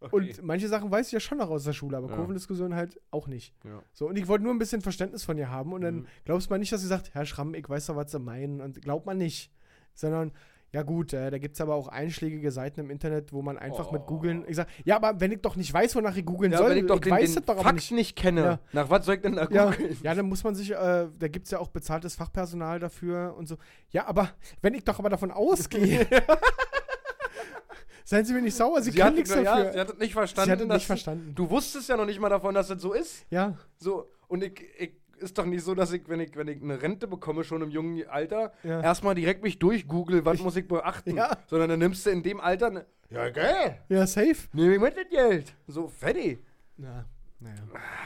Okay. 0.01 0.15
Und 0.37 0.43
manche 0.43 0.67
Sachen 0.67 0.91
weiß 0.91 1.07
ich 1.07 1.13
ja 1.13 1.19
schon 1.19 1.39
noch 1.39 1.49
aus 1.49 1.63
der 1.63 1.73
Schule, 1.73 1.97
aber 1.97 2.09
Ja. 2.09 2.15
Kurvendiskussion 2.15 2.75
halt 2.75 3.01
auch 3.09 3.27
nicht. 3.27 3.55
ja. 3.63 3.81
So, 3.91 4.07
und 4.07 4.17
ich 4.17 4.27
wollte 4.27 4.43
nur 4.43 4.53
ein 4.53 4.59
bisschen 4.59 4.81
Verständnis 4.81 5.23
von 5.23 5.35
ihr 5.37 5.49
haben 5.49 5.73
und 5.73 5.81
dann 5.81 5.95
Mhm. 5.95 6.05
glaubst 6.25 6.49
man 6.51 6.59
nicht, 6.59 6.71
dass 6.71 6.81
sie 6.81 6.87
sagt, 6.87 7.15
Herr 7.15 7.25
Schramm, 7.25 7.55
ich 7.55 7.67
weiß 7.67 7.87
doch, 7.87 7.95
was 7.95 8.11
sie 8.11 8.19
meinen 8.19 8.61
und 8.61 8.81
glaubt 8.83 9.07
man 9.07 9.17
nicht. 9.17 9.51
Sondern, 9.95 10.31
ja 10.75 10.83
gut, 10.83 11.13
äh, 11.13 11.31
da 11.31 11.37
gibt 11.37 11.55
es 11.55 11.61
aber 11.61 11.73
auch 11.73 11.87
einschlägige 11.87 12.51
Seiten 12.51 12.81
im 12.81 12.89
Internet, 12.89 13.31
wo 13.31 13.41
man 13.41 13.57
einfach 13.57 13.93
mit 13.93 14.01
Oh. 14.01 14.07
googeln, 14.07 14.43
ich 14.45 14.57
sag, 14.57 14.67
ja, 14.83 14.97
aber 14.97 15.21
wenn 15.21 15.31
ich 15.31 15.39
doch 15.41 15.55
nicht 15.55 15.73
weiß, 15.73 15.95
wonach 15.95 16.17
ich 16.17 16.25
googeln 16.25 16.51
Ja, 16.51 16.57
soll, 16.57 16.71
wenn 16.71 16.77
ich 16.79 16.85
doch 16.85 16.99
den, 16.99 17.13
weiß 17.13 17.33
den 17.35 17.45
doch 17.45 17.61
Fakt 17.63 17.75
nicht. 17.75 17.91
nicht, 17.91 18.15
kenne, 18.17 18.41
Ja. 18.41 18.59
nach 18.73 18.89
was 18.89 19.05
soll 19.05 19.15
ich 19.15 19.21
denn 19.21 19.37
da 19.37 19.47
Ja, 19.49 19.69
googeln? 19.71 19.97
ja, 20.03 20.13
dann 20.13 20.27
muss 20.27 20.43
man 20.43 20.53
sich, 20.53 20.71
äh, 20.71 20.75
da 21.17 21.27
gibt 21.29 21.45
es 21.45 21.51
ja 21.51 21.59
auch 21.59 21.69
bezahltes 21.69 22.15
Fachpersonal 22.15 22.79
dafür 22.81 23.35
und 23.37 23.47
so. 23.47 23.55
Ja, 23.91 24.05
aber 24.07 24.31
wenn 24.61 24.73
ich 24.73 24.83
doch 24.83 24.99
aber 24.99 25.09
davon 25.09 25.31
ausgehe, 25.31 26.05
seien 28.03 28.25
Sie 28.25 28.33
mir 28.33 28.41
nicht 28.41 28.55
sauer, 28.55 28.81
Sie, 28.81 28.91
hat, 28.91 28.97
können 28.97 29.15
nichts 29.15 29.33
ja, 29.33 29.43
dafür. 29.43 29.71
sie 29.73 29.79
hat 29.79 29.89
es 29.91 29.97
nicht 29.97 30.13
verstanden. 30.13 30.57
Sie 30.59 30.63
hat 30.65 30.73
nicht 30.73 30.85
verstanden. 30.85 31.35
Du 31.35 31.49
wusstest 31.49 31.89
ja 31.89 31.97
noch 31.97 32.05
nicht 32.05 32.19
mal 32.19 32.29
davon, 32.29 32.53
dass 32.53 32.67
das 32.67 32.81
so 32.81 32.93
ist. 32.93 33.25
Ja, 33.29 33.57
So, 33.77 34.11
und 34.27 34.43
ich, 34.43 34.61
ich 34.77 34.91
ist 35.19 35.37
doch 35.37 35.45
nicht 35.45 35.63
so, 35.63 35.75
dass 35.75 35.91
ich, 35.91 36.07
wenn 36.07 36.19
ich, 36.19 36.35
wenn 36.35 36.47
ich 36.47 36.61
eine 36.61 36.81
Rente 36.81 37.07
bekomme, 37.07 37.43
schon 37.43 37.61
im 37.61 37.69
jungen 37.71 38.07
Alter, 38.07 38.53
Ja. 38.63 38.81
erstmal 38.81 39.15
direkt 39.15 39.43
mich 39.43 39.59
durchgoogle, 39.59 40.25
was 40.25 40.39
muss 40.41 40.55
ich 40.55 40.67
beachten. 40.67 41.15
Ja. 41.17 41.37
Sondern 41.47 41.69
dann 41.69 41.79
nimmst 41.79 42.05
du 42.05 42.09
in 42.09 42.23
dem 42.23 42.39
Alter, 42.39 42.69
ne, 42.69 42.85
ja 43.09 43.29
geil, 43.29 43.79
ja, 43.89 44.05
safe. 44.07 44.35
nehme 44.53 44.75
ich 44.75 44.81
mit 44.81 44.95
das 44.97 45.09
Geld. 45.09 45.53
So, 45.67 45.87
fertig. 45.87 46.43
Ja, 46.77 47.05
naja. 47.39 47.55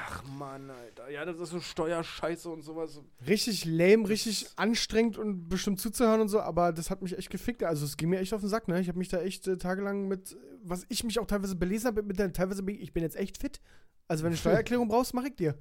Ach 0.05 0.23
Mann, 0.37 0.69
Alter. 0.69 1.09
Ja, 1.09 1.23
das 1.25 1.39
ist 1.39 1.49
so 1.49 1.59
Steuerscheiße 1.61 2.49
und 2.49 2.61
sowas. 2.63 2.99
Richtig 3.27 3.63
lame, 3.65 4.09
richtig 4.09 4.47
anstrengend 4.57 5.17
und 5.17 5.47
bestimmt 5.49 5.79
zuzuhören 5.79 6.21
und 6.21 6.27
so, 6.29 6.39
aber 6.41 6.73
das 6.73 6.89
hat 6.89 7.01
mich 7.01 7.17
echt 7.17 7.29
gefickt. 7.29 7.63
Also 7.63 7.85
es 7.85 7.95
ging 7.97 8.09
mir 8.09 8.19
echt 8.19 8.33
auf 8.33 8.41
den 8.41 8.49
Sack, 8.49 8.67
ne? 8.67 8.79
Ich 8.81 8.87
habe 8.87 8.97
mich 8.97 9.07
da 9.09 9.19
echt 9.21 9.47
äh, 9.47 9.57
tagelang 9.57 10.07
mit, 10.07 10.35
was 10.63 10.85
ich 10.89 11.03
mich 11.03 11.19
auch 11.19 11.25
teilweise 11.27 11.55
belesen 11.55 11.87
habe, 11.87 12.03
mit 12.03 12.19
der, 12.19 12.33
teilweise 12.33 12.63
bin 12.63 12.75
ich, 12.75 12.81
ich 12.81 12.93
bin 12.93 13.03
jetzt 13.03 13.15
echt 13.15 13.37
fit. 13.37 13.61
Also 14.07 14.23
wenn 14.23 14.31
du 14.31 14.37
Steuererklärung 14.43 14.87
brauchst, 14.87 15.13
mache 15.13 15.27
ich 15.29 15.35
dir. 15.35 15.55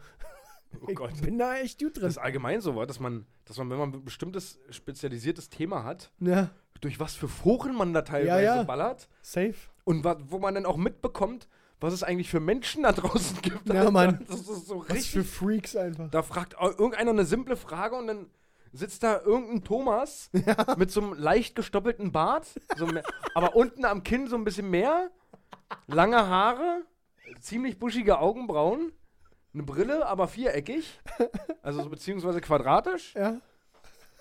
Oh 0.80 0.92
Gott. 0.94 1.12
Ich 1.14 1.22
bin 1.22 1.38
da 1.38 1.56
echt 1.58 1.78
gut 1.80 1.92
Das 1.96 2.00
drin. 2.00 2.08
ist 2.10 2.18
allgemein 2.18 2.60
so, 2.60 2.84
dass 2.84 3.00
man, 3.00 3.26
dass 3.44 3.56
man, 3.58 3.70
wenn 3.70 3.78
man 3.78 3.92
ein 3.94 4.04
bestimmtes 4.04 4.58
spezialisiertes 4.70 5.48
Thema 5.50 5.84
hat, 5.84 6.10
Ja, 6.20 6.50
durch 6.80 7.00
was 7.00 7.14
für 7.14 7.28
Foren 7.28 7.74
man 7.76 7.92
da 7.92 8.02
teilweise 8.02 8.44
ja. 8.44 8.62
ballert 8.62 9.08
safe. 9.22 9.54
und 9.84 10.04
wo 10.04 10.38
man 10.38 10.54
dann 10.54 10.66
auch 10.66 10.76
mitbekommt, 10.76 11.48
was 11.80 11.92
es 11.92 12.02
eigentlich 12.02 12.28
für 12.30 12.40
Menschen 12.40 12.82
da 12.84 12.92
draußen 12.92 13.38
gibt. 13.42 13.68
Ja. 13.68 13.90
Mann. 13.90 14.24
Das 14.28 14.40
ist 14.40 14.66
so 14.66 14.80
Was 14.80 14.86
für 14.86 14.94
richtig. 15.20 15.26
Freaks 15.28 15.76
einfach. 15.76 16.10
Da 16.10 16.22
fragt 16.22 16.54
irgendeiner 16.60 17.10
eine 17.10 17.24
simple 17.24 17.56
Frage 17.56 17.96
und 17.96 18.06
dann 18.08 18.26
sitzt 18.72 19.02
da 19.02 19.20
irgendein 19.22 19.64
Thomas 19.64 20.30
mit 20.76 20.90
so 20.90 21.00
einem 21.00 21.14
leicht 21.14 21.54
gestoppelten 21.54 22.12
Bart, 22.12 22.46
so 22.76 22.86
mehr, 22.86 23.02
aber 23.34 23.56
unten 23.56 23.84
am 23.84 24.02
Kinn 24.04 24.26
so 24.28 24.36
ein 24.36 24.44
bisschen 24.44 24.68
mehr, 24.70 25.10
lange 25.86 26.16
Haare, 26.18 26.82
ziemlich 27.40 27.78
buschige 27.78 28.18
Augenbrauen, 28.18 28.92
eine 29.54 29.62
Brille, 29.62 30.06
aber 30.06 30.28
viereckig, 30.28 31.00
also 31.62 31.82
so 31.82 31.88
beziehungsweise 31.88 32.40
quadratisch, 32.40 33.14
Ja. 33.14 33.40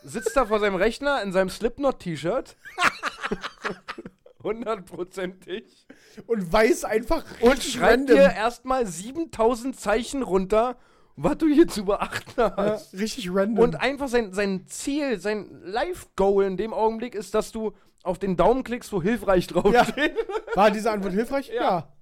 sitzt 0.03 0.35
da 0.35 0.45
vor 0.45 0.59
seinem 0.59 0.75
Rechner 0.75 1.21
in 1.23 1.31
seinem 1.31 1.49
Slipknot-T-Shirt. 1.49 2.55
Hundertprozentig. 4.43 5.87
Und 6.27 6.51
weiß 6.51 6.85
einfach 6.85 7.23
Und 7.41 7.61
schreibt 7.63 8.09
dir 8.09 8.15
erstmal 8.31 8.85
7000 8.85 9.77
Zeichen 9.79 10.23
runter, 10.23 10.77
was 11.15 11.37
du 11.37 11.47
hier 11.47 11.67
zu 11.67 11.85
beachten 11.85 12.31
ja, 12.37 12.53
hast. 12.55 12.93
richtig 12.93 13.29
random. 13.33 13.63
Und 13.63 13.81
einfach 13.81 14.07
sein, 14.07 14.33
sein 14.33 14.65
Ziel, 14.67 15.19
sein 15.19 15.49
Life-Goal 15.63 16.45
in 16.45 16.57
dem 16.57 16.73
Augenblick 16.73 17.15
ist, 17.15 17.33
dass 17.33 17.51
du 17.51 17.73
auf 18.03 18.19
den 18.19 18.37
Daumen 18.37 18.63
klickst, 18.63 18.93
wo 18.93 19.01
hilfreich 19.01 19.47
Ja. 19.49 19.61
draufsteht. 19.61 20.15
War 20.53 20.71
diese 20.71 20.91
Antwort 20.91 21.13
hilfreich? 21.13 21.49
Ja. 21.49 21.61
ja. 21.61 21.93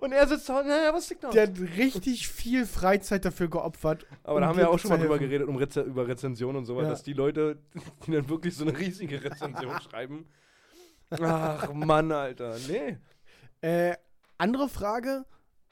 Und 0.00 0.12
er 0.12 0.26
sitzt 0.28 0.48
da, 0.48 0.62
naja, 0.62 0.92
was 0.94 1.08
liegt 1.10 1.24
da? 1.24 1.30
Der 1.30 1.48
hat 1.48 1.58
richtig 1.76 2.28
viel 2.28 2.66
Freizeit 2.66 3.24
dafür 3.24 3.48
geopfert. 3.48 4.06
Aber 4.22 4.36
um 4.36 4.40
da 4.42 4.46
haben 4.48 4.56
wir 4.56 4.64
ja 4.64 4.70
auch 4.70 4.78
schon 4.78 4.90
mal 4.90 4.98
drüber 4.98 5.18
geredet, 5.18 5.48
um 5.48 5.56
Reze 5.56 5.80
über 5.82 6.06
Rezensionen 6.06 6.56
und 6.58 6.64
sowas, 6.66 6.84
Ja. 6.84 6.90
dass 6.90 7.02
die 7.02 7.12
Leute, 7.14 7.58
die 8.06 8.12
dann 8.12 8.28
wirklich 8.28 8.54
so 8.56 8.64
eine 8.64 8.78
riesige 8.78 9.22
Rezension 9.24 9.80
schreiben. 9.80 10.26
Ach 11.10 11.72
Mann, 11.72 12.12
Alter. 12.12 12.56
Nee. 12.68 12.98
Äh, 13.60 13.96
andere 14.36 14.68
Frage. 14.68 15.24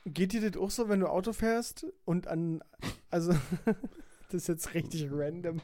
Geht 0.05 0.33
dir 0.33 0.49
das 0.51 0.61
auch 0.61 0.71
so, 0.71 0.89
wenn 0.89 1.01
du 1.01 1.09
Auto 1.09 1.33
fährst 1.33 1.87
und 2.05 2.27
an. 2.29 2.63
Also. 3.11 3.33
Das 4.29 4.43
ist 4.43 4.49
jetzt 4.49 4.75
richtig 4.75 5.07
random. 5.13 5.61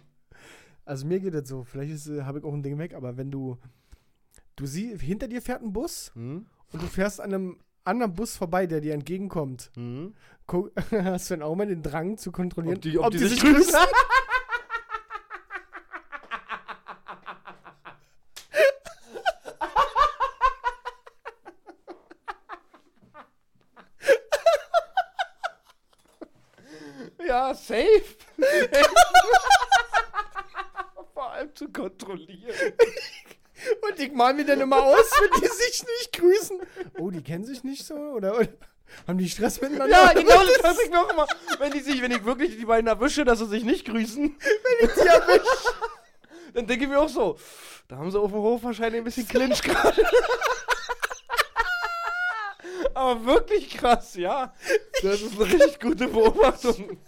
Also 0.84 1.04
mir 1.04 1.18
geht 1.18 1.34
das 1.34 1.48
so. 1.48 1.64
Vielleicht 1.64 1.92
habe 2.24 2.38
ich 2.38 2.44
auch 2.44 2.52
ein 2.52 2.62
Ding 2.62 2.78
weg, 2.78 2.94
aber 2.94 3.16
wenn 3.16 3.32
du. 3.32 3.58
Du 4.54 4.66
siehst, 4.66 5.00
hinter 5.02 5.26
dir 5.26 5.42
fährt 5.42 5.62
ein 5.62 5.72
Bus 5.72 6.12
Hm? 6.14 6.46
und 6.72 6.80
du 6.82 6.86
fährst 6.86 7.20
an 7.20 7.34
einem 7.34 7.56
anderen 7.84 8.14
Bus 8.14 8.36
vorbei, 8.36 8.66
der 8.66 8.80
dir 8.80 8.94
entgegenkommt. 8.94 9.70
Hm? 9.74 10.14
Guck, 10.46 10.72
hast 10.90 11.30
du 11.30 11.34
dann 11.34 11.42
auch 11.42 11.54
mal 11.54 11.66
den 11.66 11.82
Drang 11.82 12.16
zu 12.18 12.32
kontrollieren, 12.32 12.76
Ob 12.76 12.82
die- 12.82 12.98
ob 12.98 13.10
die 13.10 13.18
sich 13.18 13.40
grüßen? 13.40 13.74
Ja, 27.26 27.54
safe. 27.54 28.02
Vor 31.14 31.30
allem 31.30 31.54
zu 31.54 31.68
kontrollieren. 31.70 32.72
Und 34.24 34.30
ich 34.30 34.36
mal 34.36 34.44
mir 34.44 34.44
dann 34.44 34.60
immer 34.60 34.82
aus, 34.82 35.10
wenn 35.20 35.40
die 35.40 35.46
sich 35.48 35.84
nicht 35.98 36.12
grüßen. 36.18 36.60
Oh, 36.98 37.10
die 37.10 37.22
kennen 37.22 37.44
sich 37.44 37.64
nicht 37.64 37.86
so? 37.86 37.94
Oder, 37.94 38.36
oder 38.38 38.48
haben 39.06 39.18
die 39.18 39.28
Stress 39.28 39.60
miteinander? 39.60 39.96
Ja, 39.96 40.12
genau 40.12 40.44
das 40.44 40.62
lasse 40.62 40.82
ich 40.84 40.90
mir 40.90 41.00
auch 41.00 41.10
immer. 41.12 41.26
Wenn 41.58 41.72
die 41.72 41.80
sich, 41.80 42.00
wenn 42.02 42.10
ich 42.10 42.24
wirklich 42.24 42.56
die 42.58 42.64
beiden 42.66 42.86
erwische, 42.86 43.24
dass 43.24 43.38
sie 43.38 43.46
sich 43.46 43.64
nicht 43.64 43.86
grüßen, 43.86 44.36
Die 44.82 45.00
erwischt. 45.00 45.74
dann 46.54 46.66
denke 46.66 46.84
ich 46.84 46.90
mir 46.90 47.00
auch 47.00 47.08
so, 47.08 47.38
da 47.88 47.96
haben 47.96 48.10
sie 48.10 48.18
auf 48.20 48.30
dem 48.30 48.40
Hof 48.40 48.62
wahrscheinlich 48.64 49.00
ein 49.00 49.04
bisschen 49.04 49.26
Clinch 49.26 49.62
gerade. 49.62 50.06
Aber 52.94 53.24
wirklich 53.24 53.70
krass, 53.76 54.14
ja. 54.14 54.54
Das 55.02 55.20
ist 55.20 55.40
eine 55.40 55.52
richtig 55.52 55.80
gute 55.80 56.08
Beobachtung. 56.08 56.98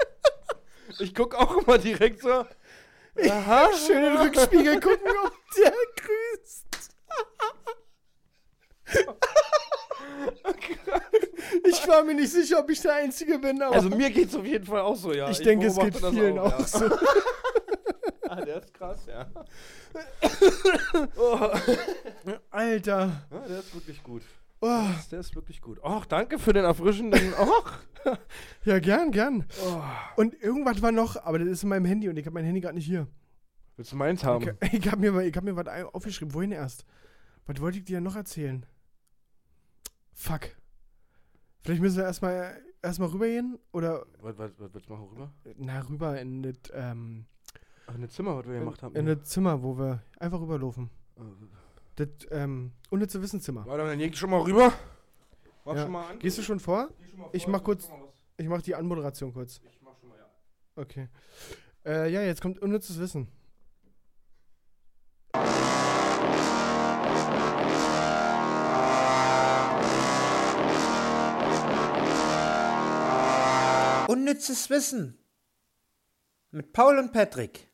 Ich 0.98 1.14
gucke 1.14 1.38
auch 1.38 1.56
immer 1.58 1.78
direkt 1.78 2.22
so. 2.22 2.46
Aha. 3.30 3.70
Schön 3.86 3.98
in 4.04 4.12
den 4.14 4.16
Rückspiegel 4.16 4.80
gucken, 4.80 5.12
ob 5.24 5.32
der 5.56 5.70
grüßt. 5.70 6.13
Ich 11.66 11.88
war 11.88 12.02
mir 12.02 12.14
nicht 12.14 12.32
sicher, 12.32 12.60
ob 12.60 12.70
ich 12.70 12.80
der 12.80 12.94
Einzige 12.94 13.38
bin, 13.38 13.60
Also 13.62 13.88
mir 13.88 14.10
geht's 14.10 14.34
auf 14.34 14.44
jeden 14.44 14.64
Fall 14.64 14.80
auch 14.80 14.96
so, 14.96 15.12
ja. 15.12 15.30
ich, 15.30 15.38
denke, 15.38 15.66
es 15.66 15.78
geht 15.78 15.96
vielen 15.96 16.38
auch, 16.38 16.58
ja. 16.58 16.66
so. 16.66 16.86
Ah, 18.26 18.44
der 18.44 18.56
ist 18.56 18.74
krass, 18.74 19.06
ja. 19.06 19.28
Alter. 22.50 23.26
ja. 23.30 23.38
Der 23.48 23.58
ist 23.60 23.74
wirklich 23.74 24.02
gut. 24.02 24.22
Oh, 24.60 24.80
Der 25.10 25.20
ist 25.20 25.36
wirklich 25.36 25.60
gut. 25.60 25.78
Och, 25.84 26.06
danke 26.06 26.38
für 26.38 26.52
den 26.52 26.64
erfrischenden. 26.64 27.34
Och. 27.34 27.70
ja, 28.64 28.78
gern, 28.80 29.12
gern. 29.12 29.44
Oh. 29.64 29.80
Und 30.16 30.34
irgendwas 30.42 30.82
war 30.82 30.90
noch, 30.90 31.22
aber 31.22 31.38
das 31.38 31.48
ist 31.48 31.62
in 31.62 31.68
meinem 31.68 31.84
Handy 31.84 32.08
und 32.08 32.16
ich 32.16 32.26
habe 32.26 32.34
mein 32.34 32.44
Handy 32.44 32.60
gerade 32.60 32.74
nicht 32.74 32.86
hier. 32.86 33.06
Willst 33.76 33.92
du 33.92 33.96
meins 33.96 34.24
haben? 34.24 34.56
Ich, 34.62 34.72
ich 34.72 34.90
habe 34.90 35.10
mir, 35.10 35.22
ich 35.22 35.36
hab 35.36 35.44
mir 35.44 35.54
was 35.54 35.68
aufgeschrieben. 35.92 36.34
Wohin 36.34 36.50
erst? 36.50 36.84
Was 37.46 37.60
wollte 37.60 37.78
ich 37.78 37.84
dir 37.84 38.00
noch 38.00 38.16
erzählen? 38.16 38.66
Fuck. 40.14 40.50
Vielleicht 41.62 41.80
müssen 41.82 41.96
wir 41.98 42.04
erstmal 42.04 42.60
erstmal 42.82 43.08
rübergehen 43.08 43.58
oder 43.72 44.04
Was, 44.20 44.36
was, 44.38 44.52
du 44.56 44.92
machen 44.92 45.08
rüber? 45.08 45.32
na 45.56 45.80
rüber 45.88 46.20
in 46.20 46.42
das 46.42 46.54
ähm, 46.72 47.26
Ach, 47.86 47.94
in 47.94 48.02
das 48.02 48.12
Zimmer, 48.12 48.36
was 48.38 48.46
wir 48.46 48.58
gemacht 48.58 48.82
haben. 48.82 48.94
in 48.96 49.06
das 49.06 49.22
Zimmer, 49.24 49.62
wo 49.62 49.76
wir 49.78 50.02
einfach 50.18 50.40
rüberlaufen. 50.40 50.90
Äh, 51.16 51.20
Das 51.96 52.08
ähm, 52.30 52.72
unnütze 52.90 53.20
Wissenszimmer. 53.22 53.64
Warte, 53.66 53.84
dann 53.84 53.98
geh 53.98 54.12
schon 54.12 54.30
mal 54.30 54.40
rüber. 54.42 54.72
Mach 55.64 55.74
Ja. 55.76 55.82
schon 55.82 55.92
mal 55.92 56.06
an. 56.10 56.18
Gehst 56.18 56.38
du 56.38 56.42
schon 56.42 56.60
vor? 56.60 56.88
Geh 56.98 57.08
schon 57.08 57.18
mal 57.20 57.28
Ich 57.32 57.44
vor, 57.44 57.52
mach 57.52 57.60
mach 57.60 57.64
kurz-. 57.64 57.90
Ich 58.36 58.48
mache 58.48 58.62
die 58.62 58.74
Anmoderation 58.74 59.32
kurz. 59.32 59.60
Ich 59.64 59.80
mach 59.82 59.96
schon 59.98 60.08
mal, 60.10 60.18
ja. 60.18 60.26
Okay. 60.76 61.08
Äh, 61.86 62.10
ja, 62.12 62.22
jetzt 62.22 62.40
kommt 62.42 62.58
unnützes 62.58 62.98
Wissen. 62.98 63.28
Unnützes 74.14 74.70
Wissen 74.70 75.18
mit 76.52 76.72
Paul 76.72 77.00
und 77.00 77.12
Patrick. 77.12 77.68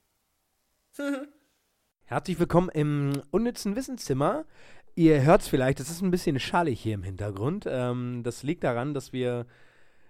Herzlich 2.05 2.39
willkommen 2.39 2.71
im 2.71 3.13
unnützen 3.31 3.77
Wissenszimmer. 3.77 4.47
Ihr 4.95 5.21
hört 5.23 5.43
es 5.43 5.49
vielleicht, 5.49 5.81
es 5.81 5.91
ist 5.91 6.01
ein 6.01 6.11
bisschen 6.11 6.41
schallig 6.41 6.81
hier 6.81 6.95
im 6.95 7.03
Hintergrund. 7.03 7.67
Ähm, 7.69 8.23
das 8.23 8.43
liegt 8.43 8.65
daran, 8.65 8.95
dass 8.95 9.13
wir 9.13 9.45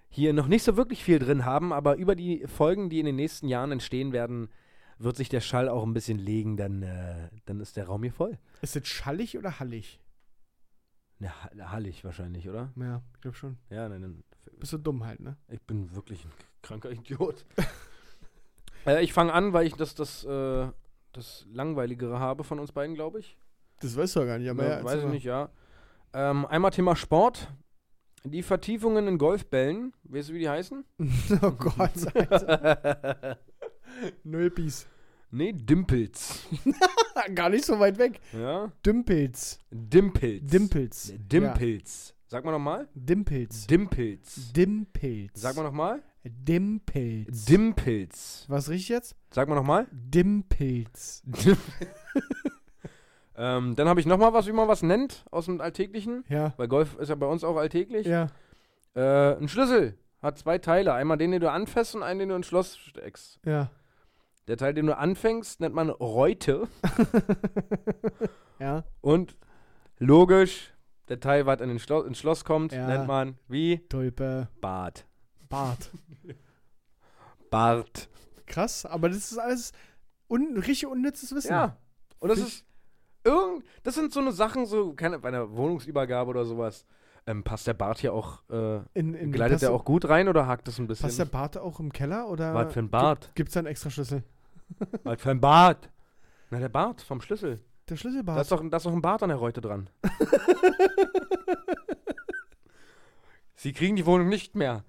hier 0.09 0.33
noch 0.33 0.47
nicht 0.47 0.63
so 0.63 0.77
wirklich 0.77 1.03
viel 1.03 1.19
drin 1.19 1.45
haben, 1.45 1.73
aber 1.73 1.97
über 1.97 2.15
die 2.15 2.47
Folgen, 2.47 2.91
die 2.91 3.01
in 3.01 3.07
den 3.07 3.17
nächsten 3.17 3.49
Jahren 3.49 3.73
entstehen 3.73 4.13
werden, 4.13 4.51
wird 4.99 5.17
sich 5.17 5.31
der 5.31 5.41
Schall 5.41 5.69
auch 5.69 5.83
ein 5.83 5.95
bisschen 5.95 6.21
legen, 6.21 6.57
dann, 6.57 6.85
äh, 6.85 7.29
dann 7.47 7.59
ist 7.59 7.77
der 7.77 7.87
Raum 7.87 8.05
hier 8.05 8.13
voll. 8.13 8.39
Ist 8.63 8.77
das 8.77 8.87
schallig 8.87 9.37
oder 9.37 9.59
hallig? 9.59 9.99
Ha- 11.25 11.51
hallig 11.73 12.05
wahrscheinlich, 12.05 12.49
oder? 12.49 12.73
Ja, 12.77 13.03
ich 13.17 13.21
glaube 13.21 13.37
schon. 13.37 13.59
Ja, 13.69 13.89
nein, 13.89 14.03
dann, 14.03 14.23
Bist 14.59 14.73
du 14.73 14.79
dumm 14.79 15.05
halt, 15.05 15.21
ne? 15.21 15.37
Ich 15.49 15.61
bin 15.63 15.95
wirklich 15.95 16.25
ein 16.25 16.33
kranker 16.63 16.91
Idiot. 16.91 17.45
äh, 18.87 19.03
ich 19.03 19.13
fange 19.13 19.33
an, 19.33 19.53
weil 19.53 19.67
ich 19.67 19.75
das, 19.75 19.95
das, 19.95 20.25
äh, 20.25 20.69
das 21.13 21.47
Langweiligere 21.53 22.19
habe 22.19 22.45
von 22.45 22.59
uns 22.59 22.73
beiden, 22.73 22.95
glaube 22.95 23.21
ich. 23.21 23.39
Das 23.81 23.97
weißt 23.97 24.17
du 24.17 24.21
ja 24.21 24.27
gar 24.27 24.39
nicht, 24.39 24.51
aber 24.51 24.63
Ja, 24.63 24.69
ja, 24.69 24.75
erzähl 24.77 24.87
weiß 24.87 24.99
ich 24.99 25.05
mal. 25.05 25.13
nicht, 25.13 25.25
ja. 25.25 25.51
Ähm, 26.13 26.47
einmal 26.47 26.71
Thema 26.71 26.97
Sport. 26.97 27.49
Die 28.25 28.43
Vertiefungen 28.43 29.09
in 29.09 29.17
Golfbällen. 29.17 29.95
Weißt 30.05 30.29
du, 30.29 30.35
wie 30.35 30.41
die 30.41 30.49
heißen? 30.49 30.85
oh 31.43 31.53
Gott, 31.53 31.79
Alter. 31.79 33.39
Piece. 34.55 34.87
Nee, 35.33 35.53
Dimpels. 35.53 36.47
Gar 37.35 37.51
nicht 37.51 37.65
so 37.65 37.79
weit 37.79 37.99
weg. 37.99 38.21
Ja? 38.33 38.71
Dümpels. 38.85 39.61
Dimpels. 39.71 40.43
Dimpels. 40.45 41.13
Dimpels. 41.17 42.15
Sag 42.31 42.45
mal 42.45 42.53
nochmal. 42.53 42.87
Dimpels. 42.95 43.67
Dimpels. 43.67 44.53
Dimpels. 44.53 45.33
Sag 45.35 45.57
mal 45.57 45.65
nochmal. 45.65 46.01
Dimpels. 46.23 47.45
Dimpels. 47.45 48.45
Was 48.47 48.69
riecht 48.69 48.89
jetzt? 48.89 49.17
Sag 49.33 49.49
mal 49.49 49.57
nochmal. 49.57 49.89
Dimpels. 49.91 51.25
ähm, 53.37 53.75
dann 53.75 53.89
habe 53.89 53.99
ich 53.99 54.07
nochmal 54.07 54.33
was, 54.33 54.47
wie 54.47 54.53
man 54.53 54.69
was 54.69 54.85
nennt 54.85 55.25
aus 55.33 55.47
dem 55.47 55.61
Alltäglichen. 55.61 56.23
Ja. 56.29 56.55
Weil 56.57 56.69
Golf 56.69 56.97
ist 57.01 57.09
ja 57.09 57.17
bei 57.17 57.27
uns 57.27 57.43
auch 57.43 57.57
alltäglich. 57.57 58.07
Ja. 58.07 58.29
Äh, 58.95 59.37
ein 59.37 59.49
Schlüssel 59.49 59.99
hat 60.23 60.39
zwei 60.39 60.59
Teile. 60.59 60.93
Einmal 60.93 61.19
den, 61.19 61.33
den 61.33 61.41
du 61.41 61.51
anfasst 61.51 61.97
und 61.97 62.05
einen, 62.05 62.21
den 62.21 62.29
du 62.29 62.37
ins 62.37 62.47
Schloss 62.47 62.77
steckst. 62.77 63.41
Ja. 63.45 63.73
Der 64.47 64.57
Teil, 64.57 64.73
den 64.73 64.87
du 64.87 64.97
anfängst, 64.97 65.59
nennt 65.59 65.75
man 65.75 65.91
Reute. 65.91 66.69
Ja. 68.61 68.85
Und 69.01 69.39
logisch, 69.99 70.75
der 71.11 71.21
Teil, 71.21 71.45
was 71.45 71.61
in 71.61 71.69
den 71.69 71.79
Schlo 71.79 72.01
ins 72.03 72.19
Schloss 72.19 72.45
kommt, 72.45 72.73
Ja. 72.73 72.87
nennt 72.87 73.07
man 73.07 73.37
wie 73.49 73.81
Tulpe. 73.89 74.49
Bart. 74.63 75.05
Bart. 75.51 75.91
Bart. 77.51 78.09
Krass, 78.47 78.87
aber 78.87 79.09
das 79.09 79.31
ist 79.31 79.39
alles 79.39 79.73
un 80.29 80.57
richtig 80.57 80.87
unnützes 80.87 81.35
Wissen. 81.35 81.51
Ja. 81.53 81.77
Und 82.21 82.29
das 82.29 82.39
Find 82.39 82.49
ist 82.51 82.65
irgend, 83.25 83.65
das 83.83 83.95
sind 83.97 84.13
so 84.13 84.21
eine 84.21 84.33
Sachen, 84.33 84.67
so 84.67 84.93
keine, 84.95 85.19
bei 85.19 85.29
einer 85.29 85.51
Wohnungsübergabe 85.57 86.31
oder 86.31 86.45
sowas. 86.45 86.87
Ähm, 87.27 87.45
passt 87.45 87.67
der 87.67 87.75
Bart 87.75 87.99
hier 87.99 88.15
auch, 88.15 88.43
äh, 88.51 88.81
In, 88.95 89.15
in, 89.15 89.31
gleitet 89.31 89.61
der 89.63 89.73
auch 89.73 89.85
gut 89.85 90.09
rein 90.09 90.27
oder 90.29 90.47
hakt 90.47 90.67
das 90.69 90.79
ein 90.79 90.87
bisschen? 90.87 91.05
Passt 91.07 91.19
der 91.19 91.27
Bart 91.27 91.59
auch 91.59 91.79
im 91.79 91.93
Keller 91.93 92.29
oder 92.29 92.55
Was 92.55 92.73
für 92.73 92.81
ein 92.81 92.89
Bart? 92.91 93.31
gibt 93.35 93.49
es 93.51 93.55
da 93.55 93.61
einen 93.61 93.67
extra 93.67 93.91
Schlüssel? 93.91 94.23
Was 95.05 95.21
für 95.21 95.31
ein 95.31 95.41
Bart? 95.41 95.91
Na, 96.51 96.59
der 96.61 96.69
Bart 96.71 97.03
vom 97.03 97.21
Schlüssel. 97.21 97.61
Der 97.91 97.97
Da 97.97 98.01
Schlüsselbart. 98.01 98.41
ist, 98.41 98.53
doch, 98.53 98.63
da 98.69 98.77
ist 98.77 98.87
doch 98.87 98.93
ein 98.93 99.03
Bart 99.03 99.23
an 99.23 99.29
der 99.31 99.39
Reute 99.39 99.61
dran. 99.61 99.91
Sie 103.57 103.73
kriegen 103.73 103.97
die 103.97 104.07
Wohnung 104.07 104.29
nicht 104.29 104.55
mehr. 104.55 104.85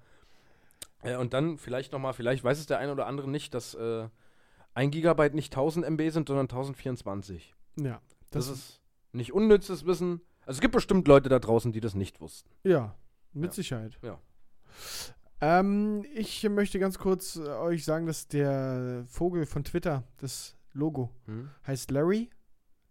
Äh, 1.02 1.16
und 1.16 1.34
dann 1.34 1.58
vielleicht 1.58 1.92
nochmal, 1.92 2.14
vielleicht 2.14 2.42
weiß 2.44 2.58
es 2.58 2.66
der 2.66 2.78
eine 2.78 2.92
oder 2.92 3.06
andere 3.06 3.28
nicht, 3.28 3.54
dass 3.54 3.74
äh, 3.74 4.08
1 4.74 4.92
Gigabyte 4.92 5.34
nicht 5.34 5.52
1000 5.52 5.84
MB 5.86 6.10
sind, 6.10 6.28
sondern 6.28 6.44
1024. 6.46 7.54
ja. 7.76 8.00
Das, 8.30 8.48
ist 8.48 8.80
nicht 9.12 9.34
unnützes 9.34 9.84
Wissen. 9.84 10.22
Also 10.46 10.56
es 10.56 10.60
gibt 10.62 10.72
bestimmt 10.72 11.06
Leute 11.06 11.28
da 11.28 11.38
draußen, 11.38 11.70
die 11.70 11.80
das 11.80 11.94
nicht 11.94 12.22
wussten. 12.22 12.48
Ja, 12.64 12.94
mit 13.34 13.50
Ja. 13.50 13.54
Sicherheit. 13.56 13.98
Ja. 14.00 14.18
Ähm, 15.42 16.02
ich 16.14 16.42
möchte 16.48 16.78
ganz 16.78 16.98
kurz 16.98 17.36
äh, 17.36 17.40
euch 17.46 17.84
sagen, 17.84 18.06
dass 18.06 18.26
der 18.28 19.04
Vogel 19.08 19.44
von 19.44 19.64
Twitter, 19.64 20.04
das 20.16 20.56
Logo, 20.72 21.10
Hm? 21.26 21.50
heißt 21.66 21.90
Larry, 21.90 22.30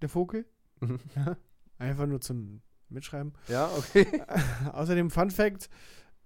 der 0.01 0.09
Vogel. 0.09 0.45
Mhm. 0.79 0.99
Ja, 1.15 1.37
Einfach 1.77 2.05
nur 2.05 2.21
zum 2.21 2.61
Mitschreiben. 2.89 3.33
Ja, 3.47 3.69
okay. 3.75 4.05
Außerdem 4.73 5.09
Fun 5.09 5.31
Fact: 5.31 5.69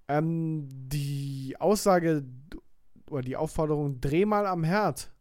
ähm, 0.07 0.67
Die 0.69 1.55
Aussage 1.59 2.25
oder 3.09 3.21
die 3.21 3.37
Aufforderung 3.37 4.01
Dreh 4.01 4.25
mal 4.25 4.47
am 4.47 4.63
Herd 4.63 5.13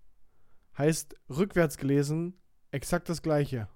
heißt 0.76 1.14
rückwärts 1.28 1.76
gelesen 1.78 2.40
exakt 2.72 3.08
das 3.08 3.22
gleiche. 3.22 3.68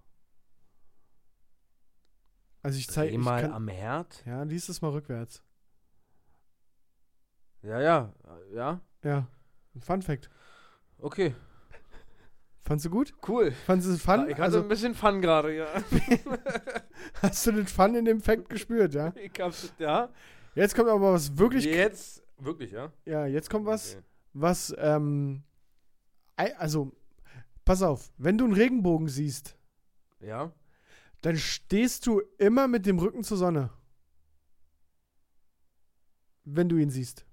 Also 2.62 2.79
ich 2.79 2.89
zeige 2.89 3.12
Dreh 3.12 3.18
mal 3.18 3.53
am 3.53 3.68
Herd. 3.68 4.24
Ja, 4.26 4.43
lies 4.43 4.68
es 4.68 4.83
mal 4.83 4.91
rückwärts. 4.91 5.45
Ja, 7.62 7.81
ja, 7.81 8.12
ja. 8.53 8.81
Ja. 9.05 9.29
Fun 9.81 10.03
Fact. 10.03 10.29
Okay, 10.99 11.35
Fandst 12.69 12.85
du 12.85 12.91
gut? 12.91 13.14
cool. 13.27 13.51
Fandest 13.51 13.89
du 13.89 13.95
es 13.95 14.03
fun? 14.03 14.27
ich 14.29 14.35
hatte 14.35 14.43
Also, 14.43 14.61
ein 14.61 14.69
bisschen 14.69 14.95
Fun 14.95 15.23
gerade, 15.23 15.57
ja. 15.57 15.66
hast 17.23 17.47
du 17.47 17.53
den 17.53 17.66
Fun 17.66 17.95
in 17.95 18.05
dem 18.05 18.21
Fact 18.21 18.51
gespürt, 18.51 18.93
ja? 18.95 19.12
Ich 19.23 19.33
hab's, 19.41 19.73
ja. 19.79 20.11
Jetzt 20.55 20.75
kommt 20.75 20.91
aber 20.91 21.14
was 21.14 21.39
wirklich. 21.39 21.64
Jetzt, 21.64 22.23
wirklich, 22.37 22.73
ja? 22.73 22.93
Ja, 23.07 23.25
jetzt 23.27 23.49
kommt 23.49 23.64
was, 23.64 23.95
Okay. 23.95 24.05
was, 24.35 24.75
ähm. 24.79 25.43
Also, 26.37 26.93
pass 27.64 27.81
auf, 27.83 28.12
wenn 28.19 28.37
du 28.37 28.45
einen 28.45 28.53
Regenbogen 28.55 29.09
siehst, 29.09 29.57
Ja? 30.21 30.53
dann 31.23 31.37
stehst 31.39 32.07
du 32.07 32.21
immer 32.37 32.69
mit 32.69 32.85
dem 32.87 32.99
Rücken 32.99 33.25
zur 33.25 33.39
Sonne. 33.39 33.71
Wenn 36.45 36.69
du 36.69 36.77
ihn 36.77 36.91
siehst. 36.91 37.25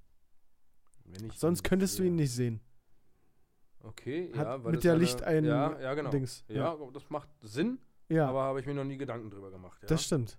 Sonst 1.36 1.64
könntest 1.64 2.00
du 2.00 2.04
ihn 2.04 2.14
sehe. 2.14 2.16
nicht 2.16 2.32
sehen. 2.32 2.62
Okay, 3.88 4.32
Hat 4.36 4.46
ja, 4.46 4.64
weil 4.64 4.72
mit 4.72 4.76
das 4.78 4.84
der 4.84 4.96
Licht 4.98 5.24
ein 5.24 5.46
Ja, 5.46 5.80
ja, 5.80 5.94
genau. 5.94 6.10
Dings. 6.10 6.44
Ja, 6.48 6.76
das 6.94 7.10
macht 7.10 7.30
Sinn, 7.42 7.78
Ja, 8.10 8.28
aber 8.28 8.44
habe 8.44 8.60
ich 8.60 8.66
mir 8.66 8.74
noch 8.74 8.84
nie 8.84 8.98
Gedanken 8.98 9.30
drüber 9.30 9.52
gemacht. 9.52 9.82
Ja? 9.84 9.88
das 9.88 10.04
stimmt. 10.04 10.38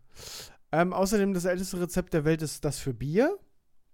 Ähm, 0.73 0.93
außerdem, 0.93 1.33
das 1.33 1.45
älteste 1.45 1.81
Rezept 1.81 2.13
der 2.13 2.25
Welt 2.25 2.43
ist 2.43 2.65
das 2.65 2.79
für 2.79 2.93
Bier. 2.93 3.39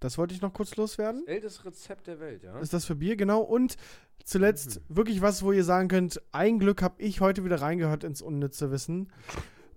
Das 0.00 0.18
wollte 0.18 0.34
ich 0.34 0.42
noch 0.42 0.52
kurz 0.52 0.74
loswerden. 0.76 1.22
Das 1.26 1.34
älteste 1.34 1.64
Rezept 1.66 2.06
der 2.08 2.18
Welt, 2.18 2.42
ja? 2.42 2.58
Ist 2.58 2.72
das 2.72 2.84
für 2.84 2.96
Bier, 2.96 3.14
genau. 3.16 3.40
Und 3.42 3.76
zuletzt 4.24 4.80
Mhm. 4.88 4.96
wirklich 4.96 5.22
was, 5.22 5.42
wo 5.44 5.52
ihr 5.52 5.64
sagen 5.64 5.88
könnt, 5.88 6.20
ein 6.32 6.58
Glück 6.58 6.82
habe 6.82 7.00
ich 7.00 7.20
heute 7.20 7.44
wieder 7.44 7.60
reingehört 7.60 8.02
ins 8.04 8.20
unnütze 8.22 8.70
Wissen. 8.72 9.12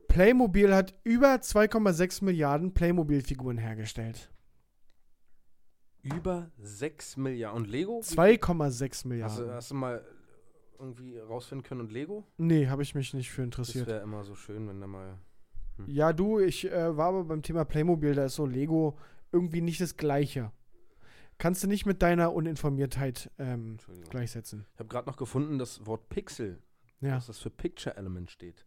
Playmobil 0.08 0.74
hat 0.74 0.96
über 1.04 1.42
2,6 1.42 2.24
Milliarden 2.24 2.74
Playmobil-Figuren 2.74 3.58
hergestellt. 3.58 4.32
Über 6.14 6.52
6 6.60 7.18
Milliarden. 7.18 7.64
Und 7.64 7.70
Lego? 7.70 8.00
2,6 8.00 8.82
Hast 8.92 9.04
du, 9.04 9.08
Milliarden. 9.10 9.52
hast 9.52 9.72
du 9.72 9.76
mal 9.76 10.06
irgendwie 10.80 11.18
rausfinden 11.18 11.64
können 11.64 11.82
und 11.82 11.92
Lego? 11.92 12.26
Nee, 12.38 12.68
habe 12.68 12.84
ich 12.84 12.96
mich 12.96 13.14
nicht 13.14 13.32
für 13.32 13.42
Das 13.42 13.46
interessiert. 13.46 13.88
wäre 13.88 14.02
immer 14.04 14.24
so 14.24 14.36
schön, 14.36 14.68
wenn 14.68 14.82
da 14.82 14.88
mal. 14.88 15.18
Ja, 15.88 16.14
du, 16.14 16.40
ich 16.40 16.72
äh, 16.72 16.96
war 16.96 17.08
aber 17.10 17.24
beim 17.26 17.42
Thema 17.42 17.66
Playmobil, 17.66 18.14
da 18.14 18.26
ist 18.26 18.36
so 18.36 18.46
Lego 18.46 18.98
irgendwie 19.32 19.62
nicht 19.62 19.82
das 19.82 19.98
Gleiche. 19.98 20.52
Kannst 21.38 21.64
du 21.64 21.68
nicht 21.68 21.86
mit 21.86 22.02
deiner 22.02 22.32
Uninformiertheit 22.34 23.30
ähm, 23.40 23.78
gleichsetzen. 24.10 24.66
Ich 24.74 24.80
habe 24.80 24.88
gerade 24.88 25.10
noch 25.10 25.18
gefunden, 25.18 25.58
das 25.60 25.86
Wort 25.86 26.08
Pixel, 26.08 26.62
Ja. 27.02 27.16
dass 27.16 27.28
das 27.28 27.40
für 27.40 27.50
Picture 27.50 27.98
Element 27.98 28.32
steht. 28.32 28.66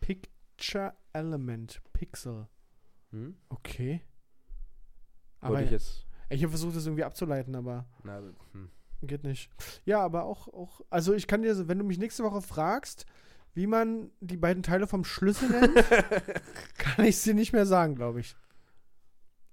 Picture 0.00 0.94
Element, 1.12 1.80
Pixel. 1.92 2.48
Hm? 3.10 3.36
Okay. 3.48 4.00
Aber 5.40 5.54
Wollte 5.54 5.66
ich 5.66 5.70
jetzt. 5.70 6.06
Ich 6.30 6.42
habe 6.42 6.50
versucht, 6.50 6.76
das 6.76 6.86
irgendwie 6.86 7.04
abzuleiten, 7.04 7.54
aber 7.54 7.86
Na, 8.02 8.20
hm. 8.52 8.70
geht 9.02 9.24
nicht. 9.24 9.50
Ja, 9.84 10.00
aber 10.00 10.24
auch, 10.24 10.48
auch, 10.48 10.80
also 10.90 11.14
ich 11.14 11.26
kann 11.26 11.42
dir, 11.42 11.68
wenn 11.68 11.78
du 11.78 11.84
mich 11.84 11.98
nächste 11.98 12.24
Woche 12.24 12.42
fragst, 12.42 13.06
wie 13.54 13.66
man 13.66 14.10
die 14.20 14.36
beiden 14.36 14.62
Teile 14.62 14.86
vom 14.86 15.04
Schlüssel 15.04 15.48
nennt, 15.50 15.74
kann 16.78 17.04
ich 17.04 17.16
es 17.16 17.22
dir 17.22 17.34
nicht 17.34 17.52
mehr 17.52 17.66
sagen, 17.66 17.94
glaube 17.94 18.20
ich. 18.20 18.34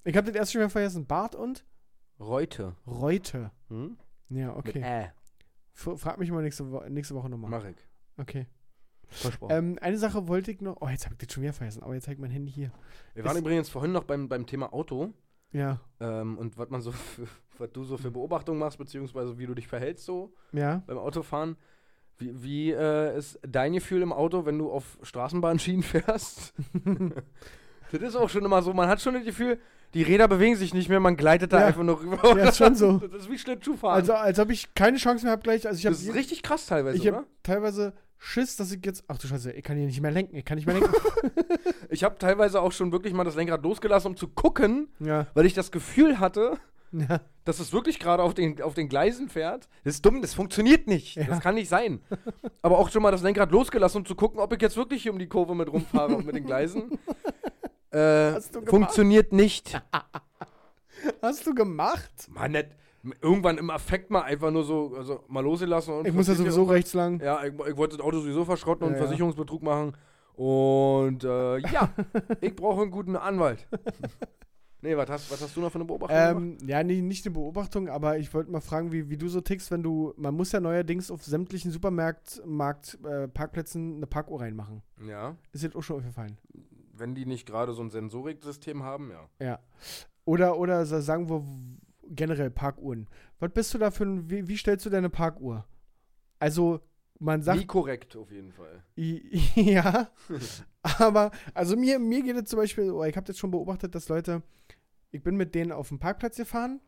Ich 0.04 0.18
habe 0.18 0.26
den 0.26 0.36
erst 0.36 0.52
schon 0.52 0.62
mal 0.62 0.70
vergessen. 0.70 1.06
Bart 1.06 1.36
und 1.36 1.64
Reute. 2.20 2.76
Reute. 2.88 3.52
Hm? 3.70 3.98
Ja, 4.30 4.56
okay. 4.56 4.82
Ä. 4.84 5.12
F 5.74 6.00
frag 6.00 6.18
mich 6.20 6.32
mal 6.32 6.42
nächste, 6.42 6.72
Wo 6.72 6.80
nächste 6.90 7.16
Woche 7.16 7.30
nochmal. 7.30 7.50
Mach 7.52 7.66
ich. 7.66 7.78
Okay. 8.18 8.48
Versprochen. 9.08 9.52
Ähm, 9.56 9.78
eine 9.82 9.98
Sache 9.98 10.28
wollte 10.28 10.52
ich 10.52 10.62
noch. 10.62 10.78
Oh, 10.82 10.88
jetzt 10.88 11.06
habe 11.06 11.16
ich 11.16 11.26
das 11.28 11.34
schon 11.34 11.44
wieder 11.44 11.54
vergessen, 11.54 11.84
aber 11.84 11.94
jetzt 11.96 12.06
zeigt 12.06 12.20
mein 12.20 12.32
Handy 12.32 12.52
hier. 12.52 12.72
Wir 13.14 13.24
waren 13.26 13.36
ist- 13.36 13.42
übrigens 13.42 13.70
vorhin 13.70 13.92
noch 13.92 14.06
beim, 14.06 14.30
beim 14.30 14.46
Thema 14.46 14.74
Auto 14.74 15.14
Ja. 15.54 15.80
ähm, 16.00 16.38
und 16.38 16.58
was 16.58 16.70
man 16.70 16.82
so 16.82 16.92
für, 16.92 17.28
was 17.58 17.72
du 17.72 17.84
so 17.84 17.98
für 17.98 18.12
Beobachtungen 18.12 18.60
machst, 18.60 18.78
beziehungsweise 18.78 19.38
wie 19.38 19.46
du 19.46 19.54
dich 19.54 19.68
verhältst 19.68 20.06
so 20.06 20.34
Ja. 20.52 20.84
beim 20.88 20.98
Autofahren. 20.98 21.58
Wie, 22.18 22.44
wie 22.44 22.72
äh, 22.72 23.18
ist 23.18 23.40
dein 23.42 23.74
Gefühl 23.74 24.02
im 24.04 24.14
Auto, 24.14 24.46
wenn 24.46 24.58
du 24.60 24.72
auf 24.72 24.98
Straßenbahnschienen 25.02 25.84
fährst? 25.84 26.54
das 27.92 28.02
ist 28.02 28.16
auch 28.16 28.30
schon 28.30 28.46
immer 28.46 28.62
so, 28.62 28.74
man 28.74 28.88
hat 28.88 29.02
schon 29.02 29.14
das 29.16 29.24
Gefühl, 29.26 29.60
die 29.94 30.04
Räder 30.04 30.28
bewegen 30.30 30.56
sich 30.56 30.74
nicht 30.74 30.88
mehr, 30.88 31.00
man 31.02 31.18
gleitet 31.18 31.52
da 31.52 31.60
Ja. 31.62 31.66
einfach 31.68 31.84
nur 31.84 32.00
rüber. 32.00 32.38
Ja, 32.38 32.50
ist 32.50 32.58
schon 32.58 32.76
so. 32.76 32.98
Das 33.00 33.24
ist 33.24 33.30
wie 33.30 33.38
Schlittschuhfahren. 33.38 34.00
Also, 34.00 34.14
als 34.14 34.40
ob 34.40 34.50
ich 34.50 34.74
keine 34.74 34.98
Chance 34.98 35.26
mehr 35.26 35.34
habe 35.34 35.42
gleich. 35.42 35.68
Also, 35.68 35.78
ich 35.80 35.86
habe 35.86 35.96
das 35.96 36.04
ist 36.06 36.14
richtig 36.16 36.44
krass 36.44 36.66
teilweise, 36.66 36.98
ich 36.98 37.08
oder? 37.10 37.18
hab 37.18 37.26
teilweise 37.44 37.94
Schiss, 38.24 38.56
dass 38.56 38.72
ich 38.72 38.86
jetzt. 38.86 39.04
Ach 39.08 39.18
du 39.18 39.26
Scheiße, 39.28 39.52
ich 39.52 39.64
kann 39.64 39.78
hier 39.78 39.88
nicht 39.88 40.00
mehr 40.00 40.12
lenken. 40.12 40.36
Ich 40.36 40.46
kann 40.46 40.56
nicht 40.58 40.68
mehr 40.68 40.76
lenken. 40.76 40.94
Ich 41.90 42.04
habe 42.06 42.18
teilweise 42.20 42.62
auch 42.62 42.72
schon 42.72 42.92
wirklich 42.92 43.14
mal 43.14 43.24
das 43.26 43.36
Lenkrad 43.36 43.64
losgelassen, 43.64 44.12
um 44.12 44.16
zu 44.16 44.28
gucken, 44.30 44.88
ja. 45.00 45.28
weil 45.34 45.46
ich 45.46 45.54
das 45.54 45.72
Gefühl 45.72 46.20
hatte, 46.20 46.58
Ja. 46.94 47.20
dass 47.44 47.60
es 47.60 47.74
wirklich 47.74 48.00
gerade 48.00 48.22
auf 48.24 48.34
den, 48.34 48.62
auf 48.62 48.76
den 48.76 48.88
Gleisen 48.88 49.28
fährt. 49.28 49.68
Das 49.84 49.96
ist 49.96 50.06
dumm, 50.06 50.22
das 50.22 50.34
funktioniert 50.36 50.88
nicht. 50.88 51.16
Ja. 51.16 51.24
Das 51.26 51.42
kann 51.42 51.56
nicht 51.56 51.68
sein. 51.68 52.00
Aber 52.62 52.78
auch 52.78 52.90
schon 52.92 53.02
mal 53.02 53.12
das 53.12 53.24
Lenkrad 53.24 53.52
losgelassen, 53.52 53.98
um 54.02 54.06
zu 54.06 54.16
gucken, 54.16 54.40
ob 54.40 54.54
ich 54.54 54.62
jetzt 54.62 54.78
wirklich 54.78 55.02
hier 55.04 55.12
um 55.12 55.20
die 55.20 55.28
Kurve 55.28 55.54
mit 55.56 55.68
rumfahre 55.70 56.16
und 56.16 56.26
mit 56.26 56.36
den 56.36 56.46
Gleisen. 56.46 56.98
Äh, 57.90 58.34
Hast 58.34 58.56
du 58.56 58.60
gemacht? 58.60 58.70
funktioniert 58.70 59.34
nicht. 59.34 59.82
Hast 61.22 61.46
du 61.48 61.54
gemacht? 61.54 62.12
Mann, 62.30 62.52
nicht. 62.52 62.70
Irgendwann 63.22 63.58
im 63.58 63.70
Affekt 63.70 64.12
mal 64.12 64.22
einfach 64.22 64.52
nur 64.52 64.64
so, 64.64 64.94
also 64.96 65.24
mal 65.28 65.42
losgelassen. 65.44 65.94
Und 65.96 66.08
Ich 66.08 66.14
muss 66.14 66.28
ja 66.28 66.36
sowieso 66.36 66.64
rechts 66.64 66.94
lang. 66.94 67.20
Ja, 67.20 67.44
ich, 67.44 67.54
ich 67.54 67.78
wollte 67.78 67.98
das 67.98 68.06
Auto 68.06 68.20
sowieso 68.20 68.46
verschrotten 68.46 68.86
und 68.88 68.94
Ja. 68.94 69.00
Versicherungsbetrug 69.00 69.64
machen. 69.64 69.94
Und 70.36 71.24
äh, 71.24 71.58
ja, 71.60 71.90
ich 72.42 72.56
brauche 72.56 72.82
einen 72.84 72.92
guten 72.92 73.16
Anwalt. 73.16 73.68
nee, 74.82 74.96
was 74.96 75.10
hast, 75.10 75.32
was 75.32 75.42
hast 75.42 75.56
du 75.56 75.62
noch 75.62 75.72
für 75.72 75.76
eine 75.80 75.86
Beobachtung? 75.86 76.18
Ähm, 76.18 76.58
ja, 76.68 76.84
nee, 76.84 77.02
nicht 77.02 77.26
eine 77.26 77.34
Beobachtung, 77.34 77.90
aber 77.90 78.18
ich 78.18 78.34
wollte 78.34 78.52
mal 78.52 78.62
fragen, 78.62 78.92
wie, 78.92 79.10
wie 79.10 79.18
du 79.18 79.28
so 79.28 79.42
tickst, 79.42 79.72
wenn 79.72 79.84
du. 79.84 80.14
Man 80.18 80.36
muss 80.36 80.52
ja 80.52 80.60
neuerdings 80.60 81.12
auf 81.12 81.24
sämtlichen 81.24 81.72
Supermarkt, 81.72 82.42
Markt, 82.46 82.98
äh, 83.04 83.28
eine 83.76 84.08
Parkuhr 84.08 84.42
reinmachen. 84.42 84.82
Ja, 85.08 85.36
Ist 85.52 85.64
dir 85.64 85.76
auch 85.76 85.84
schon 85.84 85.98
aufgefallen? 85.98 86.38
wenn 86.94 87.16
die 87.16 87.26
nicht 87.26 87.48
gerade 87.48 87.74
so 87.74 87.82
ein 87.82 87.90
Sensoriksystem 87.90 88.84
haben, 88.84 89.10
ja. 89.10 89.28
Ja. 89.44 89.60
Oder, 90.24 90.60
oder 90.60 90.86
sa- 90.86 91.02
sagen 91.02 91.30
wir 91.30 91.42
generell 92.16 92.52
Parkuhren. 92.52 93.08
Was 93.40 93.52
bist 93.54 93.74
du 93.74 93.78
da 93.78 93.92
für 93.92 94.06
ein, 94.06 94.30
wie, 94.30 94.48
wie 94.48 94.58
stellst 94.58 94.86
du 94.86 94.90
deine 94.90 95.10
Parkuhr? 95.10 95.66
Also, 96.40 96.82
man 97.20 97.42
sagt. 97.42 97.60
Nie 97.60 97.66
korrekt 97.66 98.16
auf 98.16 98.32
jeden 98.32 98.52
Fall. 98.52 98.84
Ja, 99.56 100.10
aber 100.82 101.32
also 101.54 101.76
mir, 101.76 102.00
mir 102.00 102.24
geht 102.24 102.36
es 102.36 102.50
zum 102.50 102.58
Beispiel, 102.58 102.92
oh, 102.92 103.04
ich 103.04 103.16
habe 103.16 103.28
jetzt 103.28 103.40
schon 103.40 103.52
beobachtet, 103.52 103.94
dass 103.96 104.10
Leute, 104.10 104.42
ich 105.12 105.22
bin 105.22 105.36
mit 105.36 105.54
denen 105.54 105.72
auf 105.72 105.90
den 105.90 106.00
Parkplatz 106.00 106.38
gefahren 106.38 106.80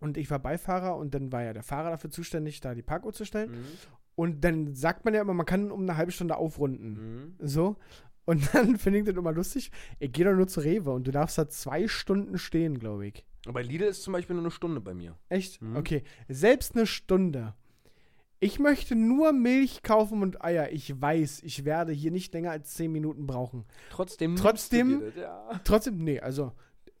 und 0.00 0.16
ich 0.16 0.30
war 0.30 0.38
Beifahrer 0.38 0.96
und 0.96 1.14
dann 1.14 1.32
war 1.32 1.42
ja 1.42 1.52
der 1.52 1.62
Fahrer 1.62 1.90
dafür 1.90 2.10
zuständig, 2.10 2.60
da 2.60 2.74
die 2.74 2.82
Parkuhr 2.82 3.12
zu 3.12 3.24
stellen. 3.24 3.50
Mhm. 3.50 3.66
Und 4.14 4.44
dann 4.44 4.74
sagt 4.74 5.04
man 5.04 5.14
ja 5.14 5.20
immer, 5.20 5.34
man 5.34 5.46
kann 5.46 5.70
um 5.70 5.82
eine 5.82 5.96
halbe 5.96 6.12
Stunde 6.12 6.36
aufrunden. 6.36 7.34
Mhm. 7.38 7.46
So. 7.46 7.76
Und 8.24 8.48
dann 8.54 8.78
finde 8.78 9.00
ich 9.00 9.04
das 9.04 9.16
immer 9.16 9.32
lustig. 9.32 9.70
Ich 9.98 10.12
gehe 10.12 10.24
doch 10.24 10.34
nur 10.34 10.48
zu 10.48 10.60
Rewe 10.60 10.92
und 10.92 11.06
du 11.06 11.10
darfst 11.10 11.38
da 11.38 11.48
zwei 11.48 11.88
Stunden 11.88 12.38
stehen, 12.38 12.78
glaube 12.78 13.08
ich. 13.08 13.26
Bei 13.46 13.62
Lidl 13.62 13.84
ist 13.84 14.02
zum 14.02 14.12
Beispiel 14.12 14.34
nur 14.34 14.44
eine 14.44 14.50
Stunde 14.50 14.80
bei 14.80 14.94
mir. 14.94 15.16
Echt? 15.28 15.60
Mhm. 15.62 15.76
Okay. 15.76 16.02
Selbst 16.28 16.74
eine 16.76 16.86
Stunde. 16.86 17.54
Ich 18.38 18.58
möchte 18.58 18.94
nur 18.96 19.32
Milch 19.32 19.82
kaufen 19.82 20.22
und 20.22 20.44
Eier. 20.44 20.70
Ich 20.72 21.00
weiß, 21.00 21.42
ich 21.44 21.64
werde 21.64 21.92
hier 21.92 22.10
nicht 22.10 22.32
länger 22.34 22.50
als 22.50 22.74
10 22.74 22.90
Minuten 22.90 23.26
brauchen. 23.26 23.64
Trotzdem. 23.90 24.36
Trotzdem- 24.36 25.00
das, 25.00 25.14
Ja. 25.16 25.60
Trotzdem, 25.64 25.98
nee, 25.98 26.18
also, 26.20 26.52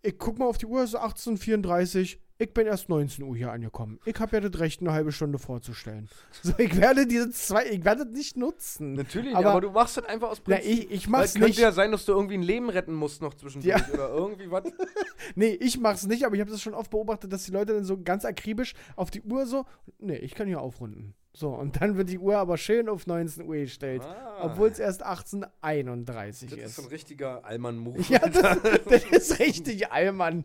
ich 0.02 0.18
guck 0.18 0.38
mal 0.38 0.46
auf 0.46 0.58
die 0.58 0.66
Uhr, 0.66 0.82
es 0.82 0.90
ist 0.94 1.00
18.34 1.00 2.18
Ich 2.42 2.52
bin 2.52 2.66
erst 2.66 2.88
19 2.88 3.24
Uhr 3.24 3.36
hier 3.36 3.52
angekommen. 3.52 4.00
Ich 4.04 4.18
habe 4.18 4.36
ja 4.36 4.40
das 4.48 4.60
Recht, 4.60 4.80
eine 4.80 4.92
halbe 4.92 5.12
Stunde 5.12 5.38
vorzustellen. 5.38 6.08
So, 6.42 6.52
ich 6.58 6.76
werde 6.76 7.06
diese 7.06 7.30
zwei, 7.30 7.66
ich 7.66 7.84
werde 7.84 8.04
das 8.04 8.14
nicht 8.16 8.36
nutzen. 8.36 8.94
Natürlich, 8.94 9.36
Aber- 9.36 9.50
aber, 9.52 9.60
du 9.60 9.70
machst 9.70 9.96
das 9.96 10.06
einfach 10.06 10.30
aus 10.30 10.42
Na, 10.46 10.56
Prinzip. 10.56 10.72
ich, 10.72 10.90
ich 10.90 11.06
Weil 11.06 11.10
mach's 11.20 11.26
es 11.28 11.32
könnte 11.34 11.46
nicht. 11.48 11.58
ja 11.60 11.70
sein, 11.70 11.92
dass 11.92 12.04
du 12.04 12.12
irgendwie 12.12 12.34
ein 12.34 12.42
Leben 12.42 12.68
retten 12.68 12.94
musst 12.94 13.22
noch 13.22 13.34
zwischendurch 13.34 13.76
Ja. 13.78 13.94
oder 13.94 14.08
irgendwie 14.10 14.50
was. 14.50 14.64
Nee, 15.36 15.50
ich 15.60 15.78
mach's 15.78 16.04
nicht, 16.06 16.24
aber 16.26 16.34
ich 16.34 16.40
habe 16.40 16.50
das 16.50 16.60
schon 16.60 16.74
oft 16.74 16.90
beobachtet, 16.90 17.32
dass 17.32 17.44
die 17.44 17.52
Leute 17.52 17.74
dann 17.74 17.84
so 17.84 17.96
ganz 18.02 18.24
akribisch 18.24 18.74
auf 18.96 19.10
die 19.12 19.22
Uhr 19.22 19.46
so, 19.46 19.64
nee, 20.00 20.16
ich 20.16 20.34
kann 20.34 20.48
hier 20.48 20.60
aufrunden. 20.60 21.14
So, 21.34 21.48
und 21.50 21.80
dann 21.80 21.96
wird 21.96 22.10
die 22.10 22.18
Uhr 22.18 22.36
aber 22.36 22.58
schön 22.58 22.88
auf 22.88 23.06
19 23.06 23.46
Uhr 23.46 23.54
gestellt. 23.54 24.02
Ah. 24.02 24.46
Obwohl 24.46 24.68
es 24.68 24.78
erst 24.80 25.06
18.31 25.06 26.04
Das 26.26 26.42
ist 26.42 26.52
ist. 26.52 26.76
so 26.76 26.82
ein 26.82 26.88
richtiger 26.88 27.44
Allmann-Move. 27.44 28.00
Ja, 28.08 28.18
das, 28.18 28.58
das 28.88 29.04
ist 29.04 29.38
richtig, 29.38 29.90
Allmann. 29.92 30.44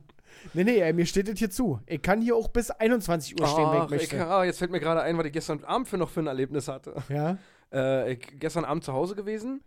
Nee, 0.53 0.63
nee, 0.63 0.79
ey, 0.79 0.93
mir 0.93 1.05
steht 1.05 1.27
das 1.27 1.37
hier 1.39 1.49
zu. 1.49 1.79
Ich 1.85 2.01
kann 2.01 2.21
hier 2.21 2.35
auch 2.35 2.47
bis 2.47 2.71
21 2.71 3.39
Uhr 3.39 3.47
stehen, 3.47 3.69
wenn 3.71 3.77
ich 3.77 3.81
Ach, 3.81 3.91
ich, 3.91 4.11
möchte. 4.11 4.27
ah, 4.27 4.43
jetzt 4.43 4.59
fällt 4.59 4.71
mir 4.71 4.79
gerade 4.79 5.01
ein, 5.01 5.17
was 5.17 5.25
ich 5.25 5.33
gestern 5.33 5.63
Abend 5.63 5.87
für 5.87 5.97
noch 5.97 6.09
für 6.09 6.21
ein 6.21 6.27
Erlebnis 6.27 6.67
hatte. 6.67 6.95
Ja? 7.09 7.37
Äh, 7.71 8.13
ich, 8.13 8.39
gestern 8.39 8.65
Abend 8.65 8.83
zu 8.83 8.93
Hause 8.93 9.15
gewesen. 9.15 9.63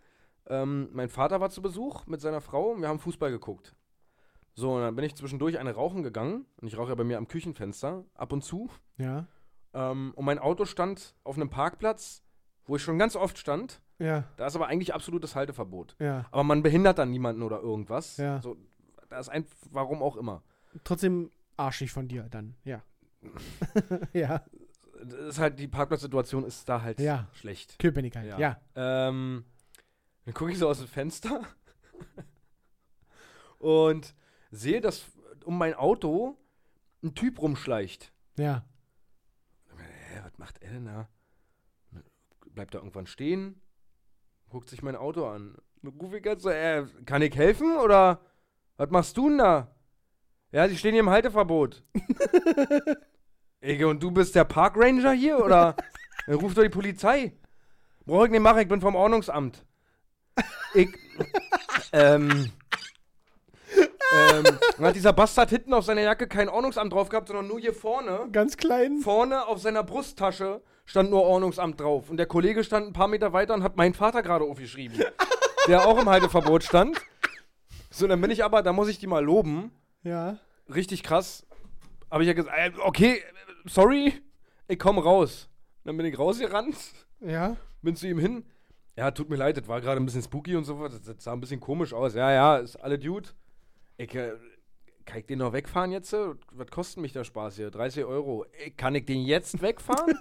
Ähm, 0.47 0.89
mein 0.91 1.09
Vater 1.09 1.39
war 1.39 1.49
zu 1.49 1.61
Besuch 1.61 2.05
mit 2.07 2.19
seiner 2.21 2.41
Frau 2.41 2.71
und 2.71 2.81
wir 2.81 2.87
haben 2.87 2.99
Fußball 2.99 3.31
geguckt. 3.31 3.75
So, 4.53 4.73
und 4.73 4.81
dann 4.81 4.95
bin 4.95 5.05
ich 5.05 5.15
zwischendurch 5.15 5.59
eine 5.59 5.73
rauchen 5.73 6.03
gegangen. 6.03 6.45
Und 6.61 6.67
ich 6.67 6.77
rauche 6.77 6.89
ja 6.89 6.95
bei 6.95 7.03
mir 7.03 7.17
am 7.17 7.27
Küchenfenster 7.27 8.03
ab 8.15 8.33
und 8.33 8.43
zu. 8.43 8.69
Ja. 8.97 9.27
Ähm, 9.73 10.13
und 10.15 10.25
mein 10.25 10.39
Auto 10.39 10.65
stand 10.65 11.15
auf 11.23 11.35
einem 11.35 11.49
Parkplatz, 11.49 12.23
wo 12.65 12.75
ich 12.75 12.81
schon 12.81 12.99
ganz 12.99 13.15
oft 13.15 13.37
stand. 13.37 13.81
Ja. 13.99 14.25
Da 14.35 14.47
ist 14.47 14.55
aber 14.55 14.67
eigentlich 14.67 14.93
absolutes 14.93 15.35
Halteverbot. 15.35 15.95
Ja. 15.99 16.25
Aber 16.31 16.43
man 16.43 16.63
behindert 16.63 16.97
dann 16.97 17.11
niemanden 17.11 17.43
oder 17.43 17.61
irgendwas. 17.61 18.17
Ja. 18.17 18.41
So, 18.41 18.57
da 19.09 19.19
ist 19.19 19.29
ein, 19.29 19.45
warum 19.69 20.01
auch 20.01 20.17
immer. 20.17 20.43
Trotzdem 20.83 21.31
arschig 21.57 21.91
von 21.91 22.07
dir 22.07 22.23
dann, 22.29 22.55
ja. 22.63 22.81
ja. 24.13 24.43
das 25.03 25.13
ist 25.19 25.39
halt, 25.39 25.59
die 25.59 25.67
Parkplatzsituation 25.67 26.43
ist 26.45 26.67
da 26.67 26.81
halt 26.81 26.99
Ja. 26.99 27.27
schlecht. 27.33 27.77
Köpenick 27.79 28.15
halt. 28.15 28.37
Ja. 28.39 28.59
Ähm, 28.75 29.45
dann 30.25 30.33
gucke 30.33 30.51
ich 30.51 30.57
so 30.57 30.67
aus 30.69 30.79
dem 30.79 30.87
Fenster 30.87 31.41
und 33.59 34.15
sehe, 34.51 34.81
dass 34.81 35.05
um 35.45 35.57
mein 35.57 35.73
Auto 35.73 36.37
ein 37.03 37.15
Typ 37.15 37.41
rumschleicht. 37.41 38.11
Ja. 38.37 38.63
Hä, 39.77 40.19
was 40.23 40.37
macht 40.37 40.61
er 40.61 40.71
denn 40.71 40.85
da? 40.85 41.09
Bleibt 42.53 42.73
da 42.73 42.79
irgendwann 42.79 43.07
stehen, 43.07 43.61
guckt 44.49 44.69
sich 44.69 44.81
mein 44.81 44.95
Auto 44.95 45.25
an. 45.27 45.57
Dann 45.81 45.93
rufe 45.99 46.17
ich 46.17 46.23
ganz 46.23 46.43
so, 46.43 46.49
äh, 46.49 46.85
kann 47.05 47.21
ich 47.21 47.35
helfen 47.35 47.77
oder 47.77 48.21
was 48.77 48.89
machst 48.89 49.15
du 49.17 49.29
denn 49.29 49.37
da? 49.39 49.73
Ja, 50.51 50.67
sie 50.67 50.77
stehen 50.77 50.91
hier 50.91 50.99
im 50.99 51.09
Halteverbot. 51.09 51.83
Ege, 53.61 53.87
und 53.87 54.03
du 54.03 54.11
bist 54.11 54.35
der 54.35 54.43
Parkranger 54.43 55.13
hier 55.13 55.39
oder? 55.39 55.75
Dann 56.27 56.35
ruft 56.35 56.57
doch 56.57 56.63
die 56.63 56.69
Polizei. 56.69 57.33
Brauch 58.05 58.25
ich 58.25 58.31
nicht 58.31 58.41
machen, 58.41 58.59
ich 58.59 58.67
bin 58.67 58.81
vom 58.81 58.95
Ordnungsamt. 58.95 59.63
Ich, 60.73 60.89
ähm, 61.93 62.51
ähm, 64.13 64.43
dann 64.77 64.85
hat 64.85 64.95
dieser 64.95 65.13
Bastard 65.13 65.49
hinten 65.49 65.73
auf 65.73 65.85
seiner 65.85 66.01
Jacke 66.01 66.27
kein 66.27 66.49
Ordnungsamt 66.49 66.91
drauf 66.91 67.09
gehabt, 67.09 67.27
sondern 67.27 67.47
nur 67.47 67.59
hier 67.59 67.73
vorne. 67.73 68.27
Ganz 68.31 68.57
klein. 68.57 68.99
Vorne 68.99 69.45
auf 69.45 69.61
seiner 69.61 69.83
Brusttasche 69.83 70.61
stand 70.85 71.09
nur 71.11 71.23
Ordnungsamt 71.23 71.79
drauf. 71.79 72.09
Und 72.09 72.17
der 72.17 72.25
Kollege 72.25 72.63
stand 72.63 72.87
ein 72.87 72.93
paar 72.93 73.07
Meter 73.07 73.31
weiter 73.31 73.53
und 73.53 73.63
hat 73.63 73.77
meinen 73.77 73.93
Vater 73.93 74.21
gerade 74.21 74.45
aufgeschrieben. 74.45 74.99
der 75.67 75.85
auch 75.87 76.01
im 76.01 76.09
Halteverbot 76.09 76.63
stand. 76.63 76.97
So, 77.89 78.07
dann 78.07 78.19
bin 78.19 78.31
ich 78.31 78.43
aber, 78.43 78.63
da 78.63 78.73
muss 78.73 78.89
ich 78.89 78.99
die 78.99 79.07
mal 79.07 79.23
loben. 79.23 79.71
Ja. 80.03 80.37
Richtig 80.73 81.03
krass. 81.03 81.45
Habe 82.09 82.23
ich 82.23 82.27
ja 82.27 82.33
gesagt, 82.33 82.57
äh, 82.57 82.71
okay, 82.81 83.21
sorry, 83.65 84.13
ich 84.67 84.79
komme 84.79 85.03
raus. 85.03 85.49
Dann 85.83 85.97
bin 85.97 86.05
ich 86.05 86.17
rausgerannt, 86.17 86.75
Ja. 87.19 87.55
bin 87.81 87.95
zu 87.95 88.07
ihm 88.07 88.19
hin. 88.19 88.45
Ja, 88.97 89.11
tut 89.11 89.29
mir 89.29 89.37
leid, 89.37 89.57
das 89.57 89.67
war 89.67 89.79
gerade 89.81 89.99
ein 90.01 90.05
bisschen 90.05 90.21
spooky 90.21 90.55
und 90.55 90.65
so 90.65 90.79
was. 90.79 90.91
Das, 90.93 91.01
das 91.03 91.23
sah 91.23 91.33
ein 91.33 91.39
bisschen 91.39 91.59
komisch 91.59 91.93
aus. 91.93 92.13
Ja, 92.13 92.31
ja, 92.31 92.57
ist 92.57 92.75
alle 92.75 92.99
Dude. 92.99 93.29
Ich, 93.97 94.13
äh, 94.15 94.33
kann 95.05 95.19
ich 95.19 95.25
den 95.25 95.39
noch 95.39 95.53
wegfahren 95.53 95.91
jetzt? 95.91 96.13
Was 96.13 96.67
kostet 96.69 97.01
mich 97.01 97.13
der 97.13 97.23
Spaß 97.23 97.55
hier? 97.55 97.71
30 97.71 98.03
Euro. 98.05 98.45
Äh, 98.59 98.71
Kann 98.71 98.93
ich 98.95 99.05
den 99.05 99.21
jetzt 99.21 99.61
wegfahren? 99.61 100.13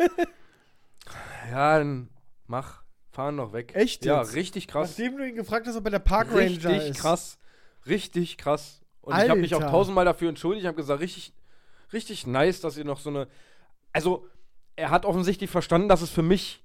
ja, 1.50 1.78
dann 1.78 2.08
mach. 2.46 2.82
Fahren 3.12 3.36
noch 3.36 3.52
weg. 3.52 3.72
Echt 3.74 4.04
Ja, 4.04 4.22
jetzt? 4.22 4.34
richtig 4.34 4.68
krass. 4.68 4.90
Nachdem 4.90 5.16
du 5.18 5.28
ihn 5.28 5.34
gefragt 5.34 5.66
hast, 5.66 5.76
ob 5.76 5.84
er 5.84 5.90
der 5.90 5.98
Parkranger 5.98 6.38
Richtig 6.42 6.76
ist. 6.90 7.00
krass. 7.00 7.38
Richtig 7.86 8.38
krass. 8.38 8.79
Und 9.10 9.22
ich 9.24 9.30
habe 9.30 9.40
mich 9.40 9.54
auch 9.54 9.60
Alter. 9.60 9.70
tausendmal 9.72 10.04
dafür 10.04 10.28
entschuldigt. 10.28 10.62
Ich 10.62 10.66
habe 10.66 10.76
gesagt, 10.76 11.00
richtig, 11.00 11.32
richtig 11.92 12.26
nice, 12.26 12.60
dass 12.60 12.76
ihr 12.76 12.84
noch 12.84 12.98
so 13.00 13.10
eine. 13.10 13.28
Also, 13.92 14.26
er 14.76 14.90
hat 14.90 15.04
offensichtlich 15.04 15.50
verstanden, 15.50 15.88
dass 15.88 16.02
es 16.02 16.10
für 16.10 16.22
mich 16.22 16.64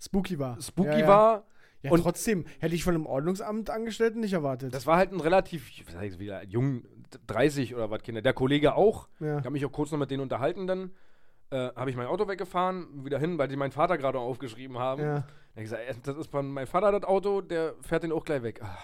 Spooky 0.00 0.38
war. 0.38 0.60
spooky 0.60 0.88
ja, 0.90 0.98
ja. 0.98 1.08
war. 1.08 1.44
Ja, 1.82 1.90
Und- 1.92 2.02
trotzdem 2.02 2.44
hätte 2.58 2.74
ich 2.74 2.84
von 2.84 2.94
einem 2.94 3.06
Ordnungsamt 3.06 3.70
Angestellten 3.70 4.20
nicht 4.20 4.32
erwartet. 4.34 4.74
Das 4.74 4.86
war 4.86 4.96
halt 4.98 5.12
ein 5.12 5.20
relativ, 5.20 5.70
was 5.86 5.94
sag 5.94 6.02
ich 6.02 6.18
wieder, 6.18 6.44
jung, 6.44 6.84
30 7.26 7.74
oder 7.74 7.90
was, 7.90 8.02
Kinder. 8.02 8.20
Der 8.22 8.34
Kollege 8.34 8.74
auch. 8.74 9.08
ja. 9.20 9.38
Ich 9.38 9.44
habe 9.44 9.50
mich 9.50 9.64
auch 9.64 9.72
kurz 9.72 9.90
noch 9.90 9.98
mit 9.98 10.10
denen 10.10 10.22
unterhalten 10.22 10.66
dann. 10.66 10.90
Äh, 11.50 11.70
habe 11.74 11.90
ich 11.90 11.96
mein 11.96 12.06
Auto 12.06 12.28
weggefahren, 12.28 13.04
wieder 13.04 13.18
hin, 13.18 13.36
weil 13.38 13.48
die 13.48 13.56
meinen 13.56 13.72
Vater 13.72 13.98
gerade 13.98 14.18
aufgeschrieben 14.18 14.78
haben. 14.78 15.02
ja. 15.02 15.14
Dann 15.14 15.22
hab 15.22 15.56
ich 15.56 15.62
gesagt, 15.64 16.06
das 16.06 16.16
ist 16.16 16.30
von 16.30 16.48
meinem 16.52 16.66
Vater 16.68 16.92
das 16.92 17.02
Auto, 17.02 17.40
der 17.40 17.74
fährt 17.80 18.02
den 18.04 18.12
auch 18.12 18.24
gleich 18.24 18.42
weg. 18.42 18.60
Ah. 18.62 18.76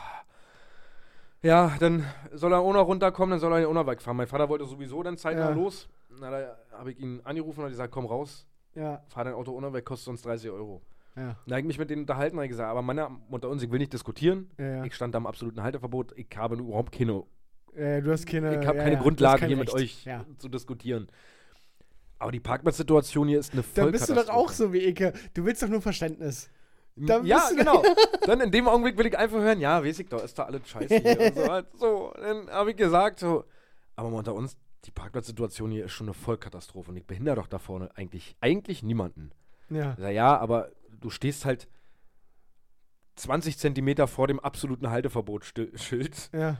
Ja, 1.46 1.76
dann 1.78 2.04
soll 2.32 2.52
er 2.52 2.58
auch 2.60 2.72
noch 2.72 2.86
runterkommen, 2.86 3.30
dann 3.32 3.38
soll 3.40 3.52
er 3.60 3.68
auch 3.68 3.72
noch 3.72 3.86
wegfahren. 3.86 4.16
Mein 4.16 4.26
Vater 4.26 4.48
wollte 4.48 4.64
sowieso 4.66 5.02
dann 5.02 5.16
zeitnah 5.16 5.50
Ja. 5.50 5.54
los. 5.54 5.88
Na, 6.18 6.30
da 6.30 6.56
habe 6.72 6.92
ich 6.92 6.98
ihn 6.98 7.20
angerufen 7.24 7.62
und 7.62 7.68
gesagt, 7.70 7.92
komm 7.92 8.06
raus, 8.06 8.46
Ja. 8.74 9.02
fahr 9.08 9.24
dein 9.24 9.34
Auto 9.34 9.58
noch 9.60 9.72
weg, 9.72 9.84
kostet 9.84 10.08
uns 10.08 10.22
30 10.22 10.50
Euro. 10.50 10.82
Ja. 11.14 11.36
Dann 11.46 11.52
habe 11.52 11.60
ich 11.60 11.66
mich 11.66 11.78
mit 11.78 11.88
denen 11.90 12.02
unterhalten 12.02 12.38
und 12.38 12.46
gesagt, 12.48 12.68
aber 12.70 12.82
Männer 12.82 13.10
unter 13.30 13.48
uns, 13.48 13.62
ich 13.62 13.70
will 13.70 13.78
nicht 13.78 13.92
diskutieren. 13.92 14.50
Ja, 14.58 14.66
ja. 14.76 14.84
Ich 14.84 14.94
stand 14.94 15.14
da 15.14 15.18
am 15.18 15.26
absoluten 15.26 15.62
Halteverbot. 15.62 16.12
Ich 16.16 16.26
habe 16.36 16.56
überhaupt 16.56 16.92
keine, 16.92 17.22
Äh, 17.74 18.02
du 18.02 18.10
hast 18.12 18.26
keine. 18.26 18.60
ich 18.60 18.66
habe 18.66 18.78
keine 18.78 18.98
Grundlage, 18.98 19.40
kein 19.40 19.48
hier 19.48 19.56
mit 19.56 19.68
Recht. 19.68 19.76
euch 19.84 20.04
Ja. 20.04 20.24
zu 20.38 20.48
diskutieren. 20.48 21.06
Aber 22.18 22.32
die 22.32 22.40
Parkplatzsituation 22.40 23.28
hier 23.28 23.38
ist 23.38 23.52
eine 23.52 23.62
Dann 23.74 23.92
bist 23.92 24.08
du 24.08 24.14
doch 24.14 24.24
Vollkatastrophe. 24.24 24.50
auch 24.50 24.52
so 24.52 24.72
wie 24.72 24.86
Ike. 24.88 25.12
Du 25.34 25.44
willst 25.44 25.62
doch 25.62 25.68
nur 25.68 25.82
Verständnis. 25.82 26.50
Dann 26.96 27.26
ja, 27.26 27.50
genau. 27.54 27.82
Dann 28.22 28.40
in 28.40 28.50
dem 28.50 28.66
Augenblick 28.68 28.96
will 28.96 29.06
ich 29.06 29.18
einfach 29.18 29.38
hören, 29.38 29.60
ja, 29.60 29.84
weiß 29.84 29.98
ich 29.98 30.08
doch, 30.08 30.24
ist 30.24 30.38
da 30.38 30.44
alles 30.44 30.66
scheiße 30.66 30.96
hier. 30.96 31.20
und 31.20 31.34
so, 31.34 31.48
halt 31.50 31.66
so, 31.74 32.12
dann 32.16 32.48
habe 32.50 32.70
ich 32.70 32.76
gesagt, 32.76 33.20
so, 33.20 33.44
aber 33.96 34.10
mal 34.10 34.18
unter 34.18 34.34
uns, 34.34 34.56
die 34.84 34.90
Parkplatzsituation 34.90 35.70
hier 35.70 35.84
ist 35.84 35.92
schon 35.92 36.06
eine 36.06 36.14
Vollkatastrophe 36.14 36.90
und 36.90 36.96
ich 36.96 37.06
behindere 37.06 37.36
doch 37.36 37.48
da 37.48 37.58
vorne 37.58 37.90
eigentlich, 37.96 38.36
eigentlich 38.40 38.82
niemanden. 38.82 39.30
Ja. 39.68 39.94
Sag, 39.98 40.12
ja, 40.12 40.38
aber 40.38 40.70
du 41.00 41.10
stehst 41.10 41.44
halt 41.44 41.68
20 43.16 43.58
Zentimeter 43.58 44.06
vor 44.06 44.28
dem 44.28 44.40
absoluten 44.40 44.90
Halteverbotsschild. 44.90 46.30
Ja. 46.32 46.58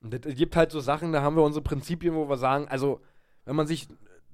Und 0.00 0.26
es 0.26 0.34
gibt 0.34 0.56
halt 0.56 0.72
so 0.72 0.80
Sachen, 0.80 1.12
da 1.12 1.22
haben 1.22 1.36
wir 1.36 1.44
unsere 1.44 1.62
Prinzipien, 1.62 2.14
wo 2.14 2.28
wir 2.28 2.36
sagen, 2.36 2.66
also, 2.68 3.00
wenn 3.44 3.56
man 3.56 3.66
sich, 3.66 3.88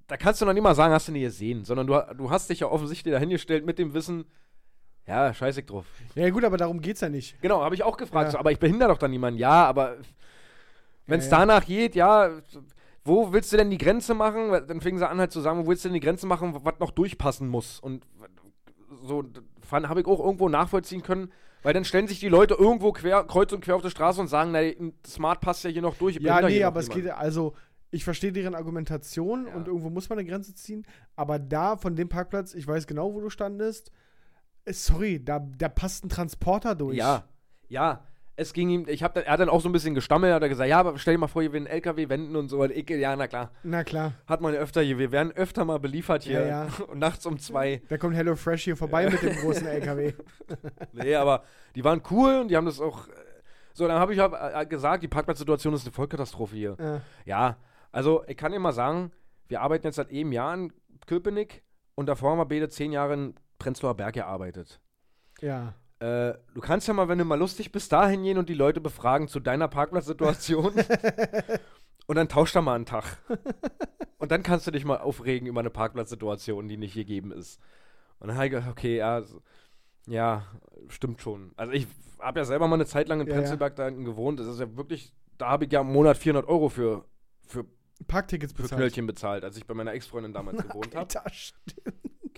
da 0.06 0.16
kannst 0.16 0.40
du 0.40 0.46
noch 0.46 0.54
nicht 0.54 0.62
mal 0.62 0.74
sagen, 0.74 0.94
hast 0.94 1.08
du 1.08 1.12
nicht 1.12 1.22
gesehen, 1.22 1.64
sondern 1.64 1.86
du, 1.86 2.14
du 2.16 2.30
hast 2.30 2.48
dich 2.48 2.60
ja 2.60 2.68
offensichtlich 2.68 3.12
dahingestellt 3.12 3.66
mit 3.66 3.78
dem 3.78 3.92
Wissen, 3.92 4.24
ja, 5.08 5.34
scheiße 5.34 5.62
drauf. 5.64 5.86
Ja, 6.14 6.28
gut, 6.30 6.44
aber 6.44 6.56
darum 6.56 6.80
geht's 6.80 7.00
ja 7.00 7.08
nicht. 7.08 7.40
Genau, 7.40 7.62
habe 7.62 7.74
ich 7.74 7.82
auch 7.82 7.96
gefragt, 7.96 8.28
Ja. 8.28 8.30
so, 8.32 8.38
aber 8.38 8.52
ich 8.52 8.58
behindere 8.58 8.90
doch 8.90 8.98
dann 8.98 9.10
niemanden. 9.10 9.40
Ja, 9.40 9.64
aber 9.66 9.96
wenn 11.06 11.18
es 11.20 11.30
Ja, 11.30 11.38
danach 11.38 11.64
geht, 11.64 11.94
ja, 11.94 12.30
wo 13.04 13.32
willst 13.32 13.52
du 13.52 13.56
denn 13.56 13.70
die 13.70 13.78
Grenze 13.78 14.14
machen? 14.14 14.50
Dann 14.68 14.80
fingen 14.80 14.98
sie 14.98 15.08
an 15.08 15.18
halt 15.18 15.32
zu 15.32 15.40
sagen, 15.40 15.64
wo 15.64 15.68
willst 15.70 15.84
du 15.84 15.88
denn 15.88 15.94
die 15.94 16.00
Grenze 16.00 16.26
machen, 16.26 16.54
was 16.62 16.78
noch 16.78 16.90
durchpassen 16.90 17.48
muss? 17.48 17.80
Und 17.80 18.06
so 19.02 19.24
habe 19.72 20.00
ich 20.00 20.06
auch 20.06 20.20
irgendwo 20.20 20.48
nachvollziehen 20.48 21.02
können, 21.02 21.32
weil 21.62 21.72
dann 21.74 21.84
stellen 21.84 22.06
sich 22.08 22.20
die 22.20 22.28
Leute 22.28 22.54
irgendwo 22.54 22.92
quer, 22.92 23.24
kreuz 23.24 23.52
und 23.52 23.62
quer 23.62 23.76
auf 23.76 23.82
der 23.82 23.90
Straße 23.90 24.20
und 24.20 24.28
sagen, 24.28 24.52
na, 24.52 24.60
Smart 25.06 25.40
passt 25.40 25.64
ja 25.64 25.70
hier 25.70 25.82
noch 25.82 25.96
durch. 25.96 26.16
Ja, 26.16 26.40
nee, 26.42 26.62
aber 26.62 26.80
es 26.80 26.88
geht, 26.90 27.08
also, 27.10 27.54
ich 27.90 28.04
verstehe 28.04 28.32
deren 28.32 28.54
Argumentation 28.54 29.46
Ja. 29.46 29.54
und 29.54 29.66
irgendwo 29.68 29.88
muss 29.90 30.08
man 30.08 30.18
eine 30.18 30.28
Grenze 30.28 30.54
ziehen, 30.54 30.86
aber 31.16 31.38
da, 31.38 31.76
von 31.76 31.96
dem 31.96 32.08
Parkplatz, 32.08 32.54
ich 32.54 32.66
weiß 32.66 32.86
genau, 32.86 33.14
wo 33.14 33.20
du 33.20 33.30
standest, 33.30 33.90
sorry, 34.72 35.22
da, 35.24 35.38
da 35.58 35.68
passt 35.68 36.04
ein 36.04 36.08
Transporter 36.08 36.74
durch. 36.74 36.96
Ja, 36.96 37.24
ja. 37.68 38.04
Es 38.40 38.52
ging 38.52 38.70
ihm, 38.70 38.84
ich 38.88 39.02
hab 39.02 39.14
dann, 39.14 39.24
er 39.24 39.32
hat 39.32 39.40
dann 39.40 39.48
auch 39.48 39.60
so 39.60 39.68
ein 39.68 39.72
bisschen 39.72 39.96
gestammelt, 39.96 40.32
hat 40.32 40.42
er 40.42 40.48
gesagt, 40.48 40.70
ja, 40.70 40.78
aber 40.78 40.96
stell 40.96 41.14
dir 41.14 41.18
mal 41.18 41.26
vor, 41.26 41.42
hier 41.42 41.52
will 41.52 41.62
ein 41.62 41.66
LKW 41.66 42.08
wenden 42.08 42.36
und 42.36 42.48
so. 42.48 42.62
Und 42.62 42.70
ich, 42.70 42.88
ja, 42.88 43.16
na 43.16 43.26
klar. 43.26 43.50
Na 43.64 43.82
klar, 43.82 44.12
Hat 44.28 44.40
man 44.40 44.54
ja 44.54 44.60
öfter 44.60 44.80
hier. 44.80 44.96
Wir 44.96 45.10
werden 45.10 45.32
öfter 45.32 45.64
mal 45.64 45.80
beliefert 45.80 46.22
hier. 46.22 46.42
Ja, 46.42 46.46
ja. 46.66 46.68
Und 46.86 47.00
nachts 47.00 47.26
um 47.26 47.40
zwei. 47.40 47.82
da 47.88 47.98
kommt 47.98 48.14
Hello 48.14 48.36
Fresh 48.36 48.62
hier 48.62 48.76
vorbei 48.76 49.10
mit 49.10 49.20
dem 49.22 49.34
großen 49.38 49.66
LKW. 49.66 50.12
Nee, 50.92 51.16
aber 51.16 51.42
die 51.74 51.82
waren 51.82 52.00
cool 52.12 52.38
und 52.42 52.48
die 52.48 52.56
haben 52.56 52.66
das 52.66 52.80
auch. 52.80 53.08
äh, 53.08 53.10
So, 53.72 53.88
dann 53.88 53.98
habe 53.98 54.12
ich 54.14 54.20
äh, 54.20 54.66
gesagt, 54.66 55.02
die 55.02 55.08
Parkplatzsituation 55.08 55.74
ist 55.74 55.82
eine 55.84 55.92
Vollkatastrophe 55.92 56.54
hier. 56.54 56.76
Ja. 56.78 57.00
Ja, 57.24 57.56
also 57.90 58.22
ich 58.28 58.36
kann 58.36 58.52
dir 58.52 58.60
mal 58.60 58.72
sagen, 58.72 59.10
wir 59.48 59.62
arbeiten 59.62 59.84
jetzt 59.86 59.96
seit 59.96 60.10
eben 60.10 60.30
Jahren 60.30 60.72
in 60.90 61.00
Köpenick 61.06 61.64
und 61.96 62.06
davor 62.06 62.30
haben 62.30 62.38
wir 62.38 62.46
beide 62.46 62.68
zehn 62.68 62.92
Jahre 62.92 63.14
in 63.14 63.34
Prenzlauer 63.58 63.94
Berg 63.94 64.14
gearbeitet. 64.14 64.80
ja. 65.40 65.74
Äh, 66.00 66.34
du 66.54 66.60
kannst 66.60 66.86
ja 66.86 66.94
mal, 66.94 67.08
wenn 67.08 67.18
du 67.18 67.24
mal 67.24 67.38
lustig 67.38 67.72
bist, 67.72 67.92
dahin 67.92 68.22
gehen 68.22 68.38
und 68.38 68.48
die 68.48 68.54
Leute 68.54 68.80
befragen 68.80 69.26
zu 69.26 69.40
deiner 69.40 69.66
Parkplatzsituation. 69.66 70.72
und 72.06 72.16
dann 72.16 72.28
tauscht 72.28 72.54
da 72.54 72.62
mal 72.62 72.76
einen 72.76 72.86
Tag. 72.86 73.04
und 74.18 74.30
dann 74.30 74.44
kannst 74.44 74.68
du 74.68 74.70
dich 74.70 74.84
mal 74.84 74.98
aufregen 74.98 75.48
über 75.48 75.58
eine 75.58 75.70
Parkplatzsituation, 75.70 76.68
die 76.68 76.76
nicht 76.76 76.94
gegeben 76.94 77.32
ist. 77.32 77.60
Und 78.20 78.28
dann 78.28 78.36
habe 78.36 78.46
ich 78.46 78.52
gedacht, 78.52 78.70
okay, 78.70 78.98
ja, 78.98 79.22
ja, 80.06 80.46
stimmt 80.88 81.20
schon. 81.20 81.52
Also 81.56 81.72
ich 81.72 81.88
habe 82.20 82.40
ja 82.40 82.44
selber 82.44 82.68
mal 82.68 82.76
eine 82.76 82.86
Zeit 82.86 83.08
lang 83.08 83.20
in 83.20 83.26
Ja, 83.26 83.32
ja. 83.32 83.40
Prenzlberg 83.40 83.74
da 83.74 83.86
hinten 83.86 84.04
gewohnt. 84.04 84.38
Das 84.38 84.46
ist 84.46 84.60
ja 84.60 84.76
wirklich, 84.76 85.12
da 85.36 85.48
habe 85.48 85.64
ich 85.64 85.72
ja 85.72 85.80
im 85.80 85.92
Monat 85.92 86.16
400 86.16 86.48
Euro 86.48 86.68
für, 86.68 87.04
für, 87.46 87.64
Parktickets 88.06 88.52
für 88.52 88.62
bezahlt. 88.62 88.78
Knöllchen 88.78 89.06
bezahlt, 89.06 89.42
als 89.44 89.56
ich 89.56 89.66
bei 89.66 89.74
meiner 89.74 89.92
Ex-Freundin 89.92 90.32
damals 90.32 90.62
gewohnt 90.68 90.94
habe. 90.94 91.08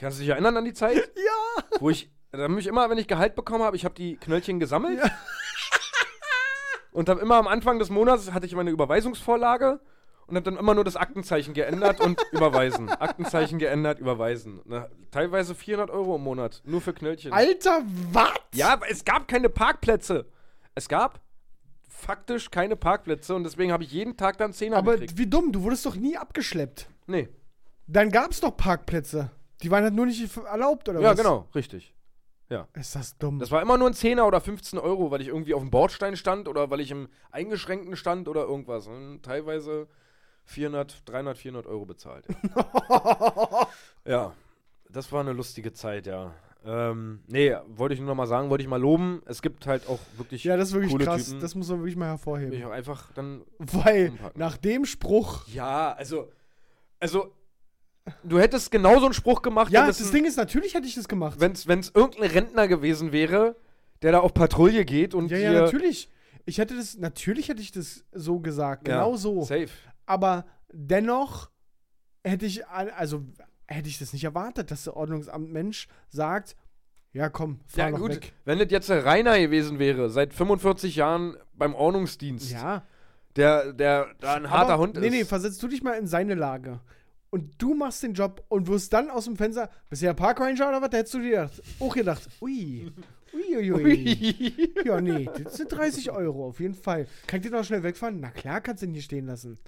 Kannst 0.01 0.19
du 0.19 0.23
dich 0.23 0.31
erinnern 0.31 0.57
an 0.57 0.65
die 0.65 0.73
Zeit? 0.75 0.97
Ja. 1.17 1.65
Wo 1.79 1.91
ich, 1.91 2.11
da 2.33 2.39
hab 2.43 2.51
ich 2.59 2.67
immer, 2.67 2.91
wenn 2.91 2.99
ich 2.99 3.07
Gehalt 3.07 3.35
bekommen 3.35 3.63
habe, 3.63 3.77
ich 3.77 3.85
habe 3.85 3.95
die 3.95 4.17
Knöllchen 4.17 4.59
gesammelt. 4.59 5.01
Und 6.93 7.09
habe 7.09 7.21
immer 7.21 7.37
am 7.37 7.47
Anfang 7.47 7.79
des 7.79 7.91
Monats 7.91 8.33
hatte 8.33 8.47
ich 8.47 8.53
immer 8.53 8.63
eine 8.63 8.71
Überweisungsvorlage 8.71 9.79
und 10.27 10.37
habe 10.37 10.43
dann 10.43 10.57
immer 10.57 10.75
nur 10.75 10.83
das 10.83 10.97
Aktenzeichen 10.97 11.55
geändert 11.55 12.01
und 12.01 12.21
überweisen. 12.33 12.89
Aktenzeichen 12.89 13.61
geändert, 13.61 14.01
überweisen. 14.01 14.61
Na, 14.65 14.89
teilweise 15.13 15.55
400 15.55 15.91
Euro 15.91 16.17
im 16.17 16.23
Monat, 16.23 16.63
nur 16.65 16.81
für 16.81 16.93
Knöllchen. 16.93 17.33
Alter, 17.33 17.83
was? 18.13 18.33
ja, 18.55 18.73
aber 18.73 18.91
es 18.91 19.05
gab 19.05 19.29
keine 19.29 19.49
Parkplätze. 19.49 20.27
Es 20.75 20.89
gab 20.89 21.21
faktisch 21.89 22.51
keine 22.51 22.75
Parkplätze 22.75 23.37
und 23.37 23.45
deswegen 23.45 23.71
habe 23.71 23.85
ich 23.85 23.93
jeden 23.93 24.17
Tag 24.17 24.39
dann 24.39 24.53
Zehner 24.53 24.79
Aber 24.79 24.93
gekriegt. 24.93 25.17
wie 25.17 25.27
dumm, 25.29 25.53
du 25.53 25.63
wurdest 25.63 25.87
doch 25.87 25.95
nie 25.95 26.17
abgeschleppt. 26.17 26.89
Nee. 27.07 27.29
Dann 27.87 28.11
gab's 28.11 28.41
doch 28.41 28.57
Parkplätze. 28.57 29.31
Die 29.63 29.71
waren 29.71 29.85
halt 29.85 29.95
nur 29.95 30.07
nicht 30.07 30.37
erlaubt, 30.37 30.89
oder 30.89 31.01
Ja, 31.01 31.11
was? 31.11 31.19
genau, 31.19 31.49
richtig. 31.55 31.95
Ist 32.75 32.97
das 32.97 33.17
dumm. 33.17 33.39
Das 33.39 33.53
war 33.53 33.63
immer 33.63 33.79
nur 33.79 33.89
ein 33.89 33.95
Zehner 33.95 34.27
oder 34.27 34.41
15 34.41 34.79
Euro, 34.81 35.13
weil 35.13 35.21
ich 35.21 35.29
irgendwie 35.29 35.55
auf 35.55 35.61
dem 35.61 35.71
Bordstein 35.71 36.17
stand 36.17 36.49
oder 36.49 36.69
weil 36.69 36.81
ich 36.81 36.91
im 36.91 37.09
Eingeschränkten 37.31 37.95
stand 37.95 38.27
oder 38.27 38.43
irgendwas. 38.43 38.89
Und 38.89 39.23
teilweise 39.23 39.87
400, 40.47 41.09
300, 41.09 41.39
400 41.39 41.67
Euro 41.67 41.87
bezahlt. 41.87 42.25
ja. 44.05 44.33
das 44.89 45.13
war 45.13 45.21
eine 45.21 45.33
lustige 45.33 45.73
Zeit, 45.73 46.07
ja. 46.07 46.35
Ähm, 46.65 47.21
nee, 47.29 47.55
wollte 47.69 47.95
ich 47.95 48.01
nur 48.01 48.09
noch 48.09 48.17
mal 48.17 48.27
sagen, 48.27 48.51
wollte 48.51 48.63
ich 48.63 48.69
mal 48.69 48.81
loben. 48.81 49.23
Es 49.27 49.41
gibt 49.43 49.67
halt 49.67 49.89
auch 49.89 50.01
wirklich 50.17 50.43
Ja, 50.45 50.57
das 50.57 50.69
ist 50.71 50.75
wirklich 50.75 50.99
krass. 50.99 51.27
Typen. 51.27 51.41
Das 51.41 51.55
muss 51.55 51.69
man 51.69 51.79
wirklich 51.79 51.97
mal 51.97 52.07
Will 52.07 52.11
hervorheben. 52.11 52.53
ich 52.53 52.65
auch 52.65 52.71
einfach 52.71 53.13
dann 53.13 53.43
Weil 53.59 54.11
umpacken. 54.11 54.39
nach 54.41 54.57
dem 54.59 54.85
Spruch. 54.85 55.47
Ja, 55.49 55.93
also, 55.93 56.31
also, 56.99 57.33
du 58.25 58.39
hättest 58.39 58.71
genauso 58.71 59.05
einen 59.07 59.15
Spruch 59.15 59.43
gemacht, 59.43 59.73
Ja, 59.73 59.87
das 59.87 60.01
ein- 60.05 60.13
Ding 60.13 60.25
ist, 60.25 60.37
natürlich 60.37 60.75
hätte 60.75 60.87
ich 60.87 60.95
das 60.95 61.09
gemacht. 61.09 61.39
wenn 61.41 61.53
es 61.53 61.67
irgendein 61.95 62.31
Rentner 62.31 62.69
gewesen 62.69 63.13
wäre, 63.13 63.57
der 64.03 64.13
da 64.13 64.21
auf 64.21 64.33
Patrouille 64.35 64.85
geht 64.85 65.15
und 65.15 65.31
ja, 65.31 65.39
ja, 65.39 65.53
natürlich. 65.53 66.09
Ich 66.47 66.59
hätte 66.59 66.75
das, 66.77 66.97
natürlich 66.97 67.49
hätte 67.49 67.61
ich 67.61 67.71
das 67.71 68.05
so 68.13 68.41
gesagt. 68.41 68.89
Ja, 68.89 68.95
Genau 69.05 69.17
so. 69.17 69.43
Safe. 69.43 69.69
Aber 70.07 70.47
dennoch 70.73 71.51
hätte 72.25 72.47
ich, 72.47 72.67
also 72.67 73.23
hätte 73.67 73.89
ich 73.89 73.99
das 73.99 74.13
nicht 74.13 74.25
erwartet, 74.25 74.71
dass 74.71 74.85
der 74.85 74.97
Ordnungsamt 74.97 75.53
Mensch 75.53 75.87
sagt, 76.09 76.57
ja 77.13 77.29
komm, 77.29 77.61
fahr 77.67 77.91
Ja, 77.91 77.97
gut, 77.97 78.11
weg. 78.11 78.33
wenn 78.45 78.59
das 78.59 78.69
jetzt 78.71 78.89
der 78.89 79.05
Rainer 79.05 79.39
gewesen 79.39 79.79
wäre, 79.79 80.09
seit 80.11 80.33
45 80.33 80.97
Jahren 80.97 81.37
beim 81.55 81.75
Ordnungsdienst, 81.75 82.51
Ja. 82.53 82.83
der, 83.37 83.73
der 83.73 84.09
da 84.21 84.35
ein 84.35 84.51
harter 84.51 84.75
Aber, 84.75 84.83
Hund 84.83 84.97
nee, 84.97 85.07
ist. 85.07 85.13
Nee, 85.13 85.25
versetzt 85.25 85.63
du 85.63 85.69
dich 85.69 85.83
mal 85.83 85.93
in 85.99 86.07
seine 86.07 86.35
Lage. 86.35 86.81
Und 87.31 87.63
du 87.63 87.75
machst 87.75 88.03
den 88.03 88.13
Job 88.13 88.45
und 88.49 88.67
wirst 88.67 88.93
dann 88.93 89.09
aus 89.09 89.27
dem 89.27 89.37
Fenster, 89.37 89.71
bist 89.89 90.03
du 90.03 90.07
ja 90.07 90.15
Park 90.15 90.41
Ranger 90.41 90.69
oder 90.69 90.83
was? 90.83 90.91
Da 90.91 90.99
hättest 90.99 91.15
du 91.15 91.21
dir 91.21 91.31
gedacht, 91.31 91.63
auch 91.79 91.95
gedacht, 91.95 92.29
ui, 92.41 92.93
ui, 93.33 93.57
ui, 93.57 93.73
ui. 93.73 94.75
Ja, 94.85 95.01
nee, 95.01 95.29
das 95.45 95.57
sind 95.57 95.71
30 95.71 96.11
Euro, 96.11 96.49
auf 96.49 96.59
jeden 96.59 96.75
Fall. 96.75 97.07
Kann 97.29 97.41
ich 97.41 97.47
dir 97.47 97.53
noch 97.53 97.65
schnell 97.65 97.85
wegfahren? 97.85 98.19
Na 98.19 98.31
klar, 98.31 98.61
kannst 98.61 98.83
du 98.83 98.87
ihn 98.87 98.95
hier 98.95 99.03
stehen 99.03 99.27
lassen. 99.27 99.59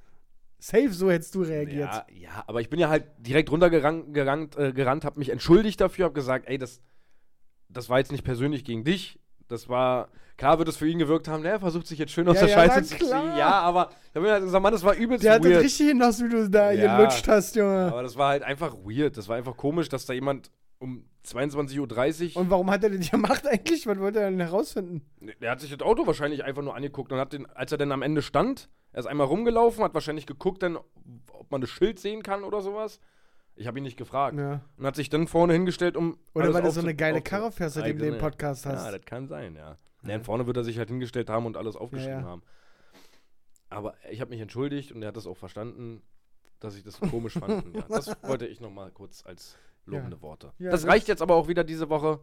Safe, 0.58 0.92
so 0.92 1.10
hättest 1.10 1.34
du 1.34 1.42
reagiert. 1.42 1.92
Ja, 1.92 2.06
ja, 2.12 2.44
aber 2.46 2.60
ich 2.60 2.68
bin 2.68 2.80
ja 2.80 2.88
halt 2.88 3.04
direkt 3.18 3.50
runtergerannt, 3.50 4.12
gerannt, 4.12 4.56
äh, 4.56 4.72
gerannt 4.72 5.04
habe 5.04 5.18
mich 5.18 5.28
entschuldigt 5.28 5.80
dafür, 5.80 6.06
habe 6.06 6.14
gesagt, 6.14 6.48
ey, 6.48 6.58
das, 6.58 6.80
das 7.68 7.88
war 7.88 7.98
jetzt 7.98 8.12
nicht 8.12 8.24
persönlich 8.24 8.64
gegen 8.64 8.84
dich. 8.84 9.20
Das 9.48 9.68
war, 9.68 10.08
klar 10.36 10.58
wird 10.58 10.68
es 10.68 10.76
für 10.76 10.86
ihn 10.88 10.98
gewirkt 10.98 11.28
haben, 11.28 11.42
der 11.42 11.60
versucht 11.60 11.86
sich 11.86 11.98
jetzt 11.98 12.12
schön 12.12 12.28
aus 12.28 12.36
Ja, 12.40 12.46
der 12.46 12.50
ja, 12.50 12.54
Scheiße 12.70 12.82
zu 12.84 12.96
klar. 12.96 13.22
ziehen. 13.22 13.36
Ja, 13.38 13.60
aber 13.60 13.90
halt 14.14 14.42
gesagt, 14.44 14.62
Mann, 14.62 14.72
das 14.72 14.82
war 14.84 14.94
übelst 14.94 15.24
Der 15.24 15.34
hat 15.34 15.44
das 15.44 15.50
weird. 15.50 15.62
richtig 15.64 15.88
hinaus, 15.88 16.22
wie 16.22 16.28
du 16.28 16.48
da 16.50 16.72
Ja. 16.72 16.96
gelutscht 16.96 17.28
hast, 17.28 17.56
Junge. 17.56 17.88
aber 17.92 18.02
das 18.02 18.16
war 18.16 18.28
halt 18.30 18.42
einfach 18.42 18.74
weird. 18.84 19.16
Das 19.16 19.28
war 19.28 19.36
einfach 19.36 19.56
komisch, 19.56 19.88
dass 19.88 20.06
da 20.06 20.12
jemand 20.12 20.50
um 20.78 21.04
22.30 21.24 22.34
Uhr. 22.34 22.40
Und 22.42 22.50
warum 22.50 22.70
hat 22.70 22.82
er 22.82 22.90
das 22.90 23.10
gemacht 23.10 23.46
eigentlich? 23.46 23.86
Was 23.86 23.98
wollte 23.98 24.20
er 24.20 24.30
denn 24.30 24.40
herausfinden? 24.40 25.02
Der 25.40 25.50
hat 25.52 25.60
sich 25.60 25.70
das 25.70 25.80
Auto 25.80 26.06
wahrscheinlich 26.06 26.44
einfach 26.44 26.62
nur 26.62 26.74
angeguckt 26.74 27.12
und 27.12 27.18
hat 27.18 27.32
den, 27.32 27.46
als 27.46 27.70
er 27.72 27.78
dann 27.78 27.92
am 27.92 28.02
Ende 28.02 28.22
stand, 28.22 28.68
er 28.92 29.00
ist 29.00 29.06
einmal 29.06 29.26
rumgelaufen, 29.28 29.84
hat 29.84 29.94
wahrscheinlich 29.94 30.26
geguckt, 30.26 30.62
dann, 30.62 30.76
ob 30.76 31.50
man 31.50 31.60
das 31.60 31.70
Schild 31.70 31.98
sehen 31.98 32.22
kann 32.22 32.42
oder 32.44 32.60
sowas. 32.60 33.00
Ich 33.54 33.66
habe 33.66 33.78
ihn 33.78 33.84
nicht 33.84 33.96
gefragt. 33.98 34.36
Ja. 34.38 34.60
Und 34.76 34.86
hat 34.86 34.96
sich 34.96 35.08
dann 35.10 35.26
vorne 35.28 35.52
hingestellt, 35.52 35.96
um. 35.96 36.18
Oder 36.34 36.52
weil 36.54 36.62
du 36.62 36.70
so 36.70 36.80
eine 36.80 36.94
geile 36.94 37.20
Karre 37.22 37.52
fährst, 37.52 37.74
seitdem 37.76 37.98
du 37.98 38.04
den 38.04 38.18
Podcast 38.18 38.66
hast. 38.66 38.84
Ja, 38.84 38.90
das 38.90 39.04
kann 39.04 39.28
sein, 39.28 39.54
ja. 39.56 39.76
Ja. 40.10 40.20
Vorne 40.20 40.46
wird 40.46 40.56
er 40.56 40.64
sich 40.64 40.78
halt 40.78 40.88
hingestellt 40.88 41.30
haben 41.30 41.46
und 41.46 41.56
alles 41.56 41.76
aufgeschrieben 41.76 42.14
Ja, 42.14 42.20
ja. 42.20 42.26
haben. 42.26 42.42
Aber 43.70 43.94
ich 44.10 44.20
habe 44.20 44.30
mich 44.30 44.40
entschuldigt 44.40 44.92
und 44.92 45.02
er 45.02 45.08
hat 45.08 45.16
das 45.16 45.26
auch 45.26 45.36
verstanden, 45.36 46.02
dass 46.60 46.76
ich 46.76 46.82
das 46.84 47.00
komisch 47.00 47.34
fand. 47.34 47.74
Ja, 47.74 47.82
das 47.88 48.06
wollte 48.22 48.46
ich 48.46 48.60
nochmal 48.60 48.90
kurz 48.90 49.24
als 49.24 49.56
lobende 49.86 50.20
Worte. 50.22 50.52
Das 50.58 50.86
reicht 50.86 51.08
jetzt 51.08 51.22
aber 51.22 51.34
auch 51.34 51.48
wieder 51.48 51.64
diese 51.64 51.88
Woche. 51.88 52.20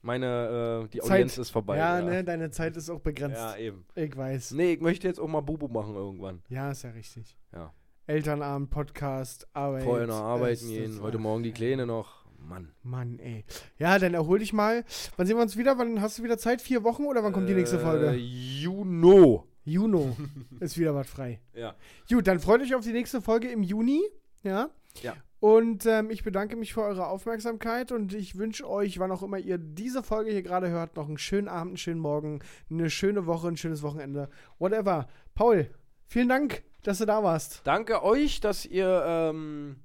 Meine, 0.00 0.84
äh, 0.84 0.88
die 0.88 0.98
Zeit. 0.98 1.10
Audienz 1.12 1.38
ist 1.38 1.50
vorbei. 1.50 1.78
ja, 1.78 2.02
ne, 2.02 2.24
deine 2.24 2.50
Zeit 2.50 2.76
ist 2.76 2.90
auch 2.90 3.00
begrenzt. 3.00 3.38
Ja, 3.38 3.56
eben. 3.56 3.86
Ich 3.94 4.14
weiß. 4.14 4.50
Nee, 4.52 4.74
ich 4.74 4.80
möchte 4.80 5.08
jetzt 5.08 5.18
auch 5.18 5.28
mal 5.28 5.40
Bubu 5.40 5.68
machen 5.68 5.94
irgendwann. 5.94 6.42
Ja, 6.48 6.70
ist 6.70 6.82
ja 6.82 6.90
richtig. 6.90 7.38
Ja. 7.52 7.72
Elternabend, 8.06 8.68
Podcast, 8.68 9.48
Arbeit. 9.54 9.84
Vorher 9.84 10.06
noch 10.06 10.20
arbeiten 10.20 10.68
gehen, 10.68 11.00
heute 11.00 11.16
Morgen 11.16 11.42
die 11.42 11.52
Kleine 11.52 11.86
noch. 11.86 12.23
Mann. 12.44 12.72
Mann, 12.82 13.18
ey. 13.18 13.44
Ja, 13.78 13.98
dann 13.98 14.14
erhol 14.14 14.38
dich 14.38 14.52
mal. 14.52 14.84
Wann 15.16 15.26
sehen 15.26 15.36
wir 15.36 15.42
uns 15.42 15.56
wieder? 15.56 15.78
Wann 15.78 16.00
hast 16.00 16.18
du 16.18 16.22
wieder 16.22 16.38
Zeit? 16.38 16.60
Vier 16.62 16.84
Wochen 16.84 17.04
oder 17.04 17.22
wann 17.24 17.32
kommt 17.32 17.48
die 17.48 17.54
nächste 17.54 17.76
Äh, 17.76 17.80
Folge? 17.80 18.12
Juno. 18.12 19.46
Juno 19.64 20.16
ist 20.60 20.78
wieder 20.78 20.94
was 20.94 21.08
frei. 21.08 21.40
Ja. 21.54 21.74
Gut, 22.08 22.26
dann 22.26 22.38
freut 22.40 22.60
euch 22.60 22.74
auf 22.74 22.84
die 22.84 22.92
nächste 22.92 23.22
Folge 23.22 23.48
im 23.50 23.62
Juni. 23.62 24.02
Ja. 24.42 24.70
Ja. 25.02 25.14
Und 25.40 25.84
ähm, 25.86 26.10
ich 26.10 26.22
bedanke 26.24 26.56
mich 26.56 26.72
für 26.72 26.82
eure 26.82 27.06
Aufmerksamkeit 27.06 27.92
und 27.92 28.14
ich 28.14 28.38
wünsche 28.38 28.68
euch, 28.68 28.98
wann 28.98 29.12
auch 29.12 29.22
immer 29.22 29.38
ihr 29.38 29.58
diese 29.58 30.02
Folge 30.02 30.30
hier 30.30 30.42
gerade 30.42 30.70
hört, 30.70 30.96
noch 30.96 31.06
einen 31.08 31.18
schönen 31.18 31.48
Abend, 31.48 31.72
einen 31.72 31.76
schönen 31.76 32.00
Morgen, 32.00 32.40
eine 32.70 32.88
schöne 32.88 33.26
Woche, 33.26 33.48
ein 33.48 33.56
schönes 33.58 33.82
Wochenende. 33.82 34.30
Whatever. 34.58 35.06
Paul, 35.34 35.68
vielen 36.06 36.28
Dank, 36.30 36.62
dass 36.82 36.98
du 36.98 37.04
da 37.04 37.22
warst. 37.22 37.60
Danke 37.64 38.02
euch, 38.02 38.40
dass 38.40 38.64
ihr 38.64 39.02
ähm, 39.06 39.76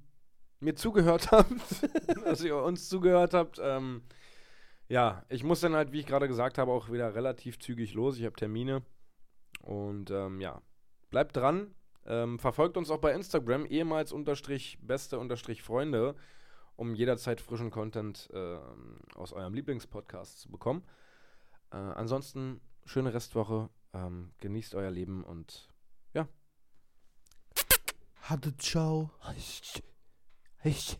mir 0.60 0.74
zugehört 0.74 1.30
habt, 1.32 1.50
dass 2.24 2.42
ihr 2.42 2.56
uns 2.56 2.88
zugehört 2.88 3.34
habt. 3.34 3.58
Ähm, 3.62 4.02
ja, 4.88 5.24
ich 5.28 5.44
muss 5.44 5.60
dann 5.60 5.74
halt, 5.74 5.92
wie 5.92 6.00
ich 6.00 6.06
gerade 6.06 6.28
gesagt 6.28 6.58
habe, 6.58 6.72
auch 6.72 6.90
wieder 6.90 7.14
relativ 7.14 7.58
zügig 7.58 7.94
los. 7.94 8.18
Ich 8.18 8.24
habe 8.24 8.36
Termine. 8.36 8.82
Und 9.62 10.10
ähm, 10.10 10.40
ja, 10.40 10.62
bleibt 11.10 11.36
dran. 11.36 11.74
Ähm, 12.06 12.38
verfolgt 12.38 12.76
uns 12.76 12.90
auch 12.90 12.98
bei 12.98 13.12
Instagram, 13.12 13.66
ehemals 13.66 14.10
unterstrich 14.10 14.78
beste 14.80 15.18
unterstrich 15.18 15.62
Freunde, 15.62 16.16
um 16.76 16.94
jederzeit 16.94 17.40
frischen 17.40 17.70
Content 17.70 18.30
ähm, 18.32 18.98
aus 19.14 19.32
eurem 19.32 19.52
Lieblingspodcast 19.54 20.40
zu 20.40 20.50
bekommen. 20.50 20.82
Äh, 21.70 21.76
ansonsten 21.76 22.60
schöne 22.86 23.12
Restwoche, 23.12 23.68
ähm, 23.92 24.32
genießt 24.40 24.74
euer 24.74 24.90
Leben 24.90 25.24
und 25.24 25.68
Hatte 28.30 28.56
ciao. 28.58 29.10
Ich 30.62 30.98